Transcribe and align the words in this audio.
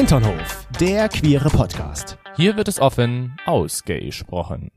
Hinternhof, 0.00 0.66
der 0.80 1.10
queere 1.10 1.50
Podcast. 1.50 2.16
Hier 2.34 2.56
wird 2.56 2.68
es 2.68 2.80
offen 2.80 3.36
ausgesprochen. 3.44 4.70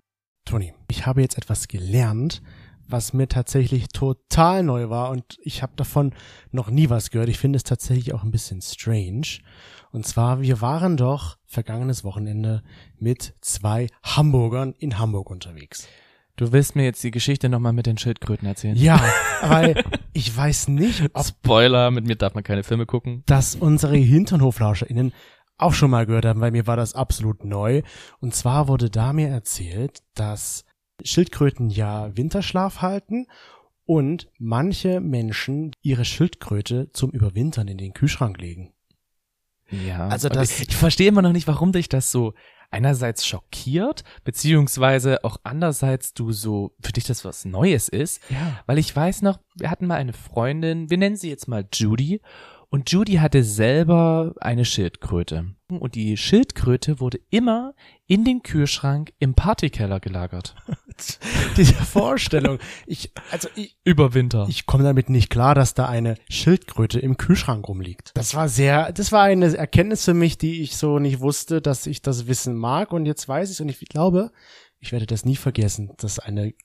Toni, 0.44 0.74
ich 0.90 1.06
habe 1.06 1.22
jetzt 1.22 1.38
etwas 1.38 1.70
gelernt, 1.70 2.42
was 2.90 3.14
mir 3.14 3.30
tatsächlich 3.30 3.88
total 3.88 4.64
neu 4.64 4.90
war 4.90 5.12
und 5.12 5.38
ich 5.42 5.64
habe 5.64 5.72
davon 5.78 6.14
noch 6.52 6.70
nie 6.70 6.90
was 6.90 7.10
gehört. 7.10 7.30
Ich 7.30 7.40
finde 7.40 7.56
es 7.56 7.64
tatsächlich 7.64 8.14
auch 8.14 8.24
ein 8.24 8.32
bisschen 8.32 8.62
strange. 8.62 9.40
Und 9.94 10.06
zwar, 10.06 10.42
wir 10.42 10.60
waren 10.60 10.98
doch 10.98 11.38
vergangenes 11.46 12.04
Wochenende 12.04 12.62
mit 13.00 13.34
zwei 13.40 13.88
Hamburgern 14.04 14.74
in 14.78 15.00
Hamburg 15.00 15.30
unterwegs. 15.30 15.88
Du 16.36 16.52
willst 16.52 16.76
mir 16.76 16.84
jetzt 16.84 17.04
die 17.04 17.12
Geschichte 17.12 17.48
nochmal 17.48 17.74
mit 17.74 17.86
den 17.86 17.98
Schildkröten 17.98 18.48
erzählen? 18.48 18.76
Ja, 18.76 19.00
weil 19.44 19.84
ich 20.14 20.36
weiß 20.36 20.68
nicht, 20.70 21.04
ob 21.14 21.26
Spoiler, 21.26 21.92
mit 21.92 22.06
mir 22.08 22.16
darf 22.16 22.34
man 22.34 22.44
keine 22.44 22.64
Filme 22.64 22.86
gucken. 22.86 23.24
das 23.28 23.56
unsere 23.56 23.96
HinternhoflauscherInnen 23.98 25.14
auch 25.58 25.74
schon 25.74 25.92
mal 25.92 26.06
gehört 26.08 26.26
haben, 26.26 26.42
weil 26.42 26.52
mir 26.52 26.66
war 26.66 26.76
das 26.76 26.96
absolut 26.96 27.46
neu. 27.46 27.84
Und 28.20 28.34
zwar 28.34 28.68
wurde 28.68 28.90
da 28.90 29.14
mir 29.14 29.30
erzählt, 29.30 30.00
dass 30.16 30.66
Schildkröten 31.04 31.70
ja 31.70 32.16
Winterschlaf 32.18 32.82
halten 32.82 33.28
und 33.86 34.30
manche 34.40 35.00
Menschen 35.02 35.72
ihre 35.82 36.06
Schildkröte 36.06 36.90
zum 36.94 37.12
Überwintern 37.12 37.68
in 37.68 37.78
den 37.78 37.94
Kühlschrank 37.94 38.40
legen. 38.40 38.74
Ja. 39.70 40.08
Also 40.08 40.30
das- 40.30 40.60
ich, 40.62 40.70
ich 40.70 40.76
verstehe 40.76 41.08
immer 41.10 41.22
noch 41.22 41.32
nicht, 41.34 41.48
warum 41.48 41.72
dich 41.72 41.90
das 41.90 42.12
so 42.12 42.34
einerseits 42.74 43.26
schockiert, 43.26 44.04
beziehungsweise 44.24 45.24
auch 45.24 45.38
andererseits 45.44 46.14
du 46.14 46.32
so, 46.32 46.76
für 46.82 46.92
dich 46.92 47.06
das 47.06 47.24
was 47.24 47.46
Neues 47.46 47.88
ist. 47.88 48.22
Ja. 48.30 48.60
Weil 48.66 48.80
ich 48.80 48.94
weiß 48.94 49.22
noch, 49.22 49.40
wir 49.56 49.70
hatten 49.70 49.88
mal 49.88 49.96
eine 49.96 50.14
Freundin, 50.14 50.90
wir 50.90 50.98
nennen 50.98 51.16
sie 51.16 51.30
jetzt 51.30 51.48
mal 51.48 51.66
Judy. 51.72 52.22
Und 52.74 52.90
Judy 52.90 53.18
hatte 53.18 53.44
selber 53.44 54.34
eine 54.40 54.66
Schildkröte. 54.66 55.46
Und 55.70 55.94
die 55.94 56.18
Schildkröte 56.18 57.00
wurde 57.00 57.20
immer 57.30 57.76
in 58.08 58.26
den 58.26 58.42
Kühlschrank 58.42 59.14
im 59.20 59.36
Partykeller 59.36 60.00
gelagert. 60.00 60.56
Diese 61.58 61.76
Vorstellung. 61.76 62.58
Ich, 62.88 63.12
also 63.30 63.48
ich, 63.54 63.78
Über 63.84 64.16
Winter. 64.16 64.48
ich 64.50 64.66
komme 64.66 64.84
damit 64.84 65.12
nicht 65.12 65.30
klar, 65.30 65.54
dass 65.54 65.76
da 65.76 65.86
eine 65.86 66.16
Schildkröte 66.32 67.00
im 67.00 67.18
Kühlschrank 67.18 67.68
rumliegt. 67.68 68.10
Das 68.16 68.34
war 68.34 68.50
sehr, 68.50 68.92
das 68.92 69.12
war 69.12 69.22
eine 69.22 69.56
Erkenntnis 69.56 70.06
für 70.06 70.16
mich, 70.16 70.40
die 70.40 70.64
ich 70.64 70.76
so 70.76 70.98
nicht 70.98 71.20
wusste, 71.20 71.62
dass 71.62 71.86
ich 71.86 72.02
das 72.02 72.26
wissen 72.26 72.56
mag 72.56 72.92
und 72.92 73.06
jetzt 73.06 73.30
weiß 73.30 73.52
ich 73.52 73.62
und 73.62 73.70
ich 73.70 73.82
glaube, 73.82 74.32
ich 74.80 74.92
werde 74.92 75.06
das 75.06 75.26
nie 75.26 75.36
vergessen, 75.36 75.92
dass 76.00 76.18
eine 76.18 76.56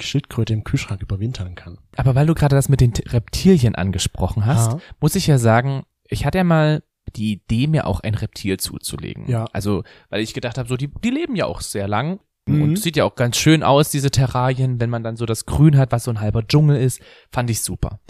Schildkröte 0.00 0.52
im 0.52 0.64
Kühlschrank 0.64 1.02
überwintern 1.02 1.54
kann. 1.54 1.78
Aber 1.96 2.14
weil 2.14 2.26
du 2.26 2.34
gerade 2.34 2.54
das 2.56 2.68
mit 2.68 2.80
den 2.80 2.92
Reptilien 3.08 3.74
angesprochen 3.74 4.46
hast, 4.46 4.72
Ja. 4.72 4.78
muss 5.00 5.14
ich 5.14 5.26
ja 5.26 5.38
sagen, 5.38 5.84
ich 6.08 6.24
hatte 6.24 6.38
ja 6.38 6.44
mal 6.44 6.82
die 7.16 7.32
Idee, 7.32 7.66
mir 7.66 7.86
auch 7.86 8.00
ein 8.00 8.14
Reptil 8.14 8.58
zuzulegen. 8.58 9.28
Ja. 9.28 9.46
Also, 9.52 9.82
weil 10.10 10.20
ich 10.20 10.34
gedacht 10.34 10.58
habe, 10.58 10.68
so 10.68 10.76
die, 10.76 10.88
die 11.02 11.10
leben 11.10 11.36
ja 11.36 11.46
auch 11.46 11.60
sehr 11.60 11.88
lang. 11.88 12.20
Mhm. 12.46 12.62
Und 12.62 12.78
sieht 12.78 12.96
ja 12.96 13.04
auch 13.04 13.14
ganz 13.14 13.36
schön 13.36 13.62
aus, 13.62 13.90
diese 13.90 14.10
Terrarien, 14.10 14.80
wenn 14.80 14.90
man 14.90 15.02
dann 15.02 15.16
so 15.16 15.26
das 15.26 15.46
Grün 15.46 15.76
hat, 15.76 15.92
was 15.92 16.04
so 16.04 16.10
ein 16.10 16.20
halber 16.20 16.46
Dschungel 16.46 16.76
ist, 16.76 17.00
fand 17.32 17.50
ich 17.50 17.62
super. 17.62 18.00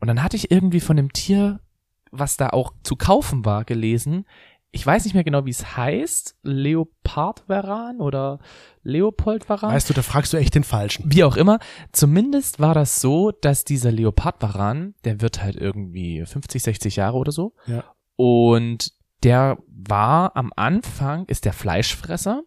Und 0.00 0.08
dann 0.08 0.22
hatte 0.22 0.36
ich 0.36 0.50
irgendwie 0.50 0.80
von 0.80 0.96
dem 0.96 1.12
Tier, 1.12 1.60
was 2.10 2.36
da 2.36 2.48
auch 2.48 2.72
zu 2.82 2.96
kaufen 2.96 3.44
war, 3.44 3.64
gelesen. 3.64 4.24
Ich 4.72 4.86
weiß 4.86 5.04
nicht 5.04 5.14
mehr 5.14 5.24
genau, 5.24 5.46
wie 5.46 5.50
es 5.50 5.76
heißt. 5.76 6.36
Leopardvaran 6.42 8.00
oder 8.00 8.38
Leopoldvaran? 8.82 9.72
Weißt 9.72 9.90
du, 9.90 9.94
da 9.94 10.02
fragst 10.02 10.32
du 10.32 10.36
echt 10.36 10.54
den 10.54 10.64
Falschen. 10.64 11.04
Wie 11.12 11.24
auch 11.24 11.36
immer, 11.36 11.58
zumindest 11.92 12.60
war 12.60 12.74
das 12.74 13.00
so, 13.00 13.32
dass 13.32 13.64
dieser 13.64 13.90
Leopardvaran, 13.90 14.94
der 15.04 15.20
wird 15.20 15.42
halt 15.42 15.56
irgendwie 15.56 16.24
50, 16.24 16.62
60 16.62 16.96
Jahre 16.96 17.16
oder 17.16 17.32
so. 17.32 17.54
Ja. 17.66 17.84
Und 18.16 18.92
der 19.24 19.58
war 19.66 20.36
am 20.36 20.52
Anfang, 20.54 21.26
ist 21.26 21.44
der 21.44 21.52
Fleischfresser, 21.52 22.42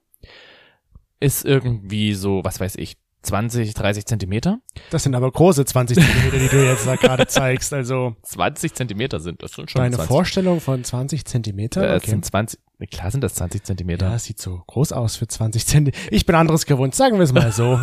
ist 1.20 1.46
irgendwie 1.46 2.14
so, 2.14 2.42
was 2.44 2.60
weiß 2.60 2.76
ich, 2.78 2.98
20, 3.24 3.74
30 3.74 4.06
Zentimeter. 4.06 4.60
Das 4.92 5.04
sind 5.04 5.16
aber 5.16 5.32
große 5.32 5.66
20 5.66 5.98
Zentimeter, 5.98 6.38
die 6.40 6.48
du 6.50 6.66
jetzt 6.66 6.86
da 6.86 6.96
gerade 6.98 7.26
zeigst. 7.28 7.74
Also 7.74 8.16
20 8.24 8.74
Zentimeter 8.74 9.20
sind 9.20 9.42
das 9.42 9.52
schon 9.52 9.66
deine 9.74 9.96
20. 9.96 10.08
Vorstellung 10.08 10.60
von 10.62 10.84
20 10.84 11.26
Zentimeter. 11.26 11.90
Äh, 11.90 11.96
Okay. 11.98 12.10
sind 12.12 12.26
20, 12.26 12.60
klar 12.92 13.12
sind 13.12 13.24
das 13.24 13.36
20 13.36 13.64
Zentimeter. 13.64 14.10
Ja, 14.12 14.20
sieht 14.20 14.40
so 14.40 14.62
groß 14.68 14.92
aus 14.92 15.16
für 15.16 15.28
20 15.28 15.66
Zentimeter. 15.66 16.12
Ich 16.12 16.26
bin 16.26 16.36
anderes 16.36 16.66
gewohnt, 16.66 16.94
sagen 16.96 17.16
wir 17.18 17.24
es 17.24 17.34
mal 17.34 17.52
so. 17.52 17.80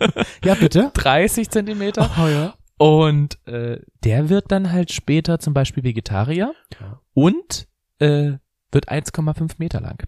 ja, 0.44 0.54
bitte. 0.54 0.90
30 0.94 1.48
Zentimeter. 1.50 2.10
Oh 2.20 2.26
ja. 2.28 2.54
Und 2.78 3.38
äh, 3.46 3.78
der 4.04 4.28
wird 4.28 4.50
dann 4.50 4.72
halt 4.72 4.90
später 4.92 5.38
zum 5.38 5.54
Beispiel 5.54 5.84
Vegetarier 5.84 6.52
Ja. 6.80 7.00
und 7.14 7.68
äh, 7.98 8.32
wird 8.72 8.88
1,5 8.90 9.52
Meter 9.58 9.80
lang. 9.80 9.98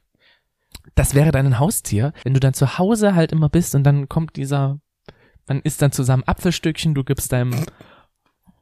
Das 0.95 1.15
wäre 1.15 1.33
dann 1.33 1.47
ein 1.47 1.59
Haustier, 1.59 2.13
wenn 2.25 2.35
du 2.35 2.41
dann 2.41 2.55
zu 2.55 2.79
Hause 2.79 3.15
halt 3.15 3.33
immer 3.33 3.49
bist 3.49 3.75
und 3.75 3.85
dann 3.85 4.09
kommt 4.09 4.37
dieser, 4.37 4.79
man 5.47 5.61
isst 5.61 5.81
dann 5.83 5.93
zusammen 5.93 6.23
Apfelstückchen, 6.27 6.95
du 6.95 7.03
gibst 7.03 7.33
deinem, 7.33 7.55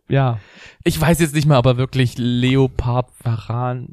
ja, 0.09 0.39
ich 0.85 1.01
weiß 1.01 1.19
jetzt 1.21 1.35
nicht 1.35 1.47
mehr, 1.47 1.57
aber 1.57 1.77
wirklich 1.77 2.15
Leopard 2.17 3.11
Varan, 3.23 3.89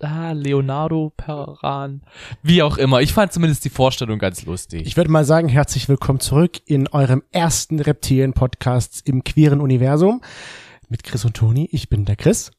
ah, 0.00 0.32
Leonardo 0.32 1.12
Paran, 1.16 2.02
wie 2.42 2.62
auch 2.62 2.78
immer. 2.78 3.00
Ich 3.00 3.12
fand 3.12 3.32
zumindest 3.32 3.64
die 3.64 3.70
Vorstellung 3.70 4.18
ganz 4.18 4.44
lustig. 4.44 4.86
Ich 4.86 4.96
würde 4.96 5.10
mal 5.10 5.24
sagen, 5.24 5.48
herzlich 5.48 5.88
willkommen 5.88 6.20
zurück 6.20 6.60
in 6.66 6.86
eurem 6.88 7.22
ersten 7.32 7.80
Reptilien-Podcast 7.80 9.06
im 9.06 9.24
queeren 9.24 9.60
Universum. 9.60 10.22
Mit 10.88 11.04
Chris 11.04 11.24
und 11.24 11.36
Toni. 11.36 11.68
Ich 11.70 11.88
bin 11.88 12.04
der 12.04 12.16
Chris. 12.16 12.50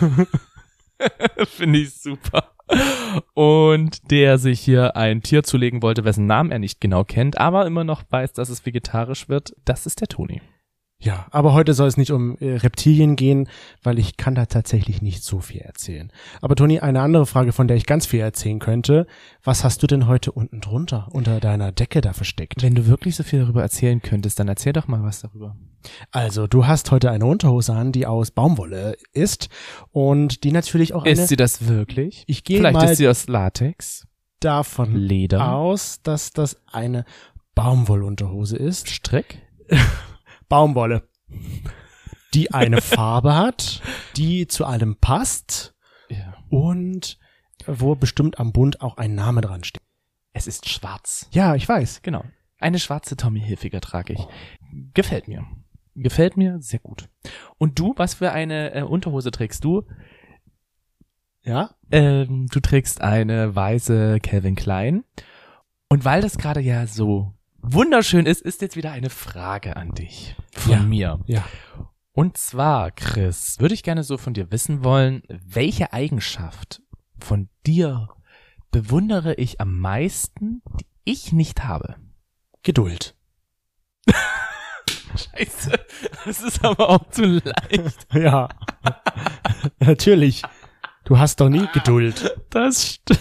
Finde 1.46 1.78
ich 1.78 1.94
super. 1.94 2.51
Und 3.34 4.10
der 4.10 4.38
sich 4.38 4.60
hier 4.60 4.96
ein 4.96 5.22
Tier 5.22 5.42
zulegen 5.42 5.82
wollte, 5.82 6.04
wessen 6.04 6.26
Namen 6.26 6.50
er 6.50 6.58
nicht 6.58 6.80
genau 6.80 7.04
kennt, 7.04 7.38
aber 7.38 7.66
immer 7.66 7.84
noch 7.84 8.02
weiß, 8.08 8.32
dass 8.32 8.48
es 8.48 8.64
vegetarisch 8.64 9.28
wird, 9.28 9.54
das 9.64 9.86
ist 9.86 10.00
der 10.00 10.08
Toni. 10.08 10.40
Ja, 11.02 11.26
aber 11.32 11.52
heute 11.52 11.74
soll 11.74 11.88
es 11.88 11.96
nicht 11.96 12.12
um 12.12 12.36
äh, 12.38 12.54
Reptilien 12.58 13.16
gehen, 13.16 13.48
weil 13.82 13.98
ich 13.98 14.16
kann 14.16 14.36
da 14.36 14.46
tatsächlich 14.46 15.02
nicht 15.02 15.24
so 15.24 15.40
viel 15.40 15.60
erzählen. 15.60 16.12
Aber 16.40 16.54
Toni, 16.54 16.78
eine 16.78 17.00
andere 17.00 17.26
Frage, 17.26 17.52
von 17.52 17.66
der 17.66 17.76
ich 17.76 17.86
ganz 17.86 18.06
viel 18.06 18.20
erzählen 18.20 18.60
könnte. 18.60 19.08
Was 19.42 19.64
hast 19.64 19.82
du 19.82 19.88
denn 19.88 20.06
heute 20.06 20.30
unten 20.30 20.60
drunter, 20.60 21.08
unter 21.10 21.40
deiner 21.40 21.72
Decke 21.72 22.02
da 22.02 22.12
versteckt? 22.12 22.62
Wenn 22.62 22.76
du 22.76 22.86
wirklich 22.86 23.16
so 23.16 23.24
viel 23.24 23.40
darüber 23.40 23.62
erzählen 23.62 24.00
könntest, 24.00 24.38
dann 24.38 24.46
erzähl 24.46 24.72
doch 24.72 24.86
mal 24.86 25.02
was 25.02 25.20
darüber. 25.20 25.56
Also, 26.12 26.46
du 26.46 26.68
hast 26.68 26.92
heute 26.92 27.10
eine 27.10 27.26
Unterhose 27.26 27.72
an, 27.72 27.90
die 27.90 28.06
aus 28.06 28.30
Baumwolle 28.30 28.96
ist 29.12 29.48
und 29.90 30.44
die 30.44 30.52
natürlich 30.52 30.94
auch 30.94 31.02
eine, 31.02 31.10
Ist 31.20 31.26
sie 31.26 31.36
das 31.36 31.66
wirklich? 31.66 32.22
ich 32.28 32.44
gehe 32.44 32.58
Vielleicht 32.58 32.74
mal 32.74 32.84
ist 32.92 32.98
sie 32.98 33.08
aus 33.08 33.26
Latex, 33.26 34.06
davon 34.38 34.94
Leder, 34.94 35.52
aus, 35.52 36.00
dass 36.04 36.32
das 36.32 36.62
eine 36.70 37.04
Baumwollunterhose 37.56 38.56
ist. 38.56 38.88
Strick. 38.88 39.42
Baumwolle. 40.52 41.08
Die 42.34 42.52
eine 42.52 42.80
Farbe 42.82 43.34
hat, 43.34 43.80
die 44.18 44.46
zu 44.46 44.66
allem 44.66 44.96
passt 44.96 45.74
Ja. 46.10 46.34
und 46.50 47.18
wo 47.66 47.94
bestimmt 47.94 48.38
am 48.38 48.52
Bund 48.52 48.82
auch 48.82 48.98
ein 48.98 49.14
Name 49.14 49.40
dran 49.40 49.64
steht. 49.64 49.80
Es 50.34 50.46
ist 50.46 50.68
schwarz. 50.68 51.26
Ja, 51.30 51.54
ich 51.54 51.66
weiß. 51.66 52.02
Genau. 52.02 52.22
Eine 52.58 52.78
schwarze 52.78 53.16
Tommy 53.16 53.40
Hilfiger 53.40 53.80
trage 53.80 54.12
ich. 54.12 54.26
Gefällt 54.92 55.26
mir. 55.26 55.46
Gefällt 55.94 56.36
mir 56.36 56.60
sehr 56.60 56.80
gut. 56.80 57.08
Und 57.56 57.78
du, 57.78 57.94
was 57.96 58.12
für 58.12 58.32
eine 58.32 58.74
äh, 58.74 58.82
Unterhose 58.82 59.30
trägst 59.30 59.64
du? 59.64 59.86
Ja? 61.44 61.70
Ähm, 61.90 62.46
du 62.52 62.60
trägst 62.60 63.00
eine 63.00 63.56
weiße 63.56 64.20
Calvin 64.20 64.54
Klein. 64.56 65.04
Und 65.88 66.04
weil 66.04 66.20
das 66.20 66.36
gerade 66.36 66.60
ja 66.60 66.86
so 66.86 67.32
wunderschön 67.62 68.26
ist, 68.26 68.42
ist 68.42 68.60
jetzt 68.62 68.76
wieder 68.76 68.92
eine 68.92 69.10
Frage 69.10 69.76
an 69.76 69.92
dich 69.92 70.36
von 70.52 70.72
Ja. 70.72 70.82
mir. 70.82 71.20
Ja. 71.26 71.44
Und 72.12 72.36
zwar, 72.36 72.90
Chris, 72.90 73.58
würde 73.58 73.74
ich 73.74 73.82
gerne 73.82 74.04
so 74.04 74.18
von 74.18 74.34
dir 74.34 74.50
wissen 74.50 74.84
wollen, 74.84 75.22
welche 75.28 75.92
Eigenschaft 75.92 76.82
von 77.18 77.48
dir 77.66 78.08
bewundere 78.70 79.34
ich 79.34 79.60
am 79.60 79.78
meisten, 79.78 80.62
die 80.78 80.86
ich 81.04 81.32
nicht 81.32 81.64
habe? 81.64 81.96
Geduld. 82.62 83.14
Scheiße, 85.16 85.72
das 86.24 86.40
ist 86.42 86.64
aber 86.64 86.88
auch 86.90 87.08
zu 87.10 87.22
leicht. 87.44 88.06
Ja. 88.14 88.48
Natürlich. 89.78 90.42
Du 91.04 91.18
hast 91.18 91.40
doch 91.40 91.48
nie 91.48 91.66
Geduld. 91.72 92.34
Das 92.50 92.94
stimmt. 92.94 93.20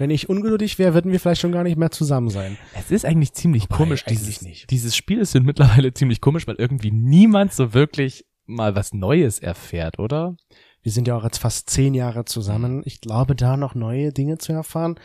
Wenn 0.00 0.08
ich 0.08 0.30
ungeduldig 0.30 0.78
wäre, 0.78 0.94
würden 0.94 1.12
wir 1.12 1.20
vielleicht 1.20 1.42
schon 1.42 1.52
gar 1.52 1.62
nicht 1.62 1.76
mehr 1.76 1.90
zusammen 1.90 2.30
sein. 2.30 2.56
Es 2.74 2.90
ist 2.90 3.04
eigentlich 3.04 3.34
ziemlich 3.34 3.64
Wobei, 3.64 3.76
komisch. 3.76 4.06
eigentlich 4.06 4.18
Dieses, 4.20 4.40
nicht. 4.40 4.70
dieses 4.70 4.96
Spiel 4.96 5.18
ist 5.18 5.38
mittlerweile 5.38 5.92
ziemlich 5.94 6.22
komisch, 6.22 6.46
weil 6.46 6.54
irgendwie 6.54 6.90
niemand 6.90 7.52
so 7.52 7.74
wirklich 7.74 8.24
mal 8.46 8.74
was 8.74 8.94
Neues 8.94 9.40
erfährt, 9.40 9.98
oder? 9.98 10.36
Wir 10.80 10.90
sind 10.90 11.06
ja 11.06 11.16
auch 11.16 11.24
jetzt 11.24 11.36
fast 11.36 11.68
zehn 11.68 11.92
Jahre 11.92 12.24
zusammen. 12.24 12.80
Ich 12.86 13.02
glaube, 13.02 13.36
da 13.36 13.58
noch 13.58 13.74
neue 13.74 14.10
Dinge 14.10 14.38
zu 14.38 14.54
erfahren. 14.54 14.98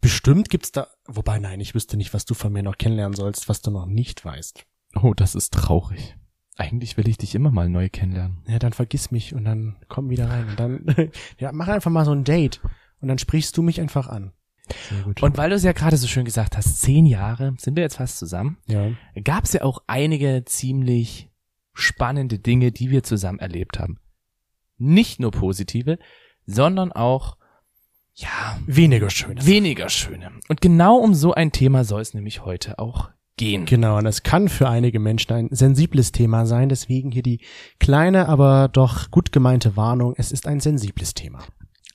Bestimmt 0.00 0.48
gibt's 0.48 0.72
da, 0.72 0.86
wobei 1.06 1.38
nein, 1.38 1.60
ich 1.60 1.74
wüsste 1.74 1.98
nicht, 1.98 2.14
was 2.14 2.24
du 2.24 2.32
von 2.32 2.50
mir 2.50 2.62
noch 2.62 2.78
kennenlernen 2.78 3.14
sollst, 3.14 3.50
was 3.50 3.60
du 3.60 3.70
noch 3.70 3.84
nicht 3.84 4.24
weißt. 4.24 4.64
Oh, 5.02 5.12
das 5.12 5.34
ist 5.34 5.52
traurig. 5.52 6.16
Eigentlich 6.56 6.96
will 6.96 7.08
ich 7.08 7.18
dich 7.18 7.34
immer 7.34 7.50
mal 7.50 7.68
neu 7.68 7.90
kennenlernen. 7.90 8.38
Ja, 8.48 8.58
dann 8.58 8.72
vergiss 8.72 9.10
mich 9.10 9.34
und 9.34 9.44
dann 9.44 9.76
komm 9.88 10.08
wieder 10.08 10.30
rein. 10.30 10.48
Und 10.48 10.58
dann, 10.58 11.10
ja, 11.38 11.52
mach 11.52 11.68
einfach 11.68 11.90
mal 11.90 12.06
so 12.06 12.12
ein 12.12 12.24
Date. 12.24 12.62
Und 13.04 13.08
dann 13.08 13.18
sprichst 13.18 13.54
du 13.58 13.60
mich 13.60 13.82
einfach 13.82 14.08
an. 14.08 14.32
Und 15.20 15.36
weil 15.36 15.50
du 15.50 15.56
es 15.56 15.62
ja 15.62 15.72
gerade 15.72 15.98
so 15.98 16.06
schön 16.06 16.24
gesagt 16.24 16.56
hast, 16.56 16.80
zehn 16.80 17.04
Jahre 17.04 17.54
sind 17.58 17.76
wir 17.76 17.82
jetzt 17.82 17.96
fast 17.96 18.18
zusammen, 18.18 18.56
ja. 18.66 18.92
gab 19.22 19.44
es 19.44 19.52
ja 19.52 19.60
auch 19.60 19.82
einige 19.86 20.42
ziemlich 20.46 21.28
spannende 21.74 22.38
Dinge, 22.38 22.72
die 22.72 22.90
wir 22.90 23.02
zusammen 23.02 23.40
erlebt 23.40 23.78
haben. 23.78 23.98
Nicht 24.78 25.20
nur 25.20 25.32
positive, 25.32 25.98
sondern 26.46 26.92
auch 26.92 27.36
ja, 28.14 28.58
weniger 28.66 29.10
schöne. 29.10 29.44
Weniger 29.44 29.90
schöne. 29.90 30.30
Und 30.48 30.62
genau 30.62 30.96
um 30.96 31.14
so 31.14 31.34
ein 31.34 31.52
Thema 31.52 31.84
soll 31.84 32.00
es 32.00 32.14
nämlich 32.14 32.46
heute 32.46 32.78
auch 32.78 33.10
gehen. 33.36 33.66
Genau, 33.66 33.98
und 33.98 34.06
es 34.06 34.22
kann 34.22 34.48
für 34.48 34.70
einige 34.70 34.98
Menschen 34.98 35.30
ein 35.34 35.48
sensibles 35.50 36.10
Thema 36.10 36.46
sein, 36.46 36.70
deswegen 36.70 37.10
hier 37.10 37.22
die 37.22 37.40
kleine, 37.80 38.30
aber 38.30 38.68
doch 38.72 39.10
gut 39.10 39.30
gemeinte 39.30 39.76
Warnung, 39.76 40.14
es 40.16 40.32
ist 40.32 40.46
ein 40.46 40.60
sensibles 40.60 41.12
Thema. 41.12 41.40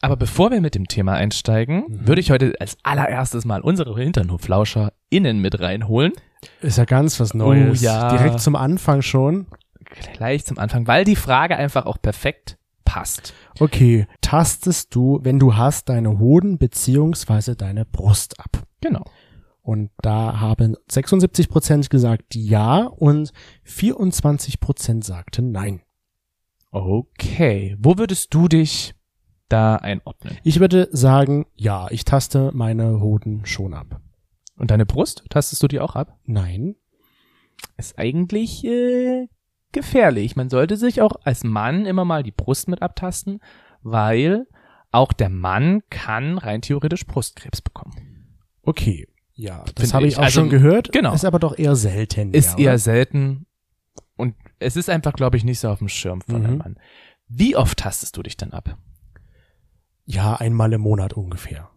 Aber 0.02 0.16
bevor 0.16 0.52
wir 0.52 0.62
mit 0.62 0.76
dem 0.76 0.88
Thema 0.88 1.14
einsteigen, 1.14 1.86
mhm. 1.88 2.08
würde 2.08 2.22
ich 2.22 2.32
heute 2.32 2.54
als 2.60 2.78
allererstes 2.84 3.46
mal 3.46 3.62
unsere 3.62 3.96
Hinternhoflauscher 4.00 4.94
innen 5.10 5.40
mit 5.40 5.60
reinholen. 5.60 6.14
Ist 6.62 6.78
ja 6.78 6.86
ganz 6.86 7.20
was 7.20 7.34
Neues. 7.34 7.82
Oh, 7.82 7.86
ja. 7.86 8.10
Direkt 8.16 8.40
zum 8.40 8.56
Anfang 8.56 9.02
schon. 9.02 9.48
Gleich 10.14 10.46
zum 10.46 10.58
Anfang, 10.58 10.88
weil 10.88 11.04
die 11.04 11.16
Frage 11.16 11.58
einfach 11.58 11.86
auch 11.86 12.02
perfekt 12.02 12.58
passt. 12.86 13.34
Okay, 13.60 14.08
tastest 14.22 14.96
du, 14.96 15.20
wenn 15.24 15.40
du 15.40 15.56
hast, 15.56 15.90
deine 15.90 16.20
Hoden 16.20 16.58
beziehungsweise 16.58 17.56
deine 17.56 17.86
Brust 17.86 18.40
ab? 18.40 18.64
Genau. 18.82 19.04
Und 19.62 19.92
da 20.02 20.40
haben 20.40 20.76
76 20.90 21.50
Prozent 21.50 21.90
gesagt 21.90 22.34
ja 22.34 22.84
und 22.84 23.32
24 23.64 24.60
Prozent 24.60 25.04
sagten 25.04 25.52
nein. 25.52 25.82
Okay, 26.72 27.76
wo 27.80 27.98
würdest 27.98 28.34
du 28.34 28.48
dich 28.48 28.94
da 29.50 29.76
einordnen? 29.76 30.38
Ich 30.44 30.60
würde 30.60 30.88
sagen, 30.92 31.46
ja, 31.56 31.88
ich 31.92 32.06
taste 32.06 32.52
meine 32.54 33.02
Hoden 33.02 33.46
schon 33.46 33.74
ab. 33.74 34.02
Und 34.58 34.72
deine 34.72 34.86
Brust, 34.86 35.24
tastest 35.30 35.64
du 35.64 35.68
die 35.68 35.80
auch 35.80 35.96
ab? 35.96 36.18
Nein. 36.26 36.76
Ist 37.78 37.98
eigentlich 37.98 38.64
äh, 38.66 39.28
gefährlich. 39.72 40.36
Man 40.36 40.50
sollte 40.50 40.78
sich 40.78 41.02
auch 41.02 41.14
als 41.24 41.44
Mann 41.44 41.86
immer 41.86 42.06
mal 42.06 42.24
die 42.24 42.32
Brust 42.32 42.68
mit 42.68 42.82
abtasten, 42.82 43.40
weil 43.82 44.48
auch 44.92 45.14
der 45.14 45.30
Mann 45.30 45.82
kann 45.90 46.38
rein 46.38 46.62
theoretisch 46.62 47.06
Brustkrebs 47.06 47.62
bekommen. 47.62 48.38
Okay, 48.64 49.08
ja, 49.34 49.64
das 49.76 49.94
habe 49.94 50.08
ich 50.08 50.18
auch 50.18 50.24
also, 50.24 50.42
schon 50.42 50.50
gehört. 50.50 50.92
Genau. 50.92 51.14
Ist 51.14 51.26
aber 51.26 51.40
doch 51.40 51.58
eher 51.58 51.76
selten. 51.76 52.34
Ist 52.34 52.60
ja, 52.60 52.72
eher 52.72 52.80
selten. 52.80 53.46
Und 54.18 54.36
es 54.60 54.76
ist 54.76 54.90
einfach, 54.90 55.14
glaube 55.14 55.38
ich, 55.38 55.46
nicht 55.46 55.60
so 55.60 55.70
auf 55.70 55.80
dem 55.80 55.88
Schirm 55.88 56.22
von 56.22 56.40
mhm. 56.40 56.46
einem 56.46 56.58
Mann. 56.58 56.80
Wie 57.30 57.56
oft 57.56 57.80
tastest 57.80 58.18
du 58.18 58.24
dich 58.24 58.36
denn 58.36 58.52
ab? 58.52 58.78
Ja, 60.10 60.36
einmal 60.36 60.74
im 60.74 60.82
Monat 60.82 61.14
ungefähr. 61.14 61.70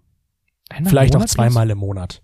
Einmal 0.71 0.91
Vielleicht 0.91 1.15
auch 1.17 1.25
zweimal 1.27 1.69
im 1.69 1.77
Monat. 1.77 2.23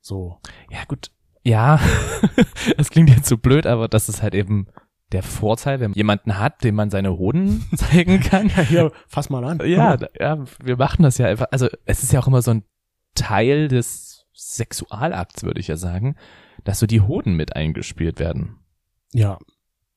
So. 0.00 0.40
Ja, 0.70 0.84
gut. 0.88 1.10
Ja, 1.42 1.78
das 2.78 2.88
klingt 2.88 3.10
jetzt 3.10 3.28
so 3.28 3.36
blöd, 3.36 3.66
aber 3.66 3.86
das 3.86 4.08
ist 4.08 4.22
halt 4.22 4.34
eben 4.34 4.68
der 5.12 5.22
Vorteil, 5.22 5.78
wenn 5.80 5.90
man 5.90 5.96
jemanden 5.96 6.38
hat, 6.38 6.64
dem 6.64 6.74
man 6.74 6.88
seine 6.88 7.18
Hoden 7.18 7.68
zeigen 7.76 8.20
kann. 8.20 8.50
ja, 8.70 8.90
fass 9.08 9.28
mal 9.28 9.44
an. 9.44 9.60
Ja, 9.66 9.98
ja, 10.18 10.42
wir 10.62 10.78
machen 10.78 11.02
das 11.02 11.18
ja 11.18 11.26
einfach. 11.26 11.48
Also 11.50 11.68
es 11.84 12.02
ist 12.02 12.12
ja 12.14 12.20
auch 12.20 12.26
immer 12.26 12.40
so 12.40 12.52
ein 12.52 12.64
Teil 13.14 13.68
des 13.68 14.26
Sexualakts, 14.32 15.42
würde 15.42 15.60
ich 15.60 15.68
ja 15.68 15.76
sagen, 15.76 16.16
dass 16.64 16.78
so 16.78 16.86
die 16.86 17.02
Hoden 17.02 17.34
mit 17.34 17.56
eingespielt 17.56 18.18
werden. 18.18 18.56
Ja, 19.12 19.38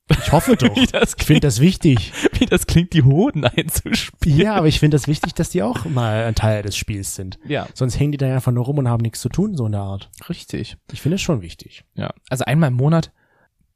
ich 0.10 0.32
hoffe 0.32 0.56
doch. 0.56 0.76
ich 0.78 1.26
finde 1.26 1.42
das 1.42 1.60
wichtig. 1.60 2.12
Wie 2.34 2.46
das 2.46 2.68
klingt, 2.68 2.94
die 2.94 3.04
Hoden 3.04 3.46
einzuspielen. 3.46 4.40
Ja, 4.40 4.56
aber 4.56 4.68
ich 4.68 4.80
finde 4.80 4.96
das 4.96 5.08
wichtig, 5.08 5.34
dass 5.34 5.50
die 5.50 5.64
auch 5.64 5.86
mal 5.86 6.26
ein 6.26 6.36
Teil 6.36 6.62
des 6.62 6.76
Spiels 6.76 7.16
sind. 7.16 7.40
Ja. 7.46 7.68
Sonst 7.74 8.00
hängen 8.00 8.12
die 8.12 8.18
da 8.18 8.34
einfach 8.34 8.52
nur 8.52 8.66
rum 8.66 8.78
und 8.78 8.90
haben 8.90 9.02
nichts 9.02 9.22
zu 9.22 9.30
tun, 9.30 9.56
so 9.56 9.66
in 9.66 9.72
der 9.72 9.82
Art. 9.82 10.10
Richtig. 10.30 10.78
Ich 10.92 11.02
finde 11.02 11.16
es 11.16 11.22
schon 11.22 11.42
wichtig. 11.42 11.86
Ja. 11.96 12.14
Also 12.30 12.46
einmal 12.46 12.70
im 12.70 12.76
Monat 12.76 13.12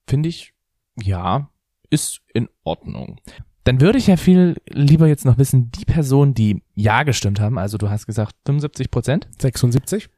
finde 0.08 0.30
ich, 0.30 0.54
ja, 1.02 1.50
ist 1.90 2.22
in 2.34 2.50
Ordnung. 2.64 3.20
Dann 3.64 3.82
würde 3.82 3.98
ich 3.98 4.08
ja 4.08 4.16
viel 4.16 4.56
lieber 4.70 5.08
jetzt 5.08 5.26
noch 5.26 5.38
wissen, 5.38 5.72
die 5.72 5.86
Personen, 5.86 6.34
die 6.34 6.62
Ja 6.74 7.04
gestimmt 7.04 7.40
haben, 7.40 7.58
also 7.58 7.78
du 7.78 7.90
hast 7.90 8.06
gesagt 8.06 8.34
75 8.46 8.90
Prozent? 8.90 9.28
76. 9.42 10.10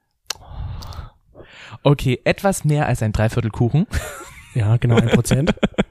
Okay, 1.83 2.19
etwas 2.25 2.63
mehr 2.63 2.85
als 2.85 3.01
ein 3.01 3.11
Dreiviertel 3.11 3.51
Kuchen. 3.51 3.87
Ja, 4.55 4.77
genau, 4.77 4.97
ein 4.97 5.09
Prozent. 5.09 5.53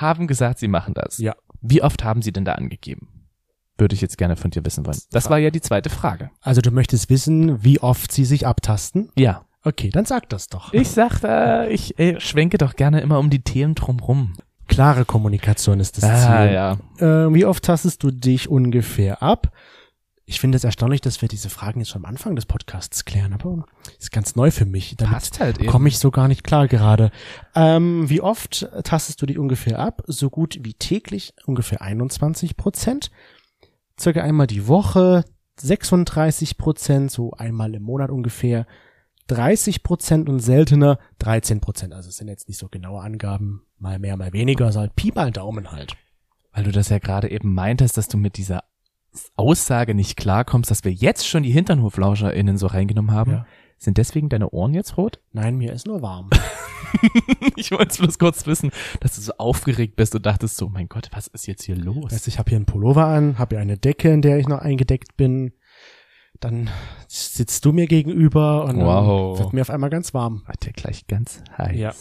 haben 0.00 0.26
gesagt, 0.26 0.58
sie 0.58 0.68
machen 0.68 0.94
das. 0.94 1.18
Ja. 1.18 1.34
Wie 1.60 1.82
oft 1.82 2.04
haben 2.04 2.22
sie 2.22 2.32
denn 2.32 2.44
da 2.44 2.52
angegeben? 2.52 3.08
Würde 3.76 3.94
ich 3.94 4.00
jetzt 4.00 4.18
gerne 4.18 4.36
von 4.36 4.50
dir 4.50 4.64
wissen 4.64 4.86
wollen. 4.86 4.98
Das 5.12 5.30
war 5.30 5.38
ja 5.38 5.50
die 5.50 5.60
zweite 5.60 5.90
Frage. 5.90 6.30
Also 6.40 6.60
du 6.60 6.70
möchtest 6.70 7.10
wissen, 7.10 7.62
wie 7.62 7.80
oft 7.80 8.10
sie 8.10 8.24
sich 8.24 8.46
abtasten? 8.46 9.10
Ja. 9.16 9.44
Okay, 9.64 9.90
dann 9.90 10.04
sag 10.04 10.28
das 10.28 10.48
doch. 10.48 10.72
Ich 10.72 10.88
sag, 10.88 11.22
äh, 11.24 11.68
ich 11.68 11.98
äh, 11.98 12.20
schwenke 12.20 12.58
doch 12.58 12.76
gerne 12.76 13.00
immer 13.00 13.18
um 13.18 13.28
die 13.28 13.42
Themen 13.42 13.74
drumrum. 13.74 14.34
Klare 14.66 15.04
Kommunikation 15.04 15.80
ist 15.80 15.96
das 15.96 16.04
ah, 16.04 16.16
Ziel. 16.16 16.54
Ja. 16.54 16.72
Äh, 16.98 17.34
wie 17.34 17.44
oft 17.44 17.64
tastest 17.64 18.02
du 18.02 18.10
dich 18.10 18.48
ungefähr 18.48 19.22
ab? 19.22 19.52
Ich 20.30 20.40
finde 20.40 20.56
es 20.56 20.64
erstaunlich, 20.64 21.00
dass 21.00 21.22
wir 21.22 21.28
diese 21.28 21.48
Fragen 21.48 21.80
jetzt 21.80 21.88
schon 21.88 22.04
am 22.04 22.10
Anfang 22.10 22.36
des 22.36 22.44
Podcasts 22.44 23.06
klären, 23.06 23.32
aber 23.32 23.64
ist 23.98 24.12
ganz 24.12 24.36
neu 24.36 24.50
für 24.50 24.66
mich. 24.66 24.94
Damit 24.94 25.14
Passt 25.14 25.40
halt 25.40 25.56
eben. 25.56 25.68
komme 25.68 25.88
ich 25.88 25.98
so 25.98 26.10
gar 26.10 26.28
nicht 26.28 26.44
klar 26.44 26.68
gerade. 26.68 27.10
Ähm, 27.54 28.10
wie 28.10 28.20
oft 28.20 28.68
tastest 28.84 29.22
du 29.22 29.26
dich 29.26 29.38
ungefähr 29.38 29.78
ab? 29.78 30.02
So 30.06 30.28
gut 30.28 30.58
wie 30.60 30.74
täglich, 30.74 31.32
ungefähr 31.46 31.80
21 31.80 32.58
Prozent. 32.58 33.10
Circa 33.98 34.20
einmal 34.20 34.46
die 34.46 34.68
Woche, 34.68 35.24
36 35.60 36.58
Prozent, 36.58 37.10
so 37.10 37.30
einmal 37.30 37.74
im 37.74 37.84
Monat 37.84 38.10
ungefähr. 38.10 38.66
30 39.28 39.82
Prozent 39.82 40.28
und 40.28 40.40
seltener 40.40 40.98
13 41.20 41.62
Prozent. 41.62 41.94
Also 41.94 42.10
es 42.10 42.18
sind 42.18 42.28
jetzt 42.28 42.48
nicht 42.48 42.58
so 42.58 42.68
genaue 42.68 43.00
Angaben, 43.00 43.62
mal 43.78 43.98
mehr, 43.98 44.18
mal 44.18 44.34
weniger, 44.34 44.72
sondern 44.72 44.92
Pi 44.94 45.10
mal 45.14 45.30
Daumen 45.30 45.72
halt. 45.72 45.96
Weil 46.52 46.64
du 46.64 46.70
das 46.70 46.90
ja 46.90 46.98
gerade 46.98 47.30
eben 47.30 47.54
meintest, 47.54 47.96
dass 47.96 48.08
du 48.08 48.18
mit 48.18 48.36
dieser 48.36 48.64
Aussage 49.36 49.94
nicht 49.94 50.16
klarkommst, 50.16 50.70
dass 50.70 50.84
wir 50.84 50.92
jetzt 50.92 51.26
schon 51.26 51.42
die 51.42 51.50
HinternhoflauscherInnen 51.50 52.58
so 52.58 52.66
reingenommen 52.66 53.12
haben. 53.12 53.30
Ja. 53.32 53.46
Sind 53.78 53.96
deswegen 53.96 54.28
deine 54.28 54.50
Ohren 54.50 54.74
jetzt 54.74 54.96
rot? 54.96 55.20
Nein, 55.32 55.56
mir 55.56 55.72
ist 55.72 55.86
nur 55.86 56.02
warm. 56.02 56.30
ich 57.56 57.70
wollte 57.70 58.02
bloß 58.02 58.18
kurz 58.18 58.46
wissen, 58.46 58.70
dass 59.00 59.14
du 59.14 59.20
so 59.20 59.32
aufgeregt 59.38 59.94
bist 59.94 60.14
und 60.14 60.26
dachtest 60.26 60.56
so, 60.56 60.68
mein 60.68 60.88
Gott, 60.88 61.08
was 61.12 61.28
ist 61.28 61.46
jetzt 61.46 61.62
hier 61.62 61.76
los? 61.76 62.12
Weißt, 62.12 62.26
ich 62.26 62.38
habe 62.38 62.48
hier 62.50 62.56
einen 62.56 62.66
Pullover 62.66 63.06
an, 63.06 63.38
habe 63.38 63.56
hier 63.56 63.62
eine 63.62 63.78
Decke, 63.78 64.10
in 64.10 64.22
der 64.22 64.38
ich 64.38 64.48
noch 64.48 64.58
eingedeckt 64.58 65.16
bin. 65.16 65.52
Dann 66.40 66.70
sitzt 67.08 67.64
du 67.64 67.72
mir 67.72 67.86
gegenüber 67.86 68.64
und 68.64 68.80
wow. 68.80 69.38
wird 69.38 69.52
mir 69.52 69.62
auf 69.62 69.70
einmal 69.70 69.90
ganz 69.90 70.14
warm. 70.14 70.42
Wird 70.46 70.66
dir 70.66 70.72
gleich 70.72 71.06
ganz 71.06 71.42
heiß. 71.56 71.78
Ja. 71.78 71.94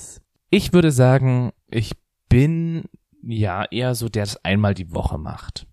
Ich 0.49 0.73
würde 0.73 0.91
sagen, 0.91 1.51
ich 1.69 1.93
bin 2.29 2.85
ja 3.21 3.65
eher 3.65 3.95
so, 3.95 4.09
der 4.09 4.23
das 4.23 4.43
einmal 4.43 4.73
die 4.73 4.93
Woche 4.93 5.17
macht. 5.17 5.67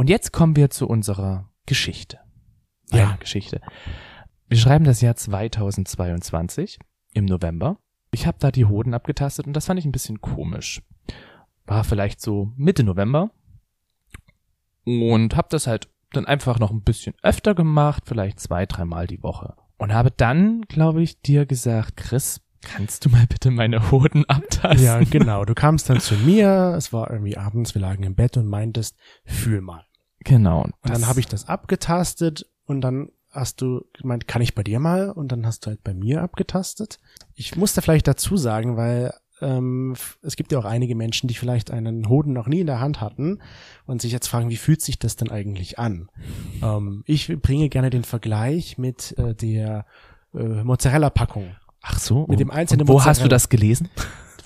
Und 0.00 0.08
jetzt 0.08 0.32
kommen 0.32 0.56
wir 0.56 0.70
zu 0.70 0.88
unserer 0.88 1.50
Geschichte. 1.66 2.20
Ja, 2.90 3.16
Geschichte. 3.20 3.60
Wir 4.48 4.56
schreiben 4.56 4.86
das 4.86 5.02
Jahr 5.02 5.14
2022 5.14 6.78
im 7.12 7.26
November. 7.26 7.76
Ich 8.10 8.26
habe 8.26 8.38
da 8.40 8.50
die 8.50 8.64
Hoden 8.64 8.94
abgetastet 8.94 9.46
und 9.46 9.52
das 9.52 9.66
fand 9.66 9.78
ich 9.78 9.84
ein 9.84 9.92
bisschen 9.92 10.22
komisch. 10.22 10.80
War 11.66 11.84
vielleicht 11.84 12.22
so 12.22 12.50
Mitte 12.56 12.82
November 12.82 13.30
und 14.84 15.36
habe 15.36 15.48
das 15.50 15.66
halt 15.66 15.90
dann 16.14 16.24
einfach 16.24 16.58
noch 16.58 16.70
ein 16.70 16.82
bisschen 16.82 17.14
öfter 17.22 17.54
gemacht, 17.54 18.04
vielleicht 18.06 18.40
zwei, 18.40 18.64
dreimal 18.64 19.06
die 19.06 19.22
Woche. 19.22 19.54
Und 19.76 19.92
habe 19.92 20.10
dann, 20.10 20.62
glaube 20.62 21.02
ich, 21.02 21.20
dir 21.20 21.44
gesagt, 21.44 21.98
Chris, 21.98 22.40
kannst 22.62 23.04
du 23.04 23.10
mal 23.10 23.26
bitte 23.26 23.50
meine 23.50 23.90
Hoden 23.90 24.24
abtasten? 24.24 24.82
Ja, 24.82 24.98
genau. 25.00 25.44
Du 25.44 25.52
kamst 25.52 25.90
dann 25.90 26.00
zu 26.00 26.14
mir, 26.14 26.72
es 26.78 26.90
war 26.90 27.10
irgendwie 27.10 27.36
abends, 27.36 27.74
wir 27.74 27.82
lagen 27.82 28.04
im 28.04 28.14
Bett 28.14 28.38
und 28.38 28.46
meintest, 28.46 28.96
fühl 29.26 29.60
mal. 29.60 29.84
Genau. 30.24 30.62
Und 30.62 30.74
dann 30.82 31.06
habe 31.06 31.20
ich 31.20 31.26
das 31.26 31.48
abgetastet 31.48 32.46
und 32.66 32.80
dann 32.80 33.10
hast 33.30 33.60
du 33.60 33.84
gemeint, 33.92 34.26
kann 34.26 34.42
ich 34.42 34.54
bei 34.54 34.62
dir 34.62 34.80
mal? 34.80 35.10
Und 35.10 35.32
dann 35.32 35.46
hast 35.46 35.64
du 35.64 35.70
halt 35.70 35.82
bei 35.84 35.94
mir 35.94 36.22
abgetastet. 36.22 36.98
Ich 37.34 37.56
musste 37.56 37.80
vielleicht 37.80 38.08
dazu 38.08 38.36
sagen, 38.36 38.76
weil 38.76 39.12
ähm, 39.40 39.94
es 40.22 40.36
gibt 40.36 40.52
ja 40.52 40.58
auch 40.58 40.64
einige 40.64 40.94
Menschen, 40.94 41.28
die 41.28 41.34
vielleicht 41.34 41.70
einen 41.70 42.08
Hoden 42.08 42.32
noch 42.32 42.46
nie 42.46 42.60
in 42.60 42.66
der 42.66 42.80
Hand 42.80 43.00
hatten 43.00 43.38
und 43.86 44.02
sich 44.02 44.12
jetzt 44.12 44.26
fragen, 44.26 44.50
wie 44.50 44.56
fühlt 44.56 44.82
sich 44.82 44.98
das 44.98 45.16
denn 45.16 45.30
eigentlich 45.30 45.78
an? 45.78 46.10
Ähm, 46.62 47.02
ich 47.06 47.28
bringe 47.40 47.68
gerne 47.68 47.90
den 47.90 48.04
Vergleich 48.04 48.78
mit 48.78 49.16
äh, 49.18 49.34
der 49.34 49.86
äh, 50.34 50.62
Mozzarella-Packung. 50.62 51.54
Ach 51.82 51.98
so. 51.98 52.26
Mit 52.28 52.40
dem 52.40 52.50
einzelnen 52.50 52.82
und 52.82 52.88
Wo 52.88 52.92
Mozzarella. 52.94 53.10
hast 53.10 53.24
du 53.24 53.28
das 53.28 53.48
gelesen? 53.48 53.88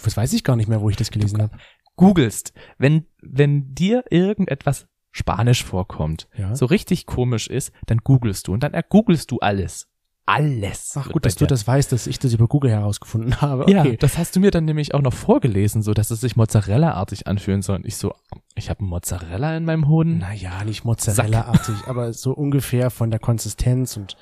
Das 0.02 0.16
weiß 0.16 0.32
ich 0.34 0.44
gar 0.44 0.54
nicht 0.56 0.68
mehr, 0.68 0.80
wo 0.80 0.90
ich 0.90 0.96
das 0.96 1.10
gelesen 1.10 1.42
habe. 1.42 1.56
Googlest. 1.96 2.52
Wenn, 2.78 3.06
wenn 3.22 3.74
dir 3.74 4.04
irgendetwas 4.10 4.86
Spanisch 5.16 5.62
vorkommt, 5.62 6.26
ja. 6.36 6.56
so 6.56 6.66
richtig 6.66 7.06
komisch 7.06 7.46
ist, 7.46 7.70
dann 7.86 7.98
googelst 7.98 8.48
du 8.48 8.52
und 8.52 8.64
dann 8.64 8.74
ergoogelst 8.74 9.30
du 9.30 9.38
alles. 9.38 9.86
alles. 10.26 10.94
Ach 10.98 11.08
gut, 11.12 11.24
dass 11.24 11.36
du 11.36 11.46
das 11.46 11.66
weißt, 11.68 11.92
dass 11.92 12.08
ich 12.08 12.18
das 12.18 12.32
über 12.32 12.48
Google 12.48 12.72
herausgefunden 12.72 13.40
habe. 13.40 13.70
Ja, 13.70 13.82
Okay. 13.82 13.96
das 13.96 14.18
hast 14.18 14.34
du 14.34 14.40
mir 14.40 14.50
dann 14.50 14.64
nämlich 14.64 14.92
auch 14.92 15.02
noch 15.02 15.12
vorgelesen, 15.12 15.82
so 15.82 15.94
dass 15.94 16.10
es 16.10 16.20
sich 16.20 16.34
Mozzarella-artig 16.34 17.28
anfühlen 17.28 17.62
soll. 17.62 17.76
Und 17.76 17.86
ich 17.86 17.96
so, 17.96 18.12
ich 18.56 18.70
habe 18.70 18.82
Mozzarella 18.84 19.56
in 19.56 19.64
meinem 19.64 19.86
Hoden. 19.86 20.18
Naja, 20.18 20.64
nicht 20.64 20.84
Mozzarella-artig, 20.84 21.76
aber 21.86 22.12
so 22.12 22.32
ungefähr 22.32 22.90
von 22.90 23.10
der 23.12 23.20
Konsistenz 23.20 23.96
und 23.96 24.16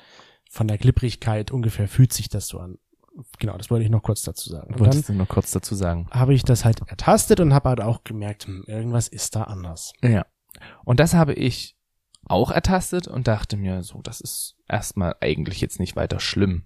von 0.47 0.67
der 0.67 0.77
Glibbrigkeit 0.77 1.49
ungefähr 1.49 1.87
fühlt 1.87 2.13
sich 2.13 2.29
das 2.29 2.47
so 2.47 2.59
an. 2.59 2.77
Genau, 3.39 3.57
das 3.57 3.71
wollte 3.71 3.83
ich 3.85 3.89
noch 3.91 4.03
kurz 4.03 4.21
dazu 4.23 4.49
sagen. 4.49 4.73
Wolltest 4.77 5.09
du 5.09 5.13
noch 5.13 5.27
kurz 5.27 5.49
dazu 5.51 5.73
sagen? 5.73 6.07
habe 6.11 6.33
ich 6.33 6.43
das 6.43 6.65
halt 6.65 6.81
ertastet 6.87 7.39
und 7.39 7.53
habe 7.53 7.69
halt 7.69 7.81
auch 7.81 8.03
gemerkt, 8.03 8.45
hm, 8.45 8.63
irgendwas 8.67 9.07
ist 9.07 9.35
da 9.35 9.43
anders. 9.43 9.93
Ja. 10.03 10.25
Und 10.83 10.99
das 10.99 11.13
habe 11.13 11.33
ich 11.33 11.75
auch 12.25 12.51
ertastet 12.51 13.07
und 13.07 13.27
dachte 13.27 13.57
mir 13.57 13.83
so, 13.83 14.01
das 14.01 14.21
ist 14.21 14.55
erstmal 14.67 15.15
eigentlich 15.19 15.61
jetzt 15.61 15.79
nicht 15.79 15.95
weiter 15.95 16.19
schlimm. 16.19 16.65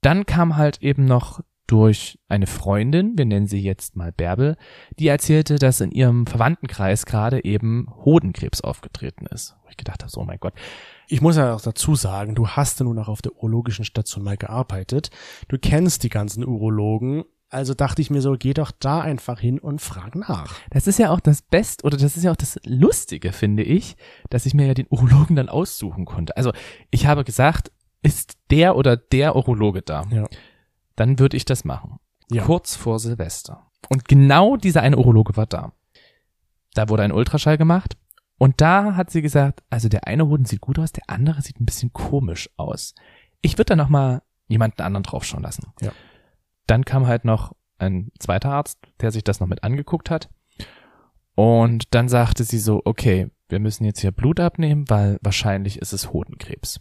Dann 0.00 0.26
kam 0.26 0.56
halt 0.56 0.82
eben 0.82 1.06
noch 1.06 1.40
durch 1.68 2.18
eine 2.28 2.46
Freundin, 2.46 3.18
wir 3.18 3.26
nennen 3.26 3.46
sie 3.46 3.60
jetzt 3.60 3.94
mal 3.94 4.10
Bärbel, 4.10 4.56
die 4.98 5.06
erzählte, 5.06 5.56
dass 5.56 5.80
in 5.80 5.92
ihrem 5.92 6.26
Verwandtenkreis 6.26 7.04
gerade 7.04 7.44
eben 7.44 7.86
Hodenkrebs 8.04 8.62
aufgetreten 8.62 9.26
ist. 9.26 9.54
Wo 9.62 9.68
ich 9.68 9.76
gedacht 9.76 10.02
habe, 10.02 10.10
so, 10.10 10.22
oh 10.22 10.24
mein 10.24 10.40
Gott. 10.40 10.54
Ich 11.08 11.20
muss 11.20 11.36
ja 11.36 11.54
auch 11.54 11.60
dazu 11.60 11.94
sagen, 11.94 12.34
du 12.34 12.48
hast 12.48 12.80
ja 12.80 12.84
nun 12.84 12.98
auch 12.98 13.08
auf 13.08 13.22
der 13.22 13.34
urologischen 13.36 13.84
Station 13.84 14.24
mal 14.24 14.38
gearbeitet. 14.38 15.10
Du 15.48 15.58
kennst 15.58 16.04
die 16.04 16.08
ganzen 16.08 16.44
Urologen. 16.44 17.24
Also 17.50 17.72
dachte 17.72 18.02
ich 18.02 18.10
mir 18.10 18.20
so, 18.20 18.36
geh 18.38 18.52
doch 18.52 18.70
da 18.70 19.00
einfach 19.00 19.40
hin 19.40 19.58
und 19.58 19.80
frag 19.80 20.14
nach. 20.14 20.54
Das 20.70 20.86
ist 20.86 20.98
ja 20.98 21.10
auch 21.10 21.20
das 21.20 21.40
Best 21.40 21.82
oder 21.82 21.96
das 21.96 22.16
ist 22.16 22.24
ja 22.24 22.32
auch 22.32 22.36
das 22.36 22.60
Lustige, 22.64 23.32
finde 23.32 23.62
ich, 23.62 23.96
dass 24.28 24.44
ich 24.44 24.52
mir 24.52 24.66
ja 24.66 24.74
den 24.74 24.86
Urologen 24.90 25.34
dann 25.34 25.48
aussuchen 25.48 26.04
konnte. 26.04 26.36
Also 26.36 26.52
ich 26.90 27.06
habe 27.06 27.24
gesagt, 27.24 27.72
ist 28.02 28.36
der 28.50 28.76
oder 28.76 28.96
der 28.98 29.34
Urologe 29.34 29.80
da? 29.80 30.04
Ja. 30.10 30.28
Dann 30.94 31.18
würde 31.18 31.38
ich 31.38 31.46
das 31.46 31.64
machen. 31.64 31.98
Ja. 32.30 32.44
Kurz 32.44 32.76
vor 32.76 32.98
Silvester. 32.98 33.70
Und 33.88 34.06
genau 34.06 34.56
dieser 34.56 34.82
eine 34.82 34.98
Urologe 34.98 35.36
war 35.36 35.46
da. 35.46 35.72
Da 36.74 36.90
wurde 36.90 37.02
ein 37.02 37.12
Ultraschall 37.12 37.56
gemacht 37.56 37.96
und 38.36 38.60
da 38.60 38.94
hat 38.94 39.10
sie 39.10 39.22
gesagt, 39.22 39.62
also 39.70 39.88
der 39.88 40.06
eine 40.06 40.26
Hoden 40.26 40.44
sieht 40.44 40.60
gut 40.60 40.78
aus, 40.78 40.92
der 40.92 41.04
andere 41.08 41.40
sieht 41.40 41.60
ein 41.60 41.66
bisschen 41.66 41.94
komisch 41.94 42.50
aus. 42.58 42.94
Ich 43.40 43.54
würde 43.54 43.70
da 43.70 43.76
noch 43.76 43.88
mal 43.88 44.22
jemanden 44.48 44.82
anderen 44.82 45.02
draufschauen 45.02 45.42
lassen. 45.42 45.72
Ja. 45.80 45.92
Dann 46.68 46.84
kam 46.84 47.08
halt 47.08 47.24
noch 47.24 47.56
ein 47.78 48.12
zweiter 48.20 48.50
Arzt, 48.50 48.78
der 49.00 49.10
sich 49.10 49.24
das 49.24 49.40
noch 49.40 49.48
mit 49.48 49.64
angeguckt 49.64 50.10
hat. 50.10 50.28
Und 51.34 51.94
dann 51.94 52.08
sagte 52.08 52.44
sie 52.44 52.58
so, 52.58 52.82
okay, 52.84 53.30
wir 53.48 53.58
müssen 53.58 53.84
jetzt 53.84 54.00
hier 54.00 54.12
Blut 54.12 54.38
abnehmen, 54.38 54.84
weil 54.88 55.18
wahrscheinlich 55.22 55.78
ist 55.80 55.92
es 55.92 56.12
Hodenkrebs. 56.12 56.80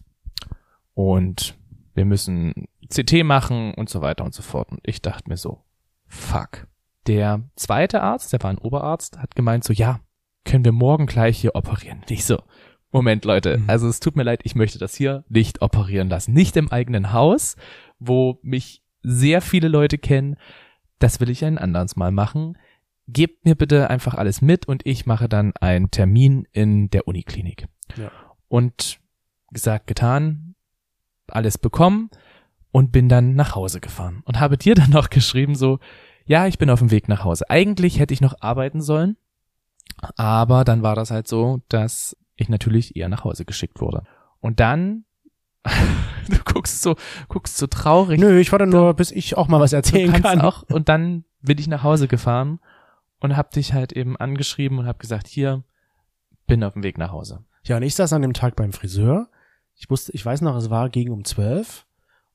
Und 0.94 1.58
wir 1.94 2.06
müssen 2.06 2.67
CT 2.89 3.24
machen 3.24 3.74
und 3.74 3.89
so 3.89 4.01
weiter 4.01 4.25
und 4.25 4.34
so 4.34 4.41
fort. 4.41 4.72
Und 4.72 4.79
ich 4.84 5.01
dachte 5.01 5.29
mir 5.29 5.38
so, 5.38 5.63
fuck. 6.06 6.67
Der 7.06 7.41
zweite 7.56 8.01
Arzt, 8.01 8.34
der 8.34 8.44
war 8.44 8.50
ein 8.50 8.58
Oberarzt, 8.58 9.17
hat 9.20 9.36
gemeint 9.36 9.63
so, 9.63 9.72
ja, 9.72 10.01
können 10.44 10.65
wir 10.65 10.74
morgen 10.74 11.06
gleich 11.06 11.38
hier 11.38 11.56
operieren. 11.56 12.03
Nicht 12.10 12.25
so. 12.25 12.41
Moment, 12.91 13.25
Leute. 13.25 13.60
Mhm. 13.60 13.70
Also 13.70 13.88
es 13.88 14.00
tut 14.00 14.15
mir 14.15 14.24
leid, 14.24 14.41
ich 14.44 14.56
möchte 14.56 14.79
das 14.79 14.96
hier 14.96 15.24
nicht 15.29 15.62
operieren 15.62 16.10
lassen. 16.10 16.34
Nicht 16.34 16.58
im 16.58 16.72
eigenen 16.72 17.13
Haus, 17.13 17.56
wo 18.00 18.39
mich 18.41 18.84
sehr 19.01 19.42
viele 19.42 19.68
Leute 19.68 19.98
kennen. 19.98 20.38
Das 21.00 21.20
will 21.20 21.30
ich 21.30 21.44
ein 21.46 21.58
anderes 21.58 21.96
Mal 21.96 22.12
machen. 22.12 22.58
Gebt 23.08 23.46
mir 23.46 23.56
bitte 23.56 23.89
einfach 23.89 24.16
alles 24.16 24.42
mit 24.42 24.68
und 24.68 24.86
ich 24.86 25.06
mache 25.06 25.30
dann 25.30 25.54
einen 25.58 25.92
Termin 25.92 26.48
in 26.51 26.89
der 26.89 27.08
Uniklinik. 27.08 27.68
Ja. 27.96 28.12
Und 28.48 29.00
gesagt, 29.51 29.88
getan, 29.88 30.56
alles 31.27 31.58
bekommen 31.58 32.10
und 32.72 32.92
bin 32.92 33.10
dann 33.10 33.36
nach 33.36 33.56
Hause 33.56 33.80
gefahren 33.80 34.22
und 34.25 34.39
habe 34.39 34.58
dir 34.58 34.75
dann 34.75 34.89
noch 34.89 35.10
geschrieben 35.10 35.56
so, 35.56 35.80
ja, 36.25 36.48
ich 36.48 36.58
bin 36.58 36.70
auf 36.70 36.80
dem 36.80 36.92
Weg 36.92 37.08
nach 37.08 37.24
Hause. 37.24 37.50
Eigentlich 37.50 38.00
hätte 38.00 38.13
ich 38.13 38.22
noch 38.22 38.42
arbeiten 38.42 38.82
sollen, 38.82 39.16
aber 40.16 40.63
dann 40.63 40.84
war 40.84 40.96
das 40.96 41.12
halt 41.12 41.27
so, 41.27 41.62
dass 41.70 42.18
ich 42.36 42.50
natürlich 42.50 42.96
eher 42.96 43.10
nach 43.10 43.24
Hause 43.24 43.46
geschickt 43.46 43.82
wurde. 43.82 44.04
Und 44.39 44.60
dann, 44.60 45.06
du 46.29 46.38
guckst 46.45 46.81
so, 46.81 46.95
guckst 47.27 47.57
so 47.57 47.67
traurig. 47.67 48.19
Nö, 48.19 48.39
ich 48.39 48.51
warte 48.51 48.67
nur, 48.67 48.93
bis 48.93 49.12
ich 49.12 49.38
auch 49.38 49.47
mal 49.47 49.59
was 49.59 49.71
du 49.71 49.77
erzählen 49.77 50.12
kannst 50.12 50.24
kann. 50.24 50.41
auch. 50.41 50.63
Und 50.63 50.89
dann 50.89 51.25
bin 51.41 51.57
ich 51.57 51.67
nach 51.67 51.83
Hause 51.83 52.07
gefahren 52.07 52.59
und 53.19 53.38
hab 53.38 53.51
dich 53.51 53.74
halt 53.74 53.93
eben 53.93 54.17
angeschrieben 54.17 54.79
und 54.79 54.88
hab 54.88 55.00
gesagt, 55.00 55.27
hier, 55.27 55.63
bin 56.45 56.63
auf 56.63 56.74
dem 56.74 56.83
Weg 56.83 56.97
nach 56.97 57.12
Hause. 57.12 57.43
Ja, 57.63 57.77
und 57.77 57.83
ich 57.83 57.95
saß 57.95 58.13
an 58.13 58.21
dem 58.21 58.33
Tag 58.33 58.55
beim 58.55 58.74
Friseur. 58.74 59.29
Ich 59.75 59.89
wusste, 59.89 60.12
ich 60.13 60.25
weiß 60.25 60.41
noch, 60.41 60.55
es 60.55 60.69
war 60.69 60.89
gegen 60.89 61.12
um 61.12 61.25
zwölf. 61.25 61.86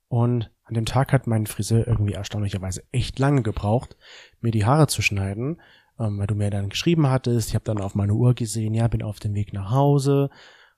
Und 0.08 0.50
an 0.64 0.74
dem 0.74 0.84
Tag 0.84 1.12
hat 1.12 1.26
mein 1.26 1.46
Friseur 1.46 1.86
irgendwie 1.86 2.12
erstaunlicherweise 2.12 2.82
echt 2.92 3.18
lange 3.18 3.42
gebraucht, 3.42 3.96
mir 4.40 4.52
die 4.52 4.66
Haare 4.66 4.86
zu 4.86 5.02
schneiden, 5.02 5.60
ähm, 5.98 6.18
weil 6.18 6.26
du 6.26 6.34
mir 6.34 6.50
dann 6.50 6.68
geschrieben 6.68 7.08
hattest. 7.08 7.48
Ich 7.48 7.54
habe 7.54 7.64
dann 7.64 7.80
auf 7.80 7.94
meine 7.94 8.12
Uhr 8.12 8.34
gesehen, 8.34 8.74
ja, 8.74 8.88
bin 8.88 9.02
auf 9.02 9.20
dem 9.20 9.34
Weg 9.34 9.52
nach 9.52 9.70
Hause. 9.70 10.30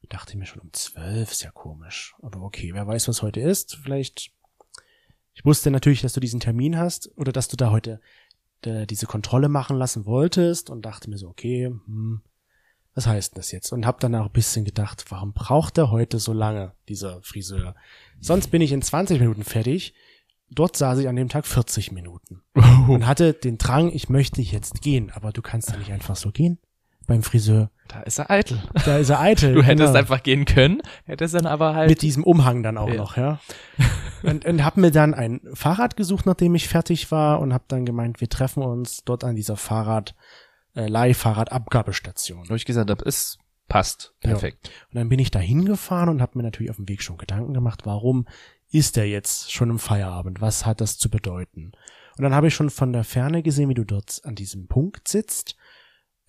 Ich 0.05 0.11
dachte 0.11 0.37
mir 0.37 0.45
schon 0.45 0.61
um 0.61 0.71
zwölf, 0.75 1.33
ist 1.33 1.45
ja 1.45 1.51
komisch. 1.51 2.15
Aber 2.21 2.43
okay, 2.43 2.75
wer 2.75 2.87
weiß, 2.87 3.09
was 3.09 3.23
heute 3.23 3.41
ist. 3.41 3.77
Vielleicht. 3.77 4.33
Ich 5.33 5.47
wusste 5.47 5.71
natürlich, 5.71 6.03
dass 6.03 6.13
du 6.13 6.21
diesen 6.21 6.41
Termin 6.41 6.77
hast 6.77 7.11
oder 7.17 7.33
dass 7.33 7.49
du 7.49 7.57
da 7.57 7.71
heute 7.71 8.03
äh, 8.67 8.87
diese 8.87 9.07
Kontrolle 9.07 9.49
machen 9.49 9.79
lassen 9.79 10.05
wolltest 10.05 10.69
und 10.69 10.85
dachte 10.85 11.09
mir 11.09 11.17
so, 11.17 11.29
okay, 11.29 11.69
hm, 11.69 12.21
was 12.95 13.07
heißt 13.07 13.33
denn 13.33 13.39
das 13.39 13.51
jetzt? 13.51 13.73
Und 13.73 13.87
habe 13.87 13.99
dann 13.99 14.15
auch 14.15 14.27
ein 14.27 14.33
bisschen 14.33 14.67
gedacht, 14.67 15.07
warum 15.09 15.33
braucht 15.33 15.79
er 15.79 15.91
heute 15.91 16.19
so 16.19 16.35
lange, 16.35 16.75
dieser 16.87 17.23
Friseur? 17.23 17.75
Sonst 18.21 18.49
bin 18.49 18.61
ich 18.61 18.73
in 18.73 18.83
20 18.83 19.21
Minuten 19.21 19.43
fertig. 19.43 19.95
Dort 20.51 20.77
saß 20.77 20.99
ich 20.99 21.09
an 21.09 21.17
dem 21.17 21.31
Tag 21.31 21.47
40 21.47 21.93
Minuten 21.93 22.43
und 22.89 23.07
hatte 23.07 23.33
den 23.33 23.57
Drang, 23.57 23.91
ich 23.91 24.11
möchte 24.11 24.43
jetzt 24.43 24.83
gehen, 24.83 25.11
aber 25.11 25.33
du 25.33 25.41
kannst 25.41 25.71
ja 25.71 25.79
nicht 25.79 25.93
einfach 25.93 26.17
so 26.17 26.31
gehen 26.31 26.59
beim 27.07 27.23
Friseur. 27.23 27.71
Da 27.89 28.01
ist 28.01 28.19
er 28.19 28.31
eitel. 28.31 28.63
Da 28.85 28.97
ist 28.99 29.11
er 29.11 29.21
eitel. 29.21 29.55
Du 29.55 29.63
hättest 29.63 29.89
genau. 29.89 29.99
einfach 29.99 30.23
gehen 30.23 30.45
können, 30.47 30.81
hättest 31.05 31.35
dann 31.35 31.47
aber 31.47 31.75
halt. 31.75 31.91
mit 31.91 32.03
diesem 32.03 32.25
Umhang 32.25 32.63
dann 32.63 32.79
auch 32.79 32.89
Ja. 32.89 32.95
noch, 32.95 33.17
ja. 33.17 33.41
Und, 34.23 34.45
und 34.47 34.65
hab 34.65 34.77
mir 34.79 34.91
dann 34.91 35.13
ein 35.13 35.41
Fahrrad 35.53 35.97
gesucht, 35.97 36.25
nachdem 36.25 36.55
ich 36.55 36.67
fertig 36.69 37.11
war 37.11 37.41
und 37.41 37.53
hab 37.53 37.69
dann 37.69 37.85
gemeint, 37.85 38.21
wir 38.21 38.29
treffen 38.31 38.63
uns 38.63 39.05
dort 39.05 39.23
an 39.23 39.37
dieser 39.37 39.57
Fahrrad 39.57 40.15
äh, 40.75 40.87
Leihfahrradabgabestation. 40.89 42.49
wo 42.49 42.55
ich 42.55 42.65
gesagt 42.65 42.91
habe, 42.91 43.05
es 43.07 43.39
passt. 43.69 44.15
Ja. 44.23 44.31
Perfekt. 44.31 44.71
Und 44.91 44.97
dann 44.97 45.09
bin 45.09 45.19
ich 45.19 45.31
da 45.31 45.39
hingefahren 45.39 46.09
und 46.09 46.23
habe 46.23 46.39
mir 46.39 46.43
natürlich 46.45 46.71
auf 46.71 46.77
dem 46.77 46.89
Weg 46.89 47.03
schon 47.03 47.19
Gedanken 47.19 47.55
gemacht, 47.55 47.83
warum 47.85 48.27
ist 48.71 48.97
er 48.97 49.07
jetzt 49.07 49.53
schon 49.53 49.71
im 49.71 49.79
Feierabend? 49.79 50.41
Was 50.41 50.67
hat 50.67 50.81
das 50.81 50.99
zu 50.99 51.11
bedeuten? 51.11 51.73
Und 52.17 52.23
dann 52.23 52.35
habe 52.35 52.49
ich 52.49 52.55
schon 52.55 52.71
von 52.71 52.93
der 52.93 53.05
Ferne 53.05 53.43
gesehen, 53.43 53.69
wie 53.69 53.75
du 53.75 53.85
dort 53.85 54.21
an 54.25 54.35
diesem 54.35 54.67
Punkt 54.69 55.09
sitzt, 55.09 55.57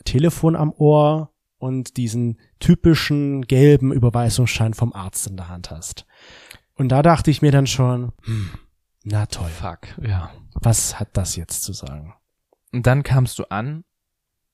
Telefon 0.05 0.55
am 0.55 0.71
Ohr 0.71 1.33
und 1.57 1.97
diesen 1.97 2.39
typischen 2.59 3.41
gelben 3.43 3.91
Überweisungsschein 3.91 4.73
vom 4.73 4.93
Arzt 4.93 5.27
in 5.27 5.37
der 5.37 5.49
Hand 5.49 5.71
hast. 5.71 6.05
Und 6.75 6.89
da 6.89 7.01
dachte 7.01 7.31
ich 7.31 7.41
mir 7.41 7.51
dann 7.51 7.67
schon, 7.67 8.11
hm, 8.23 8.49
na 9.03 9.25
toll, 9.25 9.49
Fuck, 9.49 9.87
ja. 10.01 10.31
was 10.53 10.99
hat 10.99 11.09
das 11.13 11.35
jetzt 11.35 11.63
zu 11.63 11.73
sagen? 11.73 12.13
Und 12.71 12.87
dann 12.87 13.03
kamst 13.03 13.39
du 13.39 13.45
an 13.45 13.83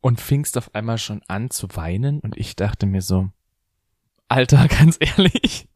und 0.02 0.22
fingst 0.22 0.58
auf 0.58 0.76
einmal 0.76 0.98
schon 0.98 1.22
an 1.28 1.50
zu 1.50 1.68
weinen 1.76 2.20
und 2.20 2.38
ich 2.38 2.56
dachte 2.56 2.86
mir 2.86 3.02
so, 3.02 3.30
Alter, 4.28 4.68
ganz 4.80 4.98
ehrlich, 5.00 5.68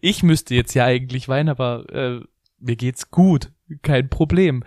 ich 0.00 0.22
müsste 0.22 0.54
jetzt 0.54 0.74
ja 0.74 0.84
eigentlich 0.84 1.28
weinen, 1.28 1.48
aber 1.48 1.88
äh, 1.92 2.20
mir 2.58 2.76
geht's 2.76 3.10
gut, 3.10 3.52
kein 3.82 4.08
Problem. 4.08 4.64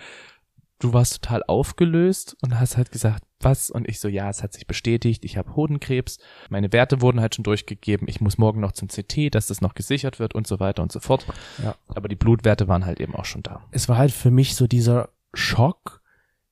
Du 0.79 0.93
warst 0.93 1.21
total 1.21 1.43
aufgelöst 1.43 2.35
und 2.41 2.59
hast 2.59 2.77
halt 2.77 2.91
gesagt, 2.91 3.23
was? 3.45 3.69
Und 3.69 3.87
ich 3.87 3.99
so, 3.99 4.09
ja, 4.09 4.29
es 4.29 4.43
hat 4.43 4.51
sich 4.51 4.67
bestätigt, 4.67 5.23
ich 5.23 5.37
habe 5.37 5.55
Hodenkrebs, 5.55 6.19
meine 6.49 6.73
Werte 6.73 7.01
wurden 7.01 7.21
halt 7.21 7.35
schon 7.35 7.43
durchgegeben, 7.43 8.07
ich 8.09 8.19
muss 8.19 8.37
morgen 8.37 8.59
noch 8.59 8.73
zum 8.73 8.89
CT, 8.89 9.33
dass 9.33 9.47
das 9.47 9.61
noch 9.61 9.75
gesichert 9.75 10.19
wird 10.19 10.35
und 10.35 10.47
so 10.47 10.59
weiter 10.59 10.83
und 10.83 10.91
so 10.91 10.99
fort. 10.99 11.25
Ja. 11.63 11.75
Aber 11.87 12.09
die 12.09 12.15
Blutwerte 12.15 12.67
waren 12.67 12.85
halt 12.85 12.99
eben 12.99 13.15
auch 13.15 13.25
schon 13.25 13.43
da. 13.43 13.61
es 13.71 13.87
war 13.87 13.97
halt 13.97 14.11
für 14.11 14.31
mich 14.31 14.55
so 14.55 14.67
dieser 14.67 15.09
Schock. 15.33 16.01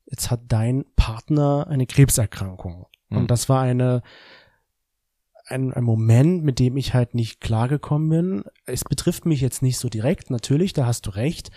Jetzt 0.05 0.31
hat 0.31 0.41
dein 0.47 0.85
Partner 0.95 1.67
eine 1.69 1.88
Krebserkrankung. 1.88 2.85
Hm. 3.09 3.17
Und 3.17 3.31
das 3.31 3.50
war 3.50 3.62
eine, 3.62 4.03
ein, 5.45 5.73
ein 5.73 5.83
Moment, 5.83 6.43
mit 6.43 6.59
dem 6.59 6.77
ich 6.77 6.93
halt 6.93 7.15
nicht 7.15 7.41
klargekommen 7.41 8.09
bin. 8.09 8.43
Es 8.65 8.83
betrifft 8.83 9.25
mich 9.25 9.41
jetzt 9.41 9.62
nicht 9.62 9.77
so 9.77 9.89
direkt, 9.89 10.29
natürlich, 10.29 10.73
da 10.73 10.85
hast 10.85 11.07
du 11.07 11.12
recht. 11.12 11.51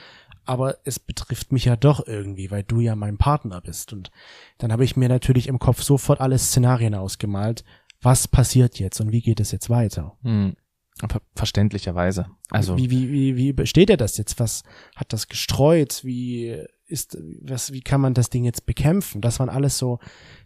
Aber 0.47 0.79
es 0.85 0.99
betrifft 0.99 1.53
mich 1.53 1.65
ja 1.65 1.77
doch 1.77 2.07
irgendwie, 2.07 2.51
weil 2.51 2.63
du 2.63 2.81
ja 2.81 2.97
mein 2.97 3.19
Partner 3.19 3.61
bist. 3.61 3.93
Und 3.93 4.11
dann 4.59 4.73
habe 4.73 4.85
ich 4.85 4.97
mir 4.97 5.09
natürlich 5.09 5.49
im 5.49 5.59
Kopf 5.59 5.83
sofort 5.83 6.21
alle 6.21 6.39
Szenarien 6.39 6.95
ausgemalt. 6.95 7.65
Was 8.01 8.29
passiert 8.29 8.79
jetzt 8.79 9.01
und 9.01 9.13
wie 9.13 9.21
geht 9.21 9.41
es 9.41 9.51
jetzt 9.51 9.69
weiter? 9.69 10.17
Hm. 10.23 10.57
Ver 11.09 11.21
verständlicherweise. 11.35 12.27
Also 12.49 12.79
wie, 12.79 12.91
wie, 12.91 13.13
wie, 13.13 13.37
wie 13.37 13.53
besteht 13.53 13.91
er 13.91 13.99
das 13.99 14.17
jetzt? 14.17 14.41
Was 14.41 14.63
hat 14.95 15.13
das 15.13 15.29
gestreut? 15.29 16.03
Wie 16.05 16.57
ist, 16.87 17.19
was, 17.43 17.73
wie 17.73 17.83
kann 17.83 18.01
man 18.01 18.15
das 18.15 18.31
Ding 18.31 18.45
jetzt 18.45 18.65
bekämpfen? 18.65 19.21
Das 19.21 19.39
waren 19.39 19.51
alles 19.51 19.77
so 19.77 19.99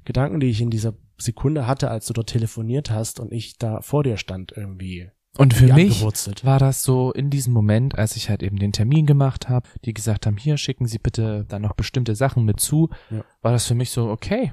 Gedanken, 0.04 0.40
die 0.40 0.48
ich 0.48 0.60
in 0.60 0.70
dieser 0.70 0.94
Sekunde 1.18 1.66
hatte, 1.66 1.90
als 1.90 2.06
du 2.06 2.14
dort 2.14 2.30
telefoniert 2.30 2.90
hast 2.90 3.20
und 3.20 3.32
ich 3.32 3.58
da 3.58 3.82
vor 3.82 4.02
dir 4.02 4.16
stand 4.16 4.52
irgendwie 4.56 5.10
Und 5.36 5.54
für 5.54 5.72
mich 5.72 6.02
war 6.44 6.58
das 6.58 6.82
so 6.82 7.12
in 7.12 7.30
diesem 7.30 7.52
Moment, 7.52 7.96
als 7.96 8.16
ich 8.16 8.28
halt 8.28 8.42
eben 8.42 8.58
den 8.58 8.72
Termin 8.72 9.06
gemacht 9.06 9.48
habe, 9.48 9.68
die 9.84 9.94
gesagt 9.94 10.26
haben, 10.26 10.36
hier 10.36 10.56
schicken 10.56 10.86
Sie 10.86 10.98
bitte 10.98 11.44
dann 11.48 11.62
noch 11.62 11.74
bestimmte 11.74 12.14
Sachen 12.14 12.44
mit 12.44 12.60
zu, 12.60 12.90
Ja. 13.10 13.24
war 13.40 13.52
das 13.52 13.66
für 13.66 13.74
mich 13.74 13.90
so, 13.90 14.08
okay, 14.10 14.52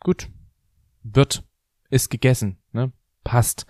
gut, 0.00 0.28
wird, 1.02 1.42
ist 1.90 2.08
gegessen, 2.08 2.58
ne, 2.72 2.92
passt. 3.24 3.66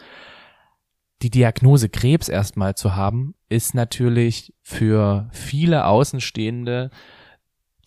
Die 1.22 1.30
Diagnose 1.30 1.88
Krebs 1.88 2.28
erstmal 2.28 2.74
zu 2.74 2.96
haben, 2.96 3.34
ist 3.48 3.74
natürlich 3.74 4.54
für 4.60 5.28
viele 5.32 5.86
Außenstehende, 5.86 6.90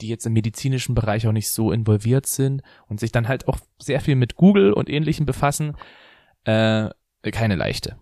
die 0.02 0.08
jetzt 0.08 0.26
im 0.26 0.34
medizinischen 0.34 0.96
Bereich 0.96 1.28
auch 1.28 1.32
nicht 1.32 1.50
so 1.50 1.72
involviert 1.72 2.26
sind 2.26 2.64
und 2.88 3.00
sich 3.00 3.12
dann 3.12 3.28
halt 3.28 3.48
auch 3.48 3.60
sehr 3.80 4.02
viel 4.02 4.16
mit 4.16 4.36
Google 4.36 4.74
und 4.74 4.90
ähnlichem 4.90 5.26
befassen, 5.26 5.76
äh, 6.46 6.90
keine 7.32 7.56
leichte, 7.56 7.98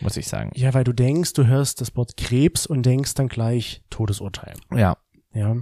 muss 0.00 0.16
ich 0.16 0.26
sagen. 0.26 0.50
Ja, 0.54 0.74
weil 0.74 0.84
du 0.84 0.92
denkst, 0.92 1.32
du 1.34 1.46
hörst 1.46 1.80
das 1.80 1.94
Wort 1.96 2.16
Krebs 2.16 2.66
und 2.66 2.84
denkst 2.84 3.14
dann 3.14 3.28
gleich 3.28 3.82
Todesurteil. 3.90 4.54
Ja, 4.74 4.96
Ja. 5.32 5.56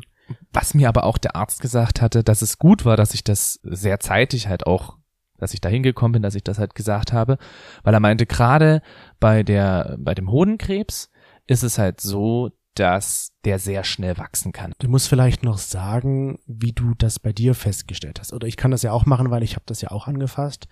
Was 0.52 0.72
mir 0.72 0.88
aber 0.88 1.04
auch 1.04 1.18
der 1.18 1.36
Arzt 1.36 1.60
gesagt 1.60 2.00
hatte, 2.00 2.22
dass 2.24 2.42
es 2.42 2.58
gut 2.58 2.84
war, 2.84 2.96
dass 2.96 3.12
ich 3.12 3.24
das 3.24 3.58
sehr 3.64 4.00
zeitig 4.00 4.48
halt 4.48 4.66
auch, 4.66 4.96
dass 5.36 5.52
ich 5.52 5.60
da 5.60 5.68
hingekommen 5.68 6.12
bin, 6.12 6.22
dass 6.22 6.36
ich 6.36 6.44
das 6.44 6.58
halt 6.58 6.74
gesagt 6.74 7.12
habe, 7.12 7.36
weil 7.82 7.92
er 7.92 8.00
meinte, 8.00 8.24
gerade 8.24 8.80
bei 9.20 9.42
der, 9.42 9.96
bei 9.98 10.14
dem 10.14 10.30
Hodenkrebs 10.30 11.10
ist 11.46 11.64
es 11.64 11.76
halt 11.76 12.00
so, 12.00 12.50
dass 12.74 13.32
der 13.44 13.58
sehr 13.58 13.84
schnell 13.84 14.16
wachsen 14.16 14.52
kann. 14.52 14.72
Du 14.78 14.88
musst 14.88 15.08
vielleicht 15.08 15.42
noch 15.42 15.58
sagen, 15.58 16.38
wie 16.46 16.72
du 16.72 16.94
das 16.96 17.18
bei 17.18 17.32
dir 17.32 17.54
festgestellt 17.54 18.18
hast. 18.18 18.32
Oder 18.32 18.46
ich 18.46 18.56
kann 18.56 18.70
das 18.70 18.82
ja 18.82 18.92
auch 18.92 19.04
machen, 19.04 19.30
weil 19.30 19.42
ich 19.42 19.54
habe 19.56 19.64
das 19.66 19.82
ja 19.82 19.90
auch 19.90 20.06
angefasst. 20.06 20.68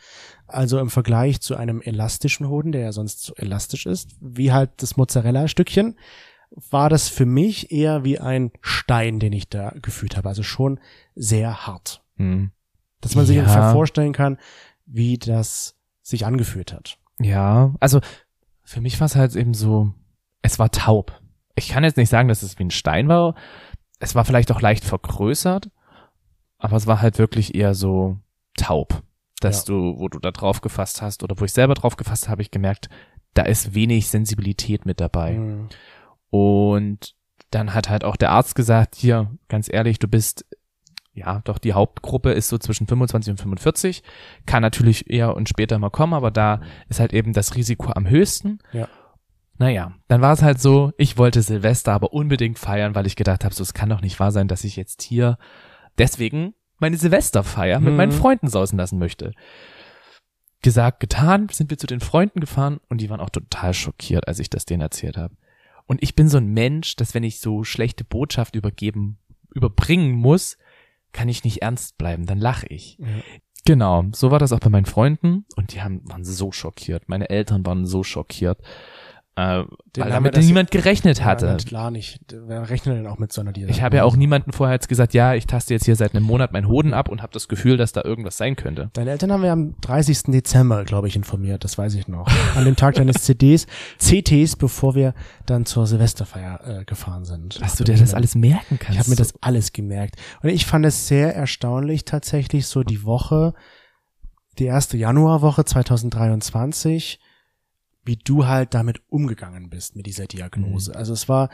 Also 0.47 0.79
im 0.79 0.89
Vergleich 0.89 1.41
zu 1.41 1.57
einem 1.57 1.83
elastischen 1.83 2.49
Hoden, 2.49 2.73
der 2.73 2.81
ja 2.83 2.93
sonst 2.93 3.23
so 3.23 3.35
elastisch 3.35 3.87
ist, 3.87 4.17
wie 4.21 4.53
halt 4.53 4.71
das 4.79 4.97
Mozzarella-Stückchen, 4.97 5.99
war 6.71 6.89
das 6.89 7.09
für 7.09 7.27
mich 7.27 7.71
eher 7.71 8.03
wie 8.03 8.19
ein 8.19 8.51
Stein, 8.61 9.21
den 9.21 9.33
ich 9.33 9.49
da 9.49 9.75
gefühlt 9.83 10.17
habe. 10.17 10.29
Also 10.29 10.43
schon 10.43 10.81
sehr 11.15 11.67
hart. 11.67 12.03
Hm. 12.17 12.51
Dass 13.01 13.15
man 13.15 13.27
sich 13.27 13.37
Ja. 13.37 13.43
ungefähr 13.43 13.73
vorstellen 13.73 14.13
kann, 14.13 14.39
wie 14.87 15.19
das 15.19 15.77
sich 16.03 16.27
angefühlt 16.27 16.73
hat. 16.73 16.99
Ja, 17.21 17.75
also 17.79 18.01
für 18.65 18.81
mich 18.81 18.99
war 19.01 19.07
es 19.07 19.17
halt 19.17 19.37
eben 19.37 19.55
so, 19.55 19.93
es 20.43 20.59
war 20.59 20.71
taub. 20.71 21.21
Ich 21.55 21.69
kann 21.69 21.85
jetzt 21.85 21.97
nicht 21.97 22.09
sagen, 22.09 22.29
dass 22.29 22.43
es 22.43 22.59
wie 22.59 22.65
ein 22.65 22.71
Stein 22.71 23.09
war. 23.09 23.35
Es 23.99 24.15
war 24.15 24.25
vielleicht 24.25 24.51
auch 24.53 24.61
leicht 24.61 24.85
vergrößert, 24.85 25.71
aber 26.59 26.77
es 26.77 26.87
war 26.87 27.03
halt 27.03 27.19
wirklich 27.19 27.55
eher 27.55 27.75
so 27.75 28.19
taub. 28.57 29.03
Dass 29.41 29.67
Ja. 29.67 29.75
du, 29.75 29.99
wo 29.99 30.09
du 30.09 30.19
da 30.19 30.31
drauf 30.31 30.61
gefasst 30.61 31.01
hast 31.03 31.23
oder 31.23 31.39
wo 31.39 31.45
ich 31.45 31.53
selber 31.53 31.75
drauf 31.75 31.97
gefasst 31.97 32.29
habe, 32.29 32.43
ich 32.43 32.51
gemerkt, 32.51 32.89
da 33.35 33.43
ist 33.43 33.75
wenig 33.75 34.09
Sensibilität 34.09 34.87
mit 34.87 35.01
dabei. 35.01 35.33
Mhm. 35.33 35.69
Und 36.31 37.15
dann 37.51 37.75
hat 37.75 37.89
halt 37.89 38.05
auch 38.05 38.17
der 38.17 38.31
Arzt 38.33 38.55
gesagt, 38.55 38.95
hier, 38.95 39.31
ganz 39.49 39.69
ehrlich, 39.73 39.99
du 39.99 40.09
bist, 40.09 40.45
ja, 41.13 41.41
doch 41.45 41.59
die 41.59 41.73
Hauptgruppe 41.73 42.33
ist 42.33 42.49
so 42.49 42.59
zwischen 42.59 42.87
25 42.87 43.33
und 43.33 43.39
45, 43.41 44.03
kann 44.47 44.63
natürlich 44.63 45.11
eher 45.11 45.35
und 45.35 45.49
später 45.49 45.79
mal 45.79 45.91
kommen, 45.91 46.15
aber 46.15 46.31
da 46.31 46.61
ist 46.89 47.01
halt 47.01 47.13
eben 47.13 47.33
das 47.33 47.57
Risiko 47.57 47.91
am 47.93 48.09
höchsten. 48.09 48.61
Ja. 48.73 48.89
Naja, 49.61 49.93
dann 50.09 50.23
war 50.23 50.33
es 50.33 50.41
halt 50.43 50.59
so, 50.59 50.93
ich 50.97 51.19
wollte 51.19 51.43
Silvester 51.43 51.93
aber 51.93 52.15
unbedingt 52.15 52.59
feiern, 52.59 52.95
weil 52.95 53.07
ich 53.07 53.15
gedacht 53.15 53.45
habe, 53.45 53.55
so, 53.55 53.63
es 53.63 53.75
kann 53.75 53.91
doch 53.91 54.01
nicht 54.01 54.19
wahr 54.19 54.33
sein, 54.33 54.49
dass 54.49 54.65
ich 54.65 54.75
jetzt 54.75 55.03
hier 55.03 55.37
deswegen 55.99 56.55
meine 56.79 56.97
Silvesterfeier 56.97 57.79
mit 57.79 57.91
Mhm. 57.91 57.97
meinen 57.99 58.13
Freunden 58.13 58.49
sausen 58.49 58.79
lassen 58.79 58.99
möchte. 58.99 59.33
Gesagt, 60.63 61.01
getan, 61.01 61.49
sind 61.53 61.69
wir 61.69 61.77
zu 61.77 61.87
den 61.87 62.01
Freunden 62.01 62.41
gefahren 62.41 62.81
und 62.89 63.03
die 63.03 63.11
waren 63.11 63.21
auch 63.21 63.29
total 63.29 63.75
schockiert, 63.75 64.29
als 64.29 64.39
ich 64.39 64.49
das 64.49 64.65
denen 64.65 64.81
erzählt 64.81 65.19
habe. 65.19 65.35
Und 65.87 66.03
ich 66.03 66.15
bin 66.15 66.31
so 66.31 66.39
ein 66.39 66.47
Mensch, 66.47 66.97
dass 66.97 67.13
wenn 67.13 67.23
ich 67.23 67.41
so 67.41 67.63
schlechte 67.63 68.03
Botschaft 68.05 68.57
übergeben, 68.57 69.19
überbringen 69.55 70.13
muss, 70.13 70.57
kann 71.13 71.29
ich 71.29 71.45
nicht 71.45 71.61
ernst 71.61 71.99
bleiben, 71.99 72.25
dann 72.25 72.39
lache 72.39 72.67
ich. 72.69 72.97
Ja. 72.99 73.07
Genau, 73.67 74.05
so 74.13 74.31
war 74.31 74.39
das 74.39 74.53
auch 74.53 74.61
bei 74.61 74.71
meinen 74.71 74.87
Freunden 74.87 75.45
und 75.57 75.75
die 75.75 75.83
haben, 75.83 76.01
waren 76.09 76.25
so 76.25 76.51
schockiert. 76.51 77.11
Meine 77.11 77.29
Eltern 77.29 77.67
waren 77.67 77.85
so 77.85 78.03
schockiert, 78.03 78.59
äh, 79.37 79.65
Den 79.97 80.05
weil 80.05 80.11
damit 80.11 80.37
niemand 80.37 80.71
gerechnet 80.71 81.25
hatte. 81.25 81.47
Ja, 81.47 81.57
klar 81.57 81.91
nicht. 81.91 82.21
Wer 82.33 82.69
rechnet 82.69 82.99
denn 82.99 83.07
auch 83.07 83.19
mit 83.19 83.33
so 83.33 83.41
einer 83.41 83.53
Diagnose? 83.53 83.79
ich 83.79 83.83
habe 83.83 83.97
ja 83.97 84.05
auch 84.05 84.17
niemanden 84.17 84.53
vorher 84.53 84.75
jetzt 84.75 84.89
gesagt, 84.89 85.15
ja, 85.15 85.35
ich 85.35 85.47
taste 85.47 85.73
jetzt 85.73 85.85
hier 85.85 85.97
seit 85.97 86.15
einem 86.15 86.25
Monat 86.25 86.53
meinen 86.53 86.69
Hoden 86.69 86.93
ab 86.93 87.09
und 87.09 87.23
habe 87.23 87.33
das 87.33 87.49
Gefühl, 87.49 87.77
dass 87.77 87.93
da 87.93 88.03
irgendwas 88.03 88.37
sein 88.37 88.57
könnte. 88.57 88.91
Deine 88.93 89.11
Eltern 89.11 89.33
haben 89.33 89.43
wir 89.43 89.53
am 89.53 89.77
30. 89.81 90.25
Dezember, 90.25 90.85
glaube 90.85 91.09
ich, 91.09 91.17
informiert. 91.17 91.65
Das 91.65 91.79
weiß 91.79 91.95
ich 91.95 92.09
noch. 92.09 92.29
An 92.57 92.65
dem 92.65 92.77
Tag 92.77 92.97
deines 92.97 93.23
CDs, 93.23 93.67
CTs, 93.99 94.57
bevor 94.57 94.95
wir 94.95 95.15
dann 95.47 95.65
zur 95.65 95.87
Silvesterfeier 95.87 96.81
äh, 96.81 96.85
gefahren 96.85 97.25
sind. 97.25 97.61
Dass 97.61 97.77
du 97.77 97.85
dir 97.85 97.97
das 97.97 98.15
alles 98.15 98.35
merken 98.35 98.79
kannst. 98.79 98.93
Ich 98.93 98.99
habe 98.99 99.11
mir 99.11 99.17
das 99.17 99.35
alles 99.41 99.73
gemerkt. 99.73 100.17
Und 100.43 100.49
ich 100.51 100.67
fand 100.67 100.85
es 100.85 101.09
sehr 101.09 101.35
erstaunlich 101.35 102.05
tatsächlich 102.05 102.67
so 102.67 102.83
die 102.83 103.05
Woche, 103.05 103.55
die 104.59 104.67
erste 104.67 104.97
Januarwoche 104.97 105.65
2023, 105.65 107.21
wie 108.05 108.17
du 108.17 108.47
halt 108.47 108.75
damit 108.75 109.01
umgegangen 109.09 109.71
bist 109.71 109.97
mit 109.97 110.07
dieser 110.07 110.27
Diagnose. 110.27 110.95
Also 110.97 111.13
es 111.13 111.29
war, 111.29 111.51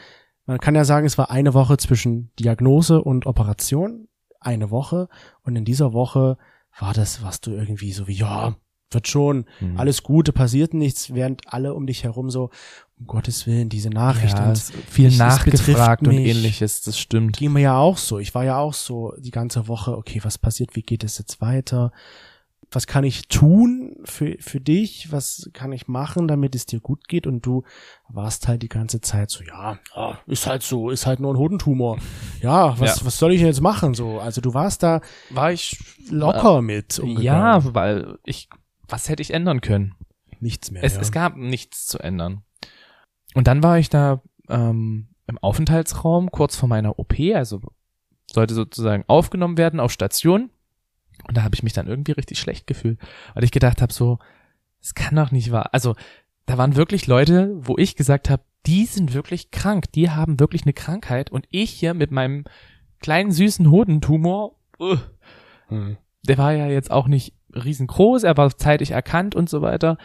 man 0.46 0.58
kann 0.58 0.74
ja 0.74 0.84
sagen, 0.84 1.06
es 1.06 1.18
war 1.18 1.30
eine 1.30 1.54
Woche 1.54 1.76
zwischen 1.76 2.30
Diagnose 2.38 3.02
und 3.02 3.26
Operation, 3.26 4.08
eine 4.40 4.70
Woche. 4.70 5.08
Und 5.42 5.56
in 5.56 5.64
dieser 5.64 5.92
Woche 5.92 6.38
war 6.78 6.92
das, 6.94 7.22
was 7.22 7.40
du 7.40 7.50
irgendwie 7.52 7.92
so 7.92 8.06
wie, 8.06 8.12
ja, 8.14 8.54
wird 8.92 9.08
schon, 9.08 9.46
Mhm. 9.60 9.76
alles 9.78 10.04
Gute, 10.04 10.32
passiert 10.32 10.72
nichts, 10.72 11.12
während 11.12 11.52
alle 11.52 11.74
um 11.74 11.86
dich 11.88 12.04
herum 12.04 12.30
so, 12.30 12.50
um 12.98 13.06
Gottes 13.08 13.44
Willen, 13.48 13.68
diese 13.68 13.90
Nachricht 13.90 14.38
ja, 14.38 14.48
und 14.48 14.58
viel 14.58 15.08
ich- 15.08 15.18
nachgefragt 15.18 16.06
und 16.06 16.14
mich. 16.14 16.28
ähnliches, 16.28 16.82
das 16.82 16.96
stimmt. 16.96 17.36
ging 17.36 17.52
mir 17.52 17.60
ja 17.62 17.76
auch 17.78 17.98
so. 17.98 18.20
Ich 18.20 18.32
war 18.36 18.44
ja 18.44 18.58
auch 18.58 18.74
so 18.74 19.12
die 19.18 19.32
ganze 19.32 19.66
Woche, 19.66 19.96
okay, 19.96 20.20
was 20.22 20.38
passiert, 20.38 20.76
wie 20.76 20.82
geht 20.82 21.02
es 21.02 21.18
jetzt 21.18 21.40
weiter? 21.40 21.90
Was 22.70 22.86
kann 22.86 23.04
ich 23.04 23.28
tun 23.28 23.96
für, 24.04 24.36
für 24.40 24.60
dich? 24.60 25.12
Was 25.12 25.48
kann 25.52 25.72
ich 25.72 25.86
machen, 25.86 26.26
damit 26.26 26.54
es 26.54 26.66
dir 26.66 26.80
gut 26.80 27.06
geht? 27.08 27.26
Und 27.26 27.46
du 27.46 27.62
warst 28.08 28.48
halt 28.48 28.62
die 28.62 28.68
ganze 28.68 29.00
Zeit 29.00 29.30
so, 29.30 29.44
ja, 29.44 29.78
ist 30.26 30.46
halt 30.46 30.62
so, 30.62 30.90
ist 30.90 31.06
halt 31.06 31.20
nur 31.20 31.32
ein 31.32 31.38
Hodentumor. 31.38 31.98
Ja, 32.42 32.78
was, 32.80 33.00
Ja. 33.00 33.06
was 33.06 33.18
soll 33.18 33.32
ich 33.32 33.40
jetzt 33.40 33.60
machen? 33.60 33.94
So, 33.94 34.18
also 34.18 34.40
du 34.40 34.52
warst 34.52 34.82
da 34.82 35.00
War 35.30 35.52
ich 35.52 35.78
locker 36.10 36.60
mit 36.60 36.98
umgegangen. 36.98 37.22
Ja, 37.24 37.74
weil 37.74 38.18
ich, 38.24 38.48
was 38.88 39.08
hätte 39.08 39.22
ich 39.22 39.32
ändern 39.32 39.60
können? 39.60 39.94
nichts 40.40 40.70
mehr. 40.70 40.84
Es, 40.84 40.94
ja. 40.94 41.00
es 41.00 41.12
gab 41.12 41.36
nichts 41.36 41.86
zu 41.86 41.98
ändern. 41.98 42.42
Und 43.34 43.46
dann 43.46 43.62
war 43.62 43.78
ich 43.78 43.88
da 43.88 44.22
ähm, 44.48 45.08
im 45.26 45.38
Aufenthaltsraum 45.38 46.30
kurz 46.30 46.56
vor 46.56 46.68
meiner 46.68 46.98
OP, 46.98 47.14
also 47.34 47.60
sollte 48.30 48.54
sozusagen 48.54 49.04
aufgenommen 49.06 49.56
werden 49.56 49.80
auf 49.80 49.92
Station. 49.92 50.50
Und 51.26 51.36
da 51.36 51.42
habe 51.42 51.54
ich 51.54 51.62
mich 51.62 51.72
dann 51.72 51.86
irgendwie 51.86 52.12
richtig 52.12 52.38
schlecht 52.38 52.66
gefühlt, 52.66 52.98
weil 53.34 53.44
ich 53.44 53.50
gedacht 53.50 53.82
habe, 53.82 53.92
so, 53.92 54.18
es 54.80 54.94
kann 54.94 55.16
doch 55.16 55.30
nicht 55.30 55.50
wahr. 55.50 55.70
Also 55.72 55.96
da 56.46 56.58
waren 56.58 56.76
wirklich 56.76 57.06
Leute, 57.06 57.52
wo 57.56 57.76
ich 57.76 57.96
gesagt 57.96 58.30
habe, 58.30 58.42
die 58.66 58.84
sind 58.84 59.14
wirklich 59.14 59.50
krank, 59.50 59.90
die 59.92 60.10
haben 60.10 60.40
wirklich 60.40 60.62
eine 60.62 60.72
Krankheit 60.72 61.30
und 61.30 61.46
ich 61.50 61.70
hier 61.70 61.94
mit 61.94 62.10
meinem 62.10 62.44
kleinen 63.00 63.32
süßen 63.32 63.70
Hodentumor, 63.70 64.56
uh, 64.80 64.96
Hm. 65.68 65.96
der 66.22 66.38
war 66.38 66.52
ja 66.52 66.68
jetzt 66.68 66.90
auch 66.90 67.08
nicht 67.08 67.34
riesengroß, 67.52 68.22
er 68.22 68.36
war 68.36 68.56
zeitig 68.56 68.92
erkannt 68.92 69.34
und 69.34 69.48
so 69.48 69.62
weiter. 69.62 69.98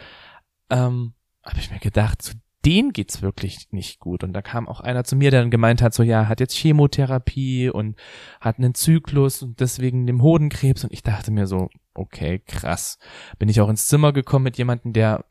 Ähm, 0.70 1.14
habe 1.44 1.58
ich 1.58 1.70
mir 1.70 1.78
gedacht, 1.78 2.22
zu 2.22 2.34
denen 2.64 2.92
geht's 2.92 3.22
wirklich 3.22 3.68
nicht 3.72 3.98
gut. 4.00 4.22
Und 4.24 4.32
da 4.32 4.42
kam 4.42 4.68
auch 4.68 4.80
einer 4.80 5.04
zu 5.04 5.16
mir, 5.16 5.30
der 5.30 5.40
dann 5.40 5.50
gemeint 5.50 5.82
hat, 5.82 5.94
so 5.94 6.02
ja, 6.02 6.28
hat 6.28 6.40
jetzt 6.40 6.56
Chemotherapie 6.56 7.70
und 7.70 7.96
hat 8.40 8.58
einen 8.58 8.74
Zyklus 8.74 9.42
und 9.42 9.60
deswegen 9.60 10.06
dem 10.06 10.22
Hodenkrebs. 10.22 10.84
Und 10.84 10.92
ich 10.92 11.02
dachte 11.02 11.30
mir 11.30 11.46
so, 11.46 11.70
okay, 11.94 12.40
krass. 12.46 12.98
Bin 13.38 13.48
ich 13.48 13.60
auch 13.60 13.68
ins 13.68 13.88
Zimmer 13.88 14.12
gekommen 14.12 14.44
mit 14.44 14.58
jemandem, 14.58 14.92
der 14.92 15.24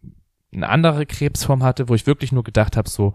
eine 0.54 0.68
andere 0.70 1.06
Krebsform 1.06 1.64
hatte, 1.64 1.88
wo 1.88 1.96
ich 1.96 2.08
wirklich 2.08 2.32
nur 2.32 2.44
gedacht 2.44 2.76
habe, 2.76 2.90
so, 2.90 3.14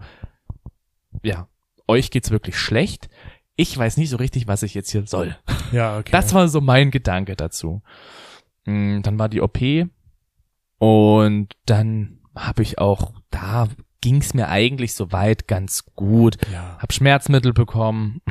ja, 1.21 1.47
euch 1.87 2.09
geht's 2.11 2.31
wirklich 2.31 2.57
schlecht. 2.57 3.09
Ich 3.55 3.77
weiß 3.77 3.97
nicht 3.97 4.09
so 4.09 4.17
richtig, 4.17 4.47
was 4.47 4.63
ich 4.63 4.73
jetzt 4.73 4.91
hier 4.91 5.05
soll. 5.07 5.35
Ja, 5.71 5.97
okay. 5.97 6.11
Das 6.11 6.33
war 6.33 6.47
so 6.47 6.61
mein 6.61 6.91
Gedanke 6.91 7.35
dazu. 7.35 7.81
Mm, 8.65 9.01
Dann 9.01 9.19
war 9.19 9.29
die 9.29 9.41
OP 9.41 9.59
und 10.79 11.49
dann 11.65 12.19
habe 12.35 12.61
ich 12.61 12.77
auch, 12.77 13.13
da 13.31 13.67
ging's 14.07 14.33
mir 14.33 14.47
eigentlich 14.47 14.93
soweit 14.93 15.47
ganz 15.47 15.83
gut. 15.95 16.37
ja. 16.51 16.77
Hab 16.79 16.93
Schmerzmittel 16.93 17.51
bekommen, 17.51 18.21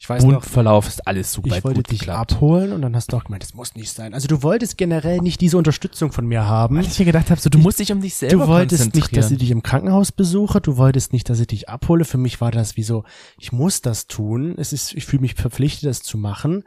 Ich 0.00 0.08
weiß 0.08 0.22
noch, 0.24 0.34
Wundverlauf 0.34 0.86
ist 0.86 1.06
alles 1.08 1.32
super 1.32 1.56
ich 1.56 1.64
wollte 1.64 1.82
dich 1.82 1.98
geklappt. 2.00 2.32
abholen 2.34 2.72
und 2.72 2.82
dann 2.82 2.94
hast 2.94 3.12
du 3.12 3.16
auch 3.16 3.24
gemeint, 3.24 3.42
das 3.42 3.54
muss 3.54 3.74
nicht 3.74 3.90
sein. 3.90 4.14
Also 4.14 4.28
du 4.28 4.44
wolltest 4.44 4.78
generell 4.78 5.18
nicht 5.18 5.40
diese 5.40 5.58
Unterstützung 5.58 6.12
von 6.12 6.24
mir 6.24 6.46
haben. 6.46 6.76
Weil 6.76 6.86
ich 6.86 6.98
mir 7.00 7.04
gedacht 7.04 7.30
habe, 7.30 7.40
so, 7.40 7.50
du 7.50 7.58
musst 7.58 7.80
dich 7.80 7.90
um 7.90 8.00
dich 8.00 8.14
selber 8.14 8.44
Du 8.44 8.48
wolltest 8.48 8.94
nicht, 8.94 9.16
dass 9.16 9.30
ich 9.32 9.38
dich 9.38 9.50
im 9.50 9.62
Krankenhaus 9.64 10.12
besuche, 10.12 10.60
du 10.60 10.76
wolltest 10.76 11.12
nicht, 11.12 11.28
dass 11.28 11.40
ich 11.40 11.48
dich 11.48 11.68
abhole. 11.68 12.04
Für 12.04 12.16
mich 12.16 12.40
war 12.40 12.52
das 12.52 12.76
wie 12.76 12.84
so, 12.84 13.02
ich 13.38 13.50
muss 13.50 13.82
das 13.82 14.06
tun. 14.06 14.54
Es 14.56 14.72
ist, 14.72 14.94
ich 14.94 15.04
fühle 15.04 15.22
mich 15.22 15.34
verpflichtet, 15.34 15.90
das 15.90 16.02
zu 16.02 16.16
machen. 16.16 16.62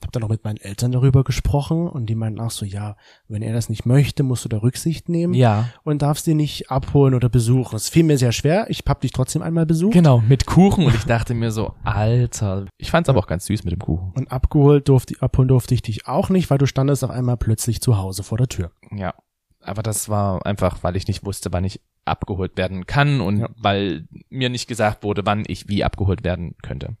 Hab 0.00 0.12
dann 0.12 0.22
auch 0.22 0.28
mit 0.28 0.44
meinen 0.44 0.58
Eltern 0.58 0.92
darüber 0.92 1.24
gesprochen 1.24 1.88
und 1.88 2.06
die 2.06 2.14
meinten 2.14 2.38
auch 2.40 2.52
so, 2.52 2.64
ja, 2.64 2.96
wenn 3.28 3.42
er 3.42 3.52
das 3.52 3.68
nicht 3.68 3.84
möchte, 3.84 4.22
musst 4.22 4.44
du 4.44 4.48
da 4.48 4.58
Rücksicht 4.58 5.08
nehmen 5.08 5.34
Ja, 5.34 5.70
und 5.82 6.02
darfst 6.02 6.28
ihn 6.28 6.36
nicht 6.36 6.70
abholen 6.70 7.14
oder 7.14 7.28
besuchen. 7.28 7.74
Es 7.74 7.88
fiel 7.88 8.04
mir 8.04 8.16
sehr 8.16 8.30
schwer. 8.30 8.66
Ich 8.68 8.84
hab 8.86 9.00
dich 9.00 9.10
trotzdem 9.10 9.42
einmal 9.42 9.66
besucht. 9.66 9.92
genau, 9.92 10.20
mit 10.20 10.46
Kuchen 10.46 10.86
und 10.86 10.94
ich 10.94 11.04
dachte 11.04 11.34
mir 11.34 11.50
so, 11.50 11.74
Alter. 11.82 12.66
Ich 12.78 12.90
fand's 12.90 13.08
aber 13.08 13.18
auch 13.20 13.26
ganz 13.26 13.46
süß 13.46 13.64
mit 13.64 13.72
dem 13.72 13.78
Kuchen. 13.80 14.12
Und 14.16 14.30
abgeholt 14.30 14.88
durfte, 14.88 15.14
abholen 15.20 15.48
durfte 15.48 15.74
ich 15.74 15.82
dich 15.82 16.06
auch 16.06 16.28
nicht, 16.28 16.50
weil 16.50 16.58
du 16.58 16.66
standest 16.66 17.02
auf 17.04 17.10
einmal 17.10 17.36
plötzlich 17.36 17.80
zu 17.80 17.96
Hause 17.98 18.22
vor 18.22 18.36
der 18.38 18.48
Tür. 18.48 18.70
Ja, 18.90 19.14
aber 19.60 19.82
das 19.82 20.08
war 20.08 20.44
einfach, 20.44 20.82
weil 20.82 20.96
ich 20.96 21.08
nicht 21.08 21.24
wusste, 21.24 21.52
wann 21.52 21.64
ich 21.64 21.80
abgeholt 22.04 22.56
werden 22.56 22.86
kann 22.86 23.20
und 23.20 23.38
Ja. 23.38 23.48
weil 23.56 24.06
mir 24.28 24.48
nicht 24.50 24.68
gesagt 24.68 25.02
wurde, 25.02 25.24
wann 25.26 25.44
ich 25.46 25.68
wie 25.68 25.84
abgeholt 25.84 26.22
werden 26.22 26.54
könnte. 26.62 26.96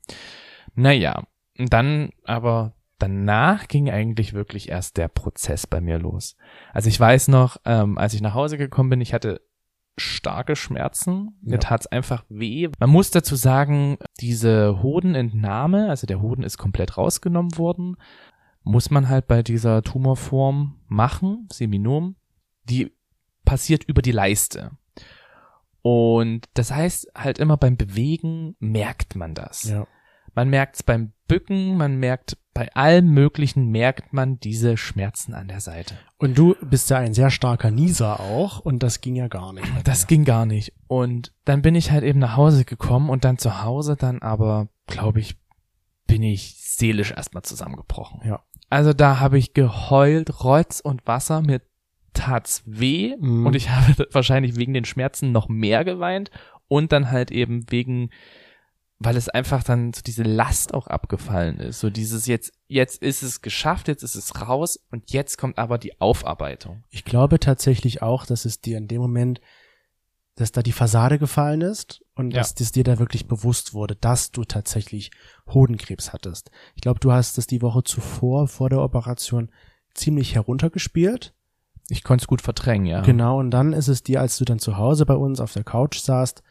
Naja, 0.74 1.24
dann 1.56 2.10
aber 2.24 2.72
danach 2.98 3.68
ging 3.68 3.90
eigentlich 3.90 4.32
wirklich 4.32 4.68
erst 4.70 4.96
der 4.96 5.08
Prozess 5.08 5.66
bei 5.66 5.80
mir 5.80 5.98
los. 5.98 6.36
Also 6.72 6.88
ich 6.88 6.98
weiß 6.98 7.28
noch, 7.28 7.58
ähm, 7.66 7.98
als 7.98 8.14
ich 8.14 8.22
nach 8.22 8.34
Hause 8.34 8.56
gekommen 8.58 8.90
bin, 8.90 9.00
ich 9.00 9.12
hatte 9.14 9.42
starke 9.98 10.56
Schmerzen. 10.56 11.38
Mir 11.42 11.52
Ja. 11.54 11.58
tat's 11.58 11.86
einfach 11.86 12.24
weh. 12.28 12.68
Man 12.78 12.90
muss 12.90 13.10
dazu 13.10 13.34
sagen, 13.36 13.98
diese 14.20 14.82
Hodenentnahme, 14.82 15.88
also 15.88 16.06
der 16.06 16.20
Hoden 16.20 16.42
ist 16.42 16.58
komplett 16.58 16.96
rausgenommen 16.98 17.56
worden, 17.56 17.96
muss 18.62 18.90
man 18.90 19.08
halt 19.08 19.26
bei 19.26 19.42
dieser 19.42 19.82
Tumorform 19.82 20.80
machen, 20.88 21.48
Seminom. 21.52 22.16
Die 22.64 22.92
passiert 23.44 23.84
über 23.84 24.02
die 24.02 24.12
Leiste. 24.12 24.72
Und 25.82 26.46
das 26.54 26.72
heißt 26.72 27.12
halt 27.14 27.38
immer 27.38 27.56
beim 27.56 27.76
Bewegen 27.76 28.56
merkt 28.58 29.14
man 29.14 29.34
das. 29.34 29.64
Ja. 29.64 29.86
Man 30.34 30.50
merkt's 30.50 30.82
beim 30.82 31.12
Bücken, 31.28 31.76
man 31.76 31.96
merkt 31.96 32.36
bei 32.56 32.74
allem 32.74 33.10
Möglichen 33.12 33.70
merkt 33.70 34.12
man 34.12 34.40
diese 34.40 34.76
Schmerzen 34.76 35.34
an 35.34 35.48
der 35.48 35.60
Seite. 35.60 35.94
Und 36.18 36.38
du 36.38 36.56
bist 36.62 36.88
ja 36.90 36.96
ein 36.98 37.12
sehr 37.14 37.30
starker 37.30 37.70
Nieser 37.70 38.18
auch 38.20 38.60
und 38.60 38.82
das 38.82 39.00
ging 39.00 39.14
ja 39.16 39.28
gar 39.28 39.52
nicht. 39.52 39.66
Das 39.84 40.06
ging 40.06 40.24
gar 40.24 40.46
nicht. 40.46 40.72
Und 40.88 41.32
dann 41.44 41.60
bin 41.62 41.74
ich 41.74 41.90
halt 41.90 42.02
eben 42.04 42.18
nach 42.18 42.36
Hause 42.36 42.64
gekommen 42.64 43.10
und 43.10 43.24
dann 43.24 43.38
zu 43.38 43.62
Hause 43.62 43.96
dann 43.96 44.22
aber, 44.22 44.68
glaube 44.86 45.20
ich, 45.20 45.36
bin 46.06 46.22
ich 46.22 46.54
seelisch 46.58 47.10
erstmal 47.12 47.42
zusammengebrochen. 47.42 48.20
Ja. 48.26 48.42
Also 48.70 48.92
da 48.92 49.20
habe 49.20 49.38
ich 49.38 49.54
geheult, 49.54 50.42
Rotz 50.42 50.80
und 50.80 51.06
Wasser, 51.06 51.42
mir 51.42 51.60
tat's 52.14 52.62
weh 52.64 53.14
Mhm. 53.18 53.46
und 53.46 53.54
ich 53.54 53.68
habe 53.70 54.06
wahrscheinlich 54.12 54.56
wegen 54.56 54.72
den 54.72 54.84
Schmerzen 54.86 55.30
noch 55.32 55.48
mehr 55.48 55.84
geweint 55.84 56.30
und 56.68 56.92
dann 56.92 57.10
halt 57.10 57.30
eben 57.30 57.70
wegen, 57.70 58.10
weil 58.98 59.16
es 59.16 59.28
einfach 59.28 59.62
dann 59.62 59.92
so 59.92 60.00
diese 60.02 60.22
Last 60.22 60.72
auch 60.72 60.86
abgefallen 60.86 61.58
ist. 61.58 61.80
So 61.80 61.90
dieses 61.90 62.26
jetzt, 62.26 62.52
jetzt 62.66 63.02
ist 63.02 63.22
es 63.22 63.42
geschafft, 63.42 63.88
jetzt 63.88 64.02
ist 64.02 64.14
es 64.14 64.40
raus 64.40 64.80
und 64.90 65.10
jetzt 65.12 65.36
kommt 65.36 65.58
aber 65.58 65.76
die 65.78 66.00
Aufarbeitung. 66.00 66.82
Ich 66.90 67.04
glaube 67.04 67.38
tatsächlich 67.38 68.00
auch, 68.02 68.24
dass 68.24 68.44
es 68.46 68.60
dir 68.60 68.78
in 68.78 68.88
dem 68.88 69.00
Moment, 69.02 69.40
dass 70.34 70.52
da 70.52 70.62
die 70.62 70.72
Fassade 70.72 71.18
gefallen 71.18 71.60
ist 71.60 72.02
und 72.14 72.30
Ja. 72.32 72.40
dass 72.40 72.54
das 72.54 72.72
dir 72.72 72.84
da 72.84 72.98
wirklich 72.98 73.26
bewusst 73.26 73.74
wurde, 73.74 73.96
dass 73.96 74.32
du 74.32 74.44
tatsächlich 74.44 75.10
Hodenkrebs 75.46 76.12
hattest. 76.12 76.50
Ich 76.74 76.82
glaube, 76.82 77.00
du 77.00 77.12
hast 77.12 77.36
es 77.38 77.46
die 77.46 77.62
Woche 77.62 77.84
zuvor, 77.84 78.48
vor 78.48 78.70
der 78.70 78.80
Operation, 78.80 79.50
ziemlich 79.94 80.34
heruntergespielt. 80.34 81.34
Ich 81.88 82.02
konnte 82.02 82.22
es 82.22 82.26
gut 82.26 82.42
verdrängen, 82.42 82.86
ja. 82.86 83.00
Genau, 83.02 83.38
und 83.38 83.50
dann 83.50 83.72
ist 83.72 83.88
es 83.88 84.02
dir, 84.02 84.20
als 84.20 84.36
du 84.38 84.44
dann 84.44 84.58
zu 84.58 84.76
Hause 84.76 85.06
bei 85.06 85.14
uns 85.14 85.40
auf 85.40 85.52
der 85.52 85.64
Couch 85.64 85.98
saßt, 85.98 86.42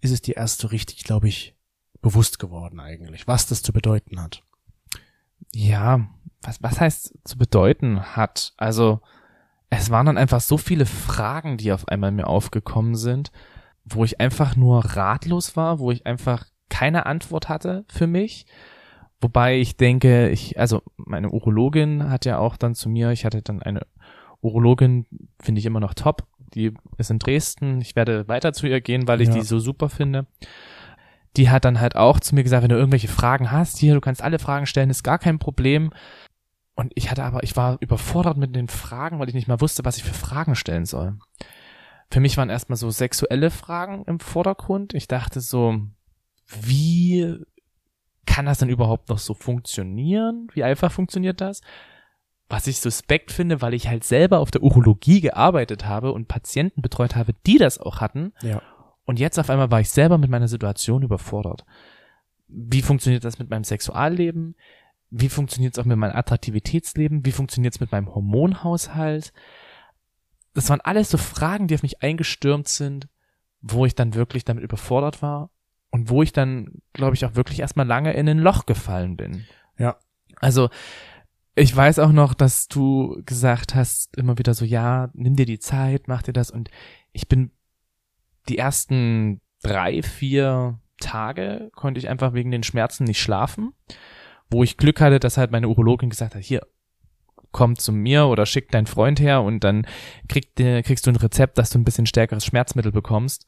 ist 0.00 0.10
es 0.10 0.22
dir 0.22 0.36
erst 0.36 0.60
so 0.60 0.68
richtig, 0.68 1.04
glaube 1.04 1.28
ich, 1.28 1.54
bewusst 2.02 2.38
geworden 2.38 2.80
eigentlich, 2.80 3.26
was 3.26 3.46
das 3.46 3.62
zu 3.62 3.72
bedeuten 3.72 4.20
hat. 4.20 4.42
Ja, 5.54 6.08
was, 6.42 6.62
was 6.62 6.80
heißt 6.80 7.14
zu 7.24 7.38
bedeuten 7.38 8.00
hat? 8.16 8.52
Also, 8.56 9.00
es 9.70 9.90
waren 9.90 10.06
dann 10.06 10.18
einfach 10.18 10.40
so 10.40 10.58
viele 10.58 10.84
Fragen, 10.86 11.56
die 11.56 11.72
auf 11.72 11.88
einmal 11.88 12.10
mir 12.12 12.26
aufgekommen 12.26 12.94
sind, 12.94 13.32
wo 13.84 14.04
ich 14.04 14.20
einfach 14.20 14.56
nur 14.56 14.84
ratlos 14.84 15.56
war, 15.56 15.78
wo 15.78 15.90
ich 15.90 16.06
einfach 16.06 16.44
keine 16.68 17.06
Antwort 17.06 17.48
hatte 17.48 17.84
für 17.88 18.06
mich. 18.06 18.46
Wobei 19.20 19.58
ich 19.58 19.76
denke, 19.76 20.30
ich, 20.30 20.58
also 20.58 20.82
meine 20.96 21.30
Urologin 21.30 22.10
hat 22.10 22.24
ja 22.24 22.38
auch 22.38 22.56
dann 22.56 22.74
zu 22.74 22.88
mir, 22.88 23.12
ich 23.12 23.24
hatte 23.24 23.40
dann 23.40 23.62
eine 23.62 23.86
Urologin, 24.40 25.06
finde 25.40 25.60
ich 25.60 25.66
immer 25.66 25.80
noch 25.80 25.94
top, 25.94 26.26
die 26.54 26.74
ist 26.98 27.10
in 27.10 27.18
Dresden, 27.18 27.80
ich 27.80 27.94
werde 27.94 28.26
weiter 28.28 28.52
zu 28.52 28.66
ihr 28.66 28.80
gehen, 28.80 29.06
weil 29.06 29.20
ich 29.20 29.28
Ja. 29.28 29.34
die 29.34 29.42
so 29.42 29.58
super 29.58 29.88
finde. 29.88 30.26
Die 31.36 31.50
hat 31.50 31.64
dann 31.64 31.80
halt 31.80 31.96
auch 31.96 32.20
zu 32.20 32.34
mir 32.34 32.42
gesagt, 32.42 32.62
wenn 32.62 32.68
du 32.68 32.76
irgendwelche 32.76 33.08
Fragen 33.08 33.50
hast, 33.50 33.78
hier, 33.78 33.94
du 33.94 34.00
kannst 34.00 34.22
alle 34.22 34.38
Fragen 34.38 34.66
stellen, 34.66 34.90
ist 34.90 35.02
gar 35.02 35.18
kein 35.18 35.38
Problem. 35.38 35.92
Und 36.74 36.92
ich 36.94 37.10
hatte 37.10 37.24
aber, 37.24 37.42
ich 37.42 37.56
war 37.56 37.76
überfordert 37.80 38.36
mit 38.36 38.54
den 38.54 38.68
Fragen, 38.68 39.18
weil 39.18 39.28
ich 39.28 39.34
nicht 39.34 39.48
mal 39.48 39.60
wusste, 39.60 39.84
was 39.84 39.96
ich 39.96 40.04
für 40.04 40.14
Fragen 40.14 40.54
stellen 40.54 40.84
soll. 40.84 41.18
Für 42.10 42.20
mich 42.20 42.36
waren 42.36 42.50
erstmal 42.50 42.76
so 42.76 42.90
sexuelle 42.90 43.50
Fragen 43.50 44.04
im 44.06 44.20
Vordergrund. 44.20 44.92
Ich 44.92 45.08
dachte 45.08 45.40
so, 45.40 45.80
wie 46.46 47.38
kann 48.26 48.46
das 48.46 48.58
denn 48.58 48.68
überhaupt 48.68 49.08
noch 49.08 49.18
so 49.18 49.34
funktionieren? 49.34 50.48
Wie 50.52 50.64
einfach 50.64 50.92
funktioniert 50.92 51.40
das? 51.40 51.60
Was 52.48 52.66
ich 52.66 52.80
suspekt 52.80 53.32
finde, 53.32 53.62
weil 53.62 53.72
ich 53.72 53.88
halt 53.88 54.04
selber 54.04 54.40
auf 54.40 54.50
der 54.50 54.62
Urologie 54.62 55.20
gearbeitet 55.20 55.86
habe 55.86 56.12
und 56.12 56.28
Patienten 56.28 56.82
betreut 56.82 57.16
habe, 57.16 57.32
die 57.46 57.56
das 57.56 57.78
auch 57.78 58.00
hatten. 58.00 58.32
Ja. 58.42 58.60
Und 59.04 59.18
jetzt 59.18 59.38
auf 59.38 59.50
einmal 59.50 59.70
war 59.70 59.80
ich 59.80 59.90
selber 59.90 60.18
mit 60.18 60.30
meiner 60.30 60.48
Situation 60.48 61.02
überfordert. 61.02 61.64
Wie 62.48 62.82
funktioniert 62.82 63.24
das 63.24 63.38
mit 63.38 63.50
meinem 63.50 63.64
Sexualleben? 63.64 64.54
Wie 65.10 65.28
funktioniert 65.28 65.74
es 65.74 65.78
auch 65.78 65.84
mit 65.84 65.96
meinem 65.96 66.16
Attraktivitätsleben? 66.16 67.24
Wie 67.26 67.32
funktioniert 67.32 67.74
es 67.74 67.80
mit 67.80 67.92
meinem 67.92 68.14
Hormonhaushalt? 68.14 69.32
Das 70.54 70.68
waren 70.70 70.80
alles 70.80 71.10
so 71.10 71.18
Fragen, 71.18 71.66
die 71.66 71.74
auf 71.74 71.82
mich 71.82 72.02
eingestürmt 72.02 72.68
sind, 72.68 73.08
wo 73.60 73.86
ich 73.86 73.94
dann 73.94 74.14
wirklich 74.14 74.44
damit 74.44 74.64
überfordert 74.64 75.22
war 75.22 75.50
und 75.90 76.08
wo 76.08 76.22
ich 76.22 76.32
dann, 76.32 76.82
glaube 76.92 77.14
ich, 77.14 77.24
auch 77.24 77.34
wirklich 77.34 77.60
erstmal 77.60 77.86
lange 77.86 78.12
in 78.12 78.28
ein 78.28 78.38
Loch 78.38 78.66
gefallen 78.66 79.16
bin. 79.16 79.44
Ja. 79.78 79.96
Also, 80.40 80.70
ich 81.54 81.74
weiß 81.74 81.98
auch 81.98 82.12
noch, 82.12 82.32
dass 82.34 82.68
du 82.68 83.22
gesagt 83.26 83.74
hast, 83.74 84.16
immer 84.16 84.38
wieder 84.38 84.54
so, 84.54 84.64
ja, 84.64 85.10
nimm 85.12 85.36
dir 85.36 85.46
die 85.46 85.58
Zeit, 85.58 86.08
mach 86.08 86.22
dir 86.22 86.32
das. 86.32 86.50
Und 86.50 86.70
ich 87.12 87.28
bin 87.28 87.50
die 88.48 88.58
ersten 88.58 89.40
drei, 89.62 90.02
vier 90.02 90.80
Tage 91.00 91.70
konnte 91.74 91.98
ich 91.98 92.08
einfach 92.08 92.32
wegen 92.32 92.50
den 92.50 92.62
Schmerzen 92.62 93.04
nicht 93.04 93.20
schlafen, 93.20 93.72
wo 94.50 94.62
ich 94.62 94.76
Glück 94.76 95.00
hatte, 95.00 95.20
dass 95.20 95.36
halt 95.36 95.50
meine 95.50 95.68
Urologin 95.68 96.10
gesagt 96.10 96.34
hat, 96.34 96.42
hier, 96.42 96.66
komm 97.50 97.76
zu 97.76 97.92
mir 97.92 98.26
oder 98.26 98.46
schick 98.46 98.70
deinen 98.70 98.86
Freund 98.86 99.20
her 99.20 99.42
und 99.42 99.62
dann 99.62 99.86
krieg, 100.28 100.54
kriegst 100.56 101.06
du 101.06 101.10
ein 101.10 101.16
Rezept, 101.16 101.58
dass 101.58 101.70
du 101.70 101.78
ein 101.78 101.84
bisschen 101.84 102.06
stärkeres 102.06 102.44
Schmerzmittel 102.44 102.92
bekommst, 102.92 103.46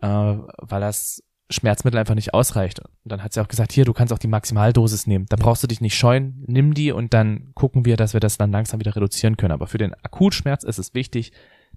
äh, 0.00 0.06
weil 0.06 0.80
das 0.80 1.22
Schmerzmittel 1.50 1.98
einfach 1.98 2.14
nicht 2.14 2.34
ausreicht. 2.34 2.80
Und 2.80 2.90
dann 3.04 3.22
hat 3.22 3.32
sie 3.32 3.40
auch 3.40 3.48
gesagt, 3.48 3.72
hier, 3.72 3.86
du 3.86 3.94
kannst 3.94 4.12
auch 4.12 4.18
die 4.18 4.28
Maximaldosis 4.28 5.06
nehmen. 5.06 5.26
Da 5.30 5.36
brauchst 5.36 5.62
du 5.62 5.66
dich 5.66 5.80
nicht 5.80 5.96
scheuen, 5.96 6.44
nimm 6.46 6.74
die 6.74 6.92
und 6.92 7.14
dann 7.14 7.52
gucken 7.54 7.86
wir, 7.86 7.96
dass 7.96 8.12
wir 8.12 8.20
das 8.20 8.36
dann 8.36 8.52
langsam 8.52 8.80
wieder 8.80 8.94
reduzieren 8.94 9.38
können. 9.38 9.52
Aber 9.52 9.66
für 9.66 9.78
den 9.78 9.94
Akutschmerz 9.94 10.62
ist 10.62 10.78
es 10.78 10.92
wichtig, 10.92 11.32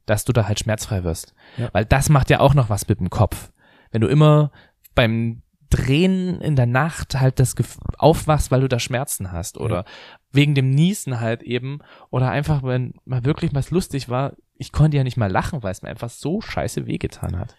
dass 0.06 0.26
du 0.26 0.34
da 0.34 0.48
halt 0.48 0.60
schmerzfrei 0.60 1.04
wirst. 1.04 1.34
Ja. 1.58 1.70
Weil 1.74 1.86
das 1.86 2.10
macht 2.10 2.30
ja 2.30 2.40
auch 2.40 2.54
noch 2.54 2.70
was 2.70 2.88
mit 2.88 3.00
dem 3.00 3.10
Kopf. 3.10 3.52
Wenn 3.92 4.02
du 4.02 4.08
immer 4.08 4.52
beim 4.96 5.42
Drehen 5.70 6.42
in 6.42 6.58
der 6.58 6.66
Nacht 6.66 7.20
halt 7.20 7.40
das 7.40 7.56
Gef 7.56 7.78
aufwachst, 7.98 8.52
weil 8.52 8.62
du 8.62 8.68
da 8.68 8.78
Schmerzen 8.78 9.32
hast 9.32 9.58
oder 9.58 9.86
wegen 10.32 10.54
dem 10.54 10.70
Niesen 10.70 11.22
halt 11.22 11.44
eben 11.44 11.80
oder 12.10 12.30
einfach, 12.30 12.62
wenn 12.64 12.96
mal 13.06 13.24
wirklich 13.24 13.54
was 13.54 13.72
lustig 13.72 14.10
war, 14.10 14.34
ich 14.58 14.74
konnte 14.74 14.98
ja 14.98 15.04
nicht 15.04 15.18
mal 15.18 15.32
lachen, 15.32 15.64
weil 15.64 15.72
es 15.72 15.82
mir 15.82 15.90
einfach 15.90 16.10
so 16.10 16.42
scheiße 16.42 16.88
wehgetan 16.88 17.40
hat. 17.40 17.56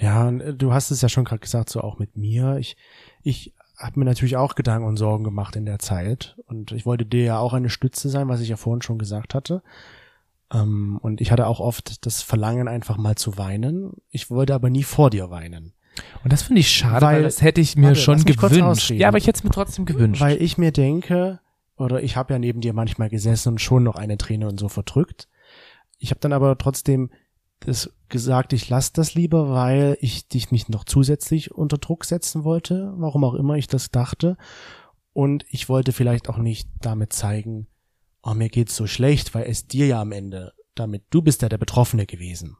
Ja, 0.00 0.26
und 0.26 0.40
äh, 0.40 0.54
du 0.54 0.72
hast 0.72 0.90
es 0.90 1.00
ja 1.00 1.08
schon 1.08 1.24
gerade 1.24 1.40
gesagt, 1.40 1.70
so 1.70 1.80
auch 1.80 1.98
mit 1.98 2.16
mir. 2.16 2.56
Ich, 2.58 2.76
ich 3.22 3.54
habe 3.78 3.98
mir 3.98 4.04
natürlich 4.04 4.36
auch 4.36 4.54
Gedanken 4.54 4.86
und 4.86 4.96
Sorgen 4.96 5.24
gemacht 5.24 5.56
in 5.56 5.66
der 5.66 5.78
Zeit. 5.78 6.36
Und 6.46 6.72
ich 6.72 6.86
wollte 6.86 7.06
dir 7.06 7.24
ja 7.24 7.38
auch 7.38 7.52
eine 7.52 7.70
Stütze 7.70 8.08
sein, 8.08 8.28
was 8.28 8.40
ich 8.40 8.48
ja 8.48 8.56
vorhin 8.56 8.82
schon 8.82 8.98
gesagt 8.98 9.34
hatte. 9.34 9.62
Ähm, 10.54 10.98
und 11.02 11.20
ich 11.20 11.30
hatte 11.32 11.46
auch 11.46 11.60
oft 11.60 12.06
das 12.06 12.22
Verlangen, 12.22 12.68
einfach 12.68 12.96
mal 12.96 13.16
zu 13.16 13.36
weinen. 13.36 13.92
Ich 14.10 14.30
wollte 14.30 14.54
aber 14.54 14.70
nie 14.70 14.84
vor 14.84 15.10
dir 15.10 15.30
weinen. 15.30 15.72
Und 16.22 16.32
das 16.32 16.42
finde 16.42 16.60
ich 16.60 16.70
schade, 16.70 17.04
weil, 17.06 17.16
Weil- 17.16 17.22
das 17.24 17.42
hätte 17.42 17.60
ich 17.60 17.76
mir 17.76 17.88
warte, 17.88 18.00
schon 18.00 18.24
gewünscht. 18.24 18.90
Ja, 18.90 19.08
aber 19.08 19.18
ich 19.18 19.26
hätte 19.26 19.38
es 19.38 19.44
mir 19.44 19.50
trotzdem 19.50 19.84
gewünscht. 19.84 20.20
Weil 20.20 20.40
ich 20.42 20.58
mir 20.58 20.72
denke, 20.72 21.40
oder 21.76 22.02
ich 22.02 22.16
habe 22.16 22.32
ja 22.32 22.38
neben 22.38 22.60
dir 22.60 22.72
manchmal 22.72 23.08
gesessen 23.10 23.50
und 23.50 23.60
schon 23.60 23.82
noch 23.84 23.96
eine 23.96 24.16
Träne 24.18 24.48
und 24.48 24.58
so 24.58 24.68
verdrückt. 24.68 25.28
Ich 25.98 26.10
habe 26.10 26.20
dann 26.20 26.32
aber 26.32 26.56
trotzdem 26.58 27.10
das 27.60 27.90
gesagt, 28.08 28.52
ich 28.52 28.68
lasse 28.68 28.90
das 28.94 29.14
lieber, 29.14 29.50
weil 29.50 29.96
ich 30.00 30.28
dich 30.28 30.50
nicht 30.50 30.68
noch 30.68 30.84
zusätzlich 30.84 31.52
unter 31.52 31.78
Druck 31.78 32.04
setzen 32.04 32.44
wollte, 32.44 32.92
warum 32.96 33.24
auch 33.24 33.34
immer 33.34 33.54
ich 33.56 33.68
das 33.68 33.90
dachte. 33.90 34.36
Und 35.12 35.44
ich 35.48 35.68
wollte 35.68 35.92
vielleicht 35.92 36.28
auch 36.28 36.38
nicht 36.38 36.68
damit 36.80 37.12
zeigen, 37.12 37.68
oh, 38.24 38.34
mir 38.34 38.48
geht's 38.48 38.74
so 38.74 38.86
schlecht, 38.86 39.34
weil 39.34 39.44
es 39.44 39.66
dir 39.66 39.86
ja 39.86 40.00
am 40.00 40.12
Ende, 40.12 40.52
damit 40.74 41.04
du 41.10 41.22
bist 41.22 41.42
ja 41.42 41.48
der 41.48 41.58
Betroffene 41.58 42.06
gewesen. 42.06 42.56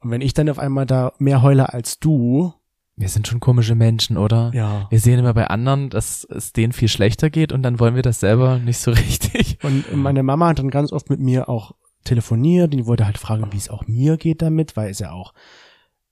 Und 0.00 0.10
wenn 0.10 0.20
ich 0.20 0.34
dann 0.34 0.48
auf 0.48 0.58
einmal 0.58 0.86
da 0.86 1.12
mehr 1.18 1.42
heule 1.42 1.72
als 1.72 1.98
du, 1.98 2.52
Wir 2.96 3.08
sind 3.08 3.26
schon 3.26 3.40
komische 3.40 3.74
Menschen, 3.74 4.16
oder? 4.16 4.52
ja. 4.54 4.86
Wir 4.88 5.00
sehen 5.00 5.18
immer 5.18 5.34
bei 5.34 5.48
anderen, 5.48 5.90
dass 5.90 6.24
es 6.24 6.52
denen 6.52 6.72
viel 6.72 6.88
schlechter 6.88 7.28
geht 7.28 7.52
und 7.52 7.62
dann 7.62 7.80
wollen 7.80 7.94
wir 7.94 8.02
das 8.02 8.20
selber 8.20 8.58
nicht 8.58 8.78
so 8.78 8.90
richtig. 8.92 9.58
Und 9.62 9.94
meine 9.94 10.22
Mama 10.22 10.48
hat 10.48 10.58
dann 10.60 10.70
ganz 10.70 10.92
oft 10.92 11.10
mit 11.10 11.20
mir 11.20 11.48
auch 11.48 11.72
telefoniert, 12.04 12.72
die 12.72 12.86
wollte 12.86 13.04
halt 13.04 13.18
fragen, 13.18 13.52
wie 13.52 13.56
es 13.56 13.68
auch 13.68 13.86
mir 13.86 14.16
geht 14.16 14.40
damit, 14.40 14.76
weil 14.76 14.90
es 14.90 15.00
ja 15.00 15.10
auch 15.12 15.34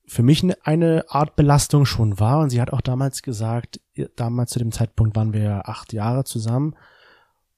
für 0.06 0.22
mich 0.22 0.42
eine, 0.42 0.56
eine 0.64 1.04
Art 1.08 1.36
Belastung 1.36 1.86
schon 1.86 2.18
war. 2.20 2.40
Und 2.40 2.50
sie 2.50 2.60
hat 2.60 2.72
auch 2.72 2.82
damals 2.82 3.22
gesagt, 3.22 3.80
damals 4.16 4.50
zu 4.50 4.58
dem 4.58 4.72
Zeitpunkt 4.72 5.16
waren 5.16 5.32
wir 5.32 5.42
ja 5.42 5.60
acht 5.62 5.92
Jahre 5.92 6.24
zusammen. 6.24 6.74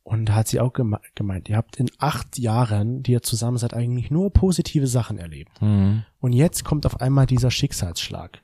Und 0.07 0.27
da 0.27 0.37
hat 0.37 0.47
sie 0.47 0.61
auch 0.61 0.73
geme 0.73 1.01
gemeint, 1.16 1.49
ihr 1.49 1.57
habt 1.57 1.79
in 1.79 1.90
acht 1.99 2.38
Jahren, 2.38 3.03
die 3.03 3.11
ihr 3.11 3.23
zusammen 3.23 3.59
seid, 3.59 3.75
eigentlich 3.75 4.09
nur 4.09 4.33
positive 4.33 4.87
Sachen 4.87 5.19
erlebt. 5.19 5.61
Mhm. 5.61 6.05
Und 6.21 6.33
jetzt 6.33 6.64
kommt 6.64 6.87
auf 6.87 7.01
einmal 7.01 7.27
dieser 7.27 7.51
Schicksalsschlag, 7.51 8.40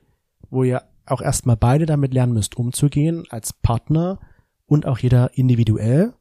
wo 0.49 0.65
ihr 0.65 0.83
auch 1.05 1.21
erstmal 1.21 1.55
beide 1.55 1.85
damit 1.85 2.13
lernen 2.13 2.33
müsst, 2.33 2.57
umzugehen, 2.57 3.23
als 3.29 3.53
Partner 3.53 4.19
und 4.65 4.85
auch 4.85 4.97
jeder 4.97 5.37
individuell. 5.37 6.13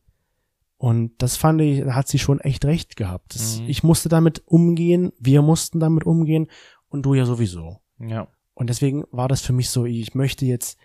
Und 0.76 1.10
das 1.18 1.36
fand 1.36 1.60
ich, 1.60 1.80
da 1.80 1.96
hat 1.96 2.06
sie 2.06 2.20
schon 2.20 2.38
echt 2.38 2.64
recht 2.64 2.94
gehabt. 2.94 3.34
Das, 3.34 3.58
Mhm. 3.58 3.68
Ich 3.68 3.82
musste 3.82 4.08
damit 4.08 4.46
umgehen, 4.46 5.10
wir 5.18 5.42
mussten 5.42 5.80
damit 5.80 6.04
umgehen 6.04 6.46
und 6.88 7.04
du 7.04 7.14
ja 7.14 7.26
sowieso. 7.26 7.80
Ja. 7.98 8.28
Und 8.54 8.70
deswegen 8.70 9.06
war 9.10 9.26
das 9.26 9.40
für 9.40 9.52
mich 9.52 9.70
so, 9.70 9.86
ich 9.86 10.14
möchte 10.14 10.46
jetzt, 10.46 10.78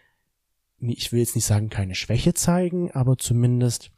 ich 0.80 1.12
will 1.12 1.20
jetzt 1.20 1.36
nicht 1.36 1.46
sagen, 1.46 1.70
keine 1.70 1.94
Schwäche 1.94 2.34
zeigen, 2.34 2.90
aber 2.90 3.20
zumindest 3.20 3.92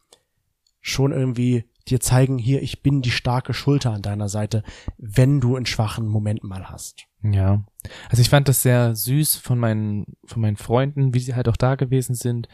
schon 0.82 1.12
irgendwie 1.12 1.66
dir 1.88 2.00
zeigen, 2.00 2.38
hier, 2.38 2.62
ich 2.62 2.82
bin 2.82 3.02
die 3.02 3.12
starke 3.12 3.54
Schulter 3.54 3.92
an 3.92 4.02
deiner 4.02 4.30
Seite, 4.30 4.64
wenn 4.98 5.42
du 5.42 5.56
einen 5.56 5.66
schwachen 5.66 6.08
Moment 6.08 6.44
mal 6.44 6.70
hast. 6.70 7.06
Ja. 7.24 7.66
Also 8.10 8.22
ich 8.22 8.30
fand 8.30 8.48
das 8.48 8.62
sehr 8.62 8.96
süß 8.96 9.38
von 9.38 9.60
meinen, 9.60 10.06
von 10.26 10.42
meinen 10.42 10.58
Freunden, 10.58 11.14
wie 11.14 11.20
sie 11.20 11.36
halt 11.36 11.48
auch 11.48 11.58
da 11.58 11.76
gewesen 11.76 12.16
sind. 12.16 12.48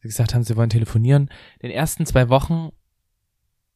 Sie 0.00 0.08
gesagt 0.08 0.34
haben, 0.34 0.42
sie 0.42 0.56
wollen 0.56 0.70
telefonieren. 0.70 1.30
In 1.58 1.68
den 1.68 1.76
ersten 1.76 2.06
zwei 2.06 2.28
Wochen, 2.28 2.70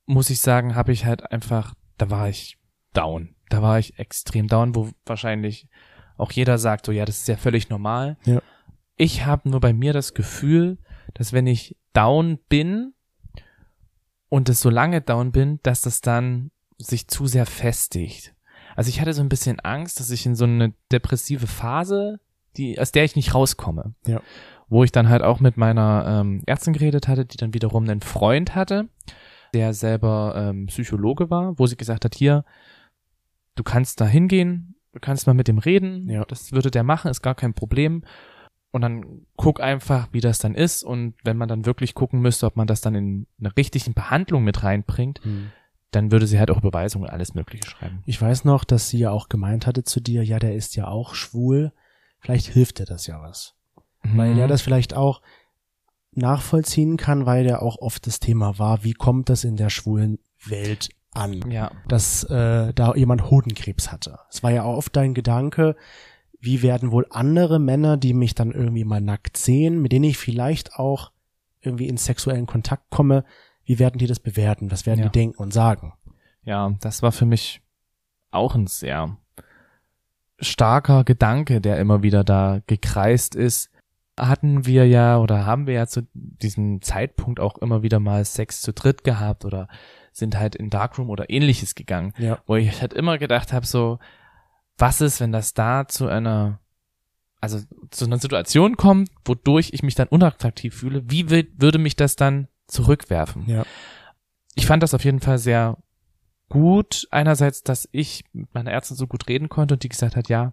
muss 0.07 0.31
ich 0.31 0.41
sagen, 0.41 0.75
habe 0.75 0.93
ich 0.93 1.05
halt 1.05 1.31
einfach, 1.31 1.75
da 1.99 2.11
war 2.11 2.29
ich 2.29 2.59
down. 2.93 3.37
Da 3.51 3.63
war 3.63 3.79
ich 3.79 3.99
extrem 3.99 4.49
down, 4.49 4.75
wo 4.75 4.91
wahrscheinlich 5.05 5.69
auch 6.17 6.33
jeder 6.33 6.59
sagt, 6.59 6.87
so 6.87 6.93
ja, 6.93 7.05
das 7.05 7.19
ist 7.19 7.29
ja 7.29 7.37
völlig 7.37 7.69
normal. 7.69 8.17
Ja. 8.25 8.41
Ich 8.97 9.27
habe 9.27 9.49
nur 9.49 9.61
bei 9.61 9.73
mir 9.73 9.93
das 9.93 10.15
Gefühl, 10.15 10.79
dass 11.15 11.33
wenn 11.33 11.47
ich 11.47 11.77
down 11.93 12.39
bin 12.49 12.95
und 14.29 14.49
es 14.49 14.61
so 14.61 14.71
lange 14.71 15.01
down 15.01 15.33
bin, 15.33 15.61
dass 15.63 15.83
das 15.83 16.01
dann 16.01 16.51
sich 16.79 17.09
zu 17.09 17.27
sehr 17.27 17.47
festigt. 17.47 18.35
Also 18.77 18.89
ich 18.89 19.01
hatte 19.01 19.13
so 19.13 19.23
ein 19.23 19.29
bisschen 19.29 19.61
Angst, 19.61 20.01
dass 20.01 20.11
ich 20.11 20.27
in 20.27 20.35
so 20.35 20.45
eine 20.45 20.73
depressive 20.91 21.47
Phase, 21.47 22.19
die, 22.57 22.79
aus 22.81 22.93
der 22.93 23.05
ich 23.05 23.15
nicht 23.17 23.35
rauskomme. 23.35 23.95
Ja. 24.07 24.21
Wo 24.69 24.83
ich 24.83 24.91
dann 24.93 25.09
halt 25.09 25.23
auch 25.23 25.41
mit 25.41 25.57
meiner 25.57 26.05
ähm, 26.23 26.43
Ärztin 26.47 26.73
geredet 26.73 27.07
hatte, 27.07 27.25
die 27.27 27.37
dann 27.37 27.55
wiederum 27.55 27.85
einen 27.85 28.01
Freund 28.01 28.55
hatte, 28.55 28.89
der 29.53 29.73
selber 29.75 30.35
ähm, 30.37 30.67
Psychologe 30.67 31.31
war, 31.31 31.59
wo 31.59 31.67
sie 31.67 31.77
gesagt 31.77 32.05
hat, 32.05 32.15
hier, 32.17 32.45
du 33.55 33.63
kannst 33.63 34.01
da 34.01 34.07
hingehen, 34.07 34.75
du 34.93 35.01
kannst 35.01 35.27
mal 35.27 35.35
mit 35.35 35.47
dem 35.47 35.59
reden, 35.59 36.09
Ja. 36.09 36.25
das 36.25 36.51
würde 36.53 36.71
der 36.71 36.83
machen, 36.83 37.11
ist 37.11 37.23
gar 37.23 37.35
kein 37.37 37.55
Problem. 37.55 38.03
Und 38.75 38.81
dann 38.83 39.27
guck 39.37 39.61
einfach, 39.61 40.09
wie 40.11 40.21
das 40.21 40.41
dann 40.41 40.57
ist. 40.57 40.83
Und 40.83 41.15
wenn 41.23 41.37
man 41.37 41.49
dann 41.49 41.65
wirklich 41.65 41.95
gucken 41.95 42.21
müsste, 42.21 42.47
ob 42.47 42.57
man 42.57 42.67
das 42.67 42.81
dann 42.81 42.97
in 42.97 43.27
eine 43.39 43.57
richtige 43.57 43.89
Behandlung 43.93 44.43
mit 44.43 44.65
reinbringt, 44.65 45.21
dann 45.93 46.11
würde 46.11 46.27
sie 46.27 46.41
halt 46.41 46.51
auch 46.51 46.59
Überweisungen 46.59 47.07
und 47.07 47.13
alles 47.13 47.35
Mögliche 47.35 47.71
schreiben. 47.71 48.03
Ich 48.05 48.21
weiß 48.21 48.45
noch, 48.45 48.65
dass 48.65 48.89
sie 48.89 48.99
ja 48.99 49.11
auch 49.13 49.29
gemeint 49.29 49.69
hatte 49.69 49.85
zu 49.85 50.01
dir, 50.01 50.25
ja, 50.25 50.41
der 50.41 50.57
ist 50.57 50.75
ja 50.75 50.89
auch 50.89 51.15
schwul. 51.15 51.73
Vielleicht 52.19 52.49
hilft 52.49 52.81
dir 52.81 52.85
das 52.85 53.07
ja 53.07 53.23
was. 53.23 53.55
Weil 54.03 54.33
Mhm. 54.33 54.41
er 54.41 54.49
das 54.49 54.61
vielleicht 54.63 54.95
auch 54.95 55.23
nachvollziehen 56.13 56.97
kann, 56.97 57.27
weil 57.27 57.45
der 57.45 57.63
auch 57.63 57.79
oft 57.79 58.07
das 58.07 58.21
Thema 58.21 58.59
war, 58.59 58.85
wie 58.85 58.93
kommt 58.93 59.29
das 59.29 59.45
in 59.45 59.57
der 59.57 59.71
schwulen 59.71 60.19
Welt 60.45 60.89
an, 61.13 61.49
Ja, 61.51 61.71
dass 61.89 62.25
äh, 62.25 62.73
da 62.75 62.95
jemand 62.95 63.31
Hodenkrebs 63.31 63.93
hatte. 63.93 64.19
Es 64.31 64.43
war 64.43 64.51
ja 64.51 64.65
auch 64.65 64.77
oft 64.77 64.97
dein 64.97 65.15
Gedanke, 65.15 65.77
wie 66.45 66.63
werden 66.63 66.91
wohl 66.91 67.07
andere 67.11 67.59
Männer, 67.59 67.97
die 67.97 68.15
mich 68.15 68.35
dann 68.35 68.53
irgendwie 68.53 68.85
mal 68.85 69.01
nackt 69.01 69.37
sehen, 69.37 69.81
mit 69.83 69.93
denen 69.93 70.05
ich 70.05 70.19
vielleicht 70.19 70.75
auch 70.77 71.11
irgendwie 71.61 71.89
in 71.89 71.97
sexuellen 71.97 72.47
Kontakt 72.47 72.91
komme, 72.91 73.25
wie 73.65 73.79
werden 73.79 73.99
die 73.99 74.07
das 74.07 74.21
bewerten? 74.21 74.71
Was 74.71 74.85
werden 74.87 75.01
Ja. 75.01 75.07
die 75.09 75.13
denken 75.19 75.39
und 75.43 75.53
sagen? 75.53 75.95
ja, 76.47 76.75
das 76.81 77.01
war 77.03 77.11
für 77.13 77.25
mich 77.25 77.63
auch 78.31 78.55
ein 78.55 78.67
sehr 78.67 79.17
starker 80.41 81.05
Gedanke, 81.05 81.61
der 81.61 81.79
immer 81.79 82.03
wieder 82.03 82.25
da 82.25 82.61
gekreist 82.67 83.35
ist. 83.35 83.71
Hatten 84.19 84.67
wir 84.67 84.87
ja 84.87 85.19
oder 85.19 85.47
haben 85.47 85.67
wir 85.67 85.75
ja 85.75 85.87
zu 85.87 86.07
diesem 86.13 86.83
Zeitpunkt 86.83 87.41
auch 87.41 87.59
immer 87.59 87.83
wieder 87.83 87.99
mal 87.99 88.25
Sex 88.25 88.61
zu 88.61 88.73
dritt 88.73 89.03
gehabt 89.05 89.45
oder 89.45 89.69
sind 90.13 90.39
halt 90.39 90.55
in 90.55 90.71
Darkroom 90.71 91.11
oder 91.11 91.31
ähnliches 91.31 91.75
gegangen, 91.75 92.13
Ja. 92.19 92.39
wo 92.47 92.55
ich 92.57 92.81
halt 92.81 92.93
immer 92.93 93.19
gedacht 93.19 93.53
habe, 93.53 93.67
so, 93.67 93.99
was 94.79 95.01
ist, 95.01 95.21
wenn 95.21 95.33
das 95.33 95.55
da 95.55 95.87
zu 95.87 96.09
einer, 96.09 96.61
also 97.41 97.61
zu 97.91 98.07
einer 98.07 98.19
Situation 98.19 98.77
kommt, 98.77 99.11
wodurch 99.25 99.71
ich 99.73 99.83
mich 99.83 99.95
dann 99.95 100.09
unattraktiv 100.09 100.75
fühle, 100.75 101.03
wie 101.11 101.31
würde 101.31 101.79
mich 101.79 101.97
das 101.97 102.17
dann 102.17 102.49
zurückwerfen? 102.67 103.45
Ja. 103.47 103.65
ich 104.55 104.67
fand 104.67 104.83
das 104.83 104.95
auf 104.95 105.05
jeden 105.05 105.21
Fall 105.21 105.39
sehr 105.39 105.77
gut. 106.49 107.07
Einerseits, 107.11 107.63
dass 107.63 107.89
ich 107.93 108.25
mit 108.33 108.53
meiner 108.55 108.71
Ärztin 108.71 108.97
so 108.97 109.07
gut 109.07 109.29
reden 109.29 109.49
konnte 109.49 109.75
und 109.75 109.83
die 109.83 109.89
gesagt 109.89 110.17
hat, 110.17 110.29
ja, 110.29 110.53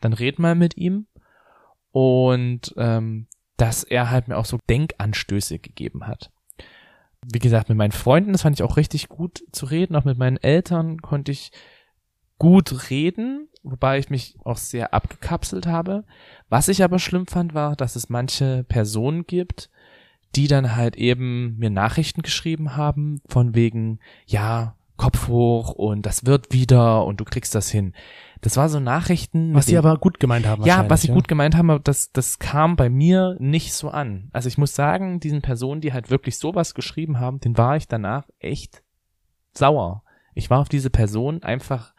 dann 0.00 0.12
red 0.12 0.38
mal 0.38 0.54
mit 0.54 0.76
ihm. 0.76 1.06
Und 1.90 2.74
ähm, 2.76 3.26
dass 3.56 3.82
er 3.82 4.10
halt 4.10 4.28
mir 4.28 4.36
auch 4.36 4.44
so 4.44 4.58
Denkanstöße 4.68 5.58
gegeben 5.58 6.06
hat. 6.06 6.30
Wie 7.22 7.40
gesagt, 7.40 7.68
mit 7.68 7.76
meinen 7.76 7.92
Freunden, 7.92 8.32
das 8.32 8.42
fand 8.42 8.56
ich 8.56 8.62
auch 8.62 8.76
richtig 8.76 9.08
gut 9.08 9.42
zu 9.52 9.66
reden. 9.66 9.96
Auch 9.96 10.04
mit 10.04 10.18
meinen 10.18 10.36
Eltern 10.36 11.02
konnte 11.02 11.32
ich 11.32 11.50
gut 12.38 12.90
reden, 12.90 13.47
wobei 13.62 13.98
ich 13.98 14.10
mich 14.10 14.36
auch 14.44 14.56
sehr 14.56 14.94
abgekapselt 14.94 15.66
habe. 15.66 16.04
Was 16.48 16.68
ich 16.68 16.82
aber 16.82 16.98
schlimm 16.98 17.26
fand, 17.26 17.54
war, 17.54 17.76
dass 17.76 17.96
es 17.96 18.08
manche 18.08 18.64
Personen 18.64 19.26
gibt, 19.26 19.70
die 20.36 20.46
dann 20.48 20.76
halt 20.76 20.96
eben 20.96 21.56
mir 21.58 21.70
Nachrichten 21.70 22.22
geschrieben 22.22 22.76
haben, 22.76 23.20
von 23.28 23.54
wegen, 23.54 23.98
ja, 24.26 24.74
Kopf 24.96 25.28
hoch 25.28 25.70
und 25.70 26.04
das 26.06 26.26
wird 26.26 26.52
wieder 26.52 27.04
und 27.06 27.20
du 27.20 27.24
kriegst 27.24 27.54
das 27.54 27.70
hin. 27.70 27.94
Das 28.40 28.56
war 28.56 28.68
so 28.68 28.80
Nachrichten. 28.80 29.54
Was 29.54 29.66
denen- 29.66 29.78
aber 29.78 29.96
gut 29.96 30.18
gemeint 30.18 30.44
haben. 30.46 30.64
ja, 30.64 30.78
was 30.90 31.02
sie 31.02 31.08
gut 31.14 31.28
gemeint 31.28 31.56
haben, 31.56 31.70
aber 31.70 31.78
das, 31.80 32.10
das 32.12 32.40
kam 32.40 32.74
bei 32.74 32.90
mir 32.90 33.36
nicht 33.38 33.72
so 33.74 33.90
an. 33.90 34.28
Also 34.32 34.48
ich 34.48 34.58
muss 34.58 34.74
sagen, 34.74 35.20
diesen 35.20 35.40
Personen, 35.40 35.80
die 35.80 35.92
halt 35.92 36.10
wirklich 36.10 36.36
sowas 36.38 36.74
geschrieben 36.74 37.20
haben, 37.20 37.38
den 37.38 37.56
war 37.56 37.76
ich 37.76 37.86
danach 37.86 38.28
echt 38.40 38.82
sauer. 39.52 40.02
Ich 40.34 40.50
war 40.50 40.60
auf 40.60 40.68
diese 40.68 40.90
Person 40.90 41.42
einfach 41.42 41.94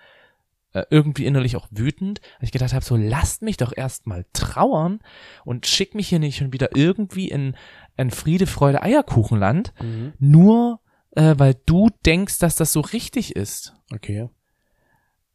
äh, 0.74 0.84
irgendwie 0.90 1.26
innerlich 1.26 1.56
auch 1.56 1.68
wütend, 1.72 2.22
weil 2.40 2.46
ich 2.46 2.52
gedacht 2.52 2.74
habe, 2.74 2.86
so 2.86 2.96
lasst 2.96 3.42
mich 3.42 3.58
doch 3.58 3.76
erstmal 3.76 4.26
trauern 4.34 5.00
und 5.46 5.66
schick 5.68 5.96
mich 5.96 6.10
hier 6.10 6.20
nicht 6.20 6.38
schon 6.38 6.54
wieder 6.54 6.76
irgendwie 6.76 7.28
in 7.30 7.56
ein 7.98 8.12
Friede, 8.12 8.46
Freude, 8.48 8.82
Eierkuchenland, 8.84 9.74
Mhm. 9.82 10.14
nur 10.20 10.80
äh, 11.16 11.34
weil 11.38 11.56
du 11.66 11.90
denkst, 12.06 12.38
dass 12.38 12.56
das 12.56 12.72
so 12.72 12.82
richtig 12.82 13.36
ist. 13.36 13.74
Okay. 13.92 14.30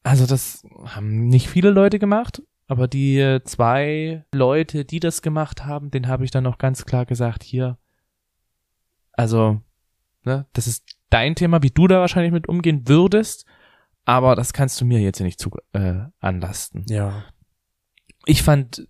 Also 0.05 0.27
das 0.27 0.64
haben 0.85 1.27
nicht 1.29 1.49
viele 1.49 1.70
Leute 1.70 1.99
gemacht, 1.99 2.42
aber 2.68 2.87
die 2.87 3.18
äh, 3.18 3.42
zwei 3.42 4.25
Leute, 4.33 4.85
die 4.85 5.01
das 5.01 5.20
gemacht 5.20 5.64
haben, 5.64 5.90
den 5.90 6.07
habe 6.07 6.25
ich 6.25 6.31
dann 6.31 6.44
noch 6.44 6.59
ganz 6.59 6.87
klar 6.87 7.07
gesagt, 7.07 7.42
hier, 7.42 7.77
also, 9.12 9.61
ne, 10.25 10.47
das 10.53 10.66
ist 10.66 10.85
dein 11.11 11.35
Thema, 11.35 11.62
wie 11.62 11.70
du 11.70 11.87
da 11.87 12.01
wahrscheinlich 12.01 12.33
mit 12.33 12.49
umgehen 12.49 12.88
würdest, 12.88 13.47
aber 14.05 14.37
das 14.37 14.53
kannst 14.53 14.81
du 14.81 14.85
mir 14.85 15.01
jetzt 15.01 15.19
hier 15.19 15.27
nicht 15.27 15.40
zu 15.40 15.51
äh, 15.73 16.05
anlasten. 16.21 16.85
Ja. 16.88 17.25
Ich 18.27 18.43
fand 18.43 18.87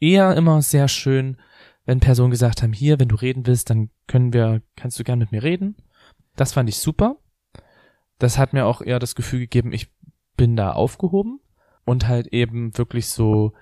eher 0.00 0.36
immer 0.36 0.60
sehr 0.62 0.88
schön, 0.88 1.38
wenn 1.84 2.00
Personen 2.00 2.30
gesagt 2.30 2.62
haben, 2.62 2.72
hier, 2.72 3.00
wenn 3.00 3.08
du 3.08 3.16
reden 3.16 3.46
willst, 3.46 3.70
dann 3.70 3.90
können 4.06 4.32
wir, 4.32 4.62
kannst 4.76 4.98
du 4.98 5.04
gern 5.04 5.18
mit 5.18 5.32
mir 5.32 5.42
reden. 5.42 5.76
Das 6.36 6.52
fand 6.52 6.68
ich 6.68 6.78
super. 6.78 7.16
Das 8.18 8.38
hat 8.38 8.52
mir 8.52 8.66
auch 8.66 8.82
eher 8.82 8.98
das 8.98 9.14
Gefühl 9.14 9.40
gegeben, 9.40 9.72
ich 9.72 9.90
bin 10.36 10.56
da 10.56 10.72
aufgehoben 10.72 11.40
und 11.84 12.06
halt 12.06 12.28
eben 12.28 12.76
wirklich 12.78 13.08
so, 13.08 13.52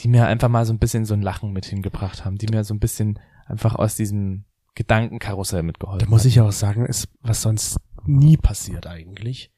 die 0.00 0.08
mir 0.08 0.26
einfach 0.26 0.48
mal 0.48 0.64
so 0.64 0.72
ein 0.72 0.78
bisschen 0.78 1.04
so 1.04 1.14
ein 1.14 1.22
Lachen 1.22 1.52
mit 1.52 1.66
hingebracht 1.66 2.24
haben, 2.24 2.38
die 2.38 2.48
mir 2.48 2.64
so 2.64 2.74
ein 2.74 2.80
bisschen 2.80 3.18
einfach 3.46 3.74
aus 3.74 3.96
diesem 3.96 4.44
Gedankenkarussell 4.74 5.62
mitgeholfen 5.62 6.06
Da 6.06 6.10
muss 6.10 6.24
ich 6.24 6.40
auch 6.40 6.52
sagen, 6.52 6.86
ist 6.86 7.08
was 7.20 7.42
sonst 7.42 7.78
nie 8.04 8.36
passiert 8.36 8.86
eigentlich, 8.86 9.52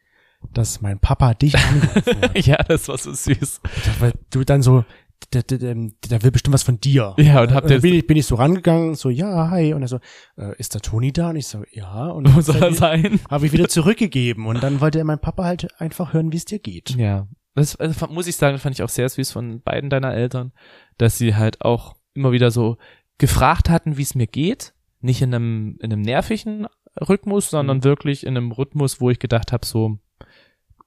dass 0.52 0.80
mein 0.80 0.98
Papa 0.98 1.34
dich 1.34 1.56
angerufen 1.56 2.20
hat. 2.22 2.46
ja, 2.46 2.56
das 2.56 2.88
war 2.88 2.98
so 2.98 3.12
süß. 3.12 3.60
Weil 4.00 4.12
du 4.30 4.44
dann 4.44 4.62
so, 4.62 4.84
der, 5.32 5.42
der, 5.42 5.58
der, 5.58 5.74
der 6.10 6.22
will 6.22 6.30
bestimmt 6.30 6.54
was 6.54 6.62
von 6.62 6.80
dir. 6.80 7.14
Ja, 7.18 7.42
und 7.42 7.52
habt 7.52 7.66
dann 7.66 7.72
ihr 7.76 7.80
bin 7.82 7.94
ich, 7.94 8.06
bin 8.06 8.16
ich 8.16 8.26
so 8.26 8.36
rangegangen, 8.36 8.94
so, 8.94 9.10
ja, 9.10 9.50
hi. 9.50 9.74
Und 9.74 9.82
er 9.82 9.88
so, 9.88 9.98
äh, 10.36 10.56
ist 10.58 10.74
der 10.74 10.80
Toni 10.80 11.12
da? 11.12 11.30
Und 11.30 11.36
ich 11.36 11.46
so, 11.46 11.62
ja. 11.72 12.06
Und 12.06 12.34
Wo 12.34 12.40
soll 12.40 12.56
er 12.62 12.72
sein? 12.72 13.20
habe 13.30 13.46
ich 13.46 13.52
wieder 13.52 13.68
zurückgegeben. 13.68 14.46
Und 14.46 14.62
dann 14.62 14.80
wollte 14.80 15.02
mein 15.04 15.20
Papa 15.20 15.44
halt 15.44 15.68
einfach 15.80 16.14
hören, 16.14 16.32
wie 16.32 16.36
es 16.38 16.46
dir 16.46 16.58
geht. 16.58 16.90
Ja. 16.96 17.28
Das 17.54 17.76
also, 17.76 18.06
muss 18.06 18.26
ich 18.28 18.36
sagen, 18.36 18.58
fand 18.58 18.76
ich 18.76 18.82
auch 18.82 18.88
sehr 18.88 19.08
süß 19.08 19.32
von 19.32 19.60
beiden 19.60 19.90
deiner 19.90 20.14
Eltern, 20.14 20.52
dass 20.98 21.18
sie 21.18 21.34
halt 21.34 21.60
auch 21.62 21.96
immer 22.14 22.32
wieder 22.32 22.50
so 22.50 22.78
gefragt 23.18 23.68
hatten, 23.68 23.98
wie 23.98 24.02
es 24.02 24.14
mir 24.14 24.26
geht. 24.26 24.72
Nicht 25.00 25.20
in 25.20 25.34
einem, 25.34 25.76
in 25.80 25.92
einem 25.92 26.00
nervigen 26.02 26.66
Rhythmus, 27.08 27.50
sondern 27.50 27.78
Mhm. 27.78 27.84
wirklich 27.84 28.24
in 28.24 28.36
einem 28.36 28.52
Rhythmus, 28.52 29.00
wo 29.00 29.10
ich 29.10 29.18
gedacht 29.18 29.52
habe, 29.52 29.66
so 29.66 29.98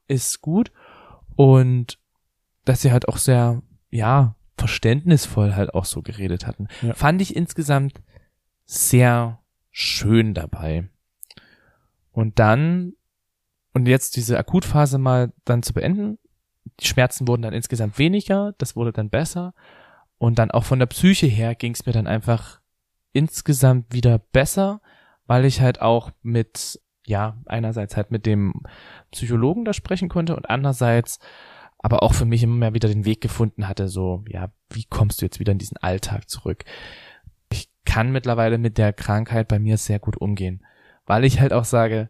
ist 0.07 0.41
gut. 0.41 0.71
Und 1.35 1.99
dass 2.65 2.81
sie 2.81 2.91
halt 2.91 3.07
auch 3.07 3.17
sehr, 3.17 3.61
ja, 3.89 4.35
verständnisvoll 4.57 5.55
halt 5.55 5.73
auch 5.73 5.85
so 5.85 6.01
geredet 6.01 6.47
hatten. 6.47 6.67
Ja. 6.81 6.93
Fand 6.93 7.21
ich 7.21 7.35
insgesamt 7.35 8.01
sehr 8.65 9.39
schön 9.71 10.33
dabei. 10.33 10.89
Und 12.11 12.39
dann, 12.39 12.93
und 13.73 13.87
jetzt 13.87 14.15
diese 14.15 14.37
Akutphase 14.37 14.97
mal 14.97 15.33
dann 15.45 15.63
zu 15.63 15.73
beenden, 15.73 16.19
die 16.79 16.87
Schmerzen 16.87 17.27
wurden 17.27 17.41
dann 17.41 17.53
insgesamt 17.53 17.97
weniger, 17.97 18.53
das 18.57 18.75
wurde 18.75 18.93
dann 18.93 19.09
besser. 19.09 19.53
Und 20.17 20.39
dann 20.39 20.51
auch 20.51 20.63
von 20.63 20.79
der 20.79 20.85
Psyche 20.85 21.27
her 21.27 21.55
ging 21.55 21.73
es 21.73 21.85
mir 21.85 21.91
dann 21.91 22.07
einfach 22.07 22.61
insgesamt 23.11 23.91
wieder 23.93 24.19
besser, 24.19 24.81
weil 25.25 25.45
ich 25.45 25.61
halt 25.61 25.81
auch 25.81 26.11
mit, 26.21 26.79
ja, 27.05 27.37
einerseits 27.45 27.97
halt 27.97 28.11
mit 28.11 28.25
dem 28.25 28.53
Psychologen 29.11 29.65
da 29.65 29.73
sprechen 29.73 30.09
konnte 30.09 30.35
und 30.35 30.49
andererseits 30.49 31.19
aber 31.83 32.01
auch 32.01 32.13
für 32.13 32.25
mich 32.25 32.41
immer 32.43 32.55
mehr 32.55 32.73
wieder 32.73 32.87
den 32.87 33.03
Weg 33.03 33.19
gefunden 33.19 33.67
hatte, 33.67 33.89
so, 33.89 34.23
ja, 34.29 34.49
wie 34.69 34.85
kommst 34.85 35.21
du 35.21 35.25
jetzt 35.25 35.39
wieder 35.41 35.51
in 35.51 35.57
diesen 35.57 35.77
Alltag 35.77 36.29
zurück? 36.29 36.63
Ich 37.51 37.69
kann 37.83 38.13
mittlerweile 38.13 38.57
mit 38.57 38.77
der 38.77 38.93
Krankheit 38.93 39.49
bei 39.49 39.59
mir 39.59 39.77
sehr 39.77 39.99
gut 39.99 40.15
umgehen, 40.15 40.65
weil 41.05 41.25
ich 41.25 41.41
halt 41.41 41.51
auch 41.51 41.65
sage, 41.65 42.09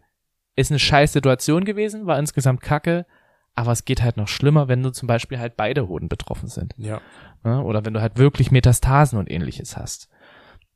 ist 0.55 0.71
eine 0.71 0.77
scheiß 0.77 1.11
Situation 1.13 1.65
gewesen, 1.65 2.05
war 2.05 2.19
insgesamt 2.19 2.61
kacke, 2.61 3.07
aber 3.55 3.71
es 3.71 3.83
geht 3.83 4.03
halt 4.03 4.15
noch 4.15 4.27
schlimmer, 4.27 4.67
wenn 4.67 4.83
du 4.83 4.91
zum 4.91 5.07
Beispiel 5.07 5.39
halt 5.39 5.57
beide 5.57 5.87
Hoden 5.87 6.07
betroffen 6.07 6.49
sind. 6.49 6.75
Ja. 6.77 7.01
Ne? 7.43 7.63
Oder 7.63 7.83
wenn 7.83 7.95
du 7.95 8.01
halt 8.01 8.17
wirklich 8.17 8.51
Metastasen 8.51 9.17
und 9.17 9.29
ähnliches 9.29 9.75
hast. 9.75 10.07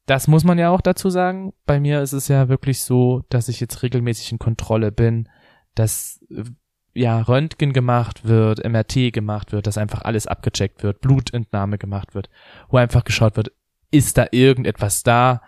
Das 0.07 0.27
muss 0.27 0.45
man 0.45 0.57
ja 0.57 0.69
auch 0.69 0.81
dazu 0.81 1.09
sagen. 1.09 1.53
Bei 1.65 1.79
mir 1.79 2.01
ist 2.01 2.13
es 2.13 2.29
ja 2.29 2.47
wirklich 2.47 2.81
so, 2.81 3.23
dass 3.29 3.49
ich 3.49 3.59
jetzt 3.59 3.83
regelmäßig 3.83 4.31
in 4.31 4.39
Kontrolle 4.39 4.91
bin, 4.91 5.29
dass 5.75 6.25
äh, 6.31 6.45
ja 6.93 7.21
Röntgen 7.21 7.73
gemacht 7.73 8.25
wird, 8.25 8.67
MRT 8.67 9.13
gemacht 9.13 9.51
wird, 9.51 9.67
dass 9.67 9.77
einfach 9.77 10.03
alles 10.03 10.25
abgecheckt 10.25 10.81
wird, 10.81 11.01
Blutentnahme 11.01 11.77
gemacht 11.77 12.15
wird, 12.15 12.29
wo 12.69 12.77
einfach 12.77 13.03
geschaut 13.03 13.35
wird, 13.35 13.51
ist 13.91 14.17
da 14.17 14.27
irgendetwas 14.31 15.03
da, 15.03 15.41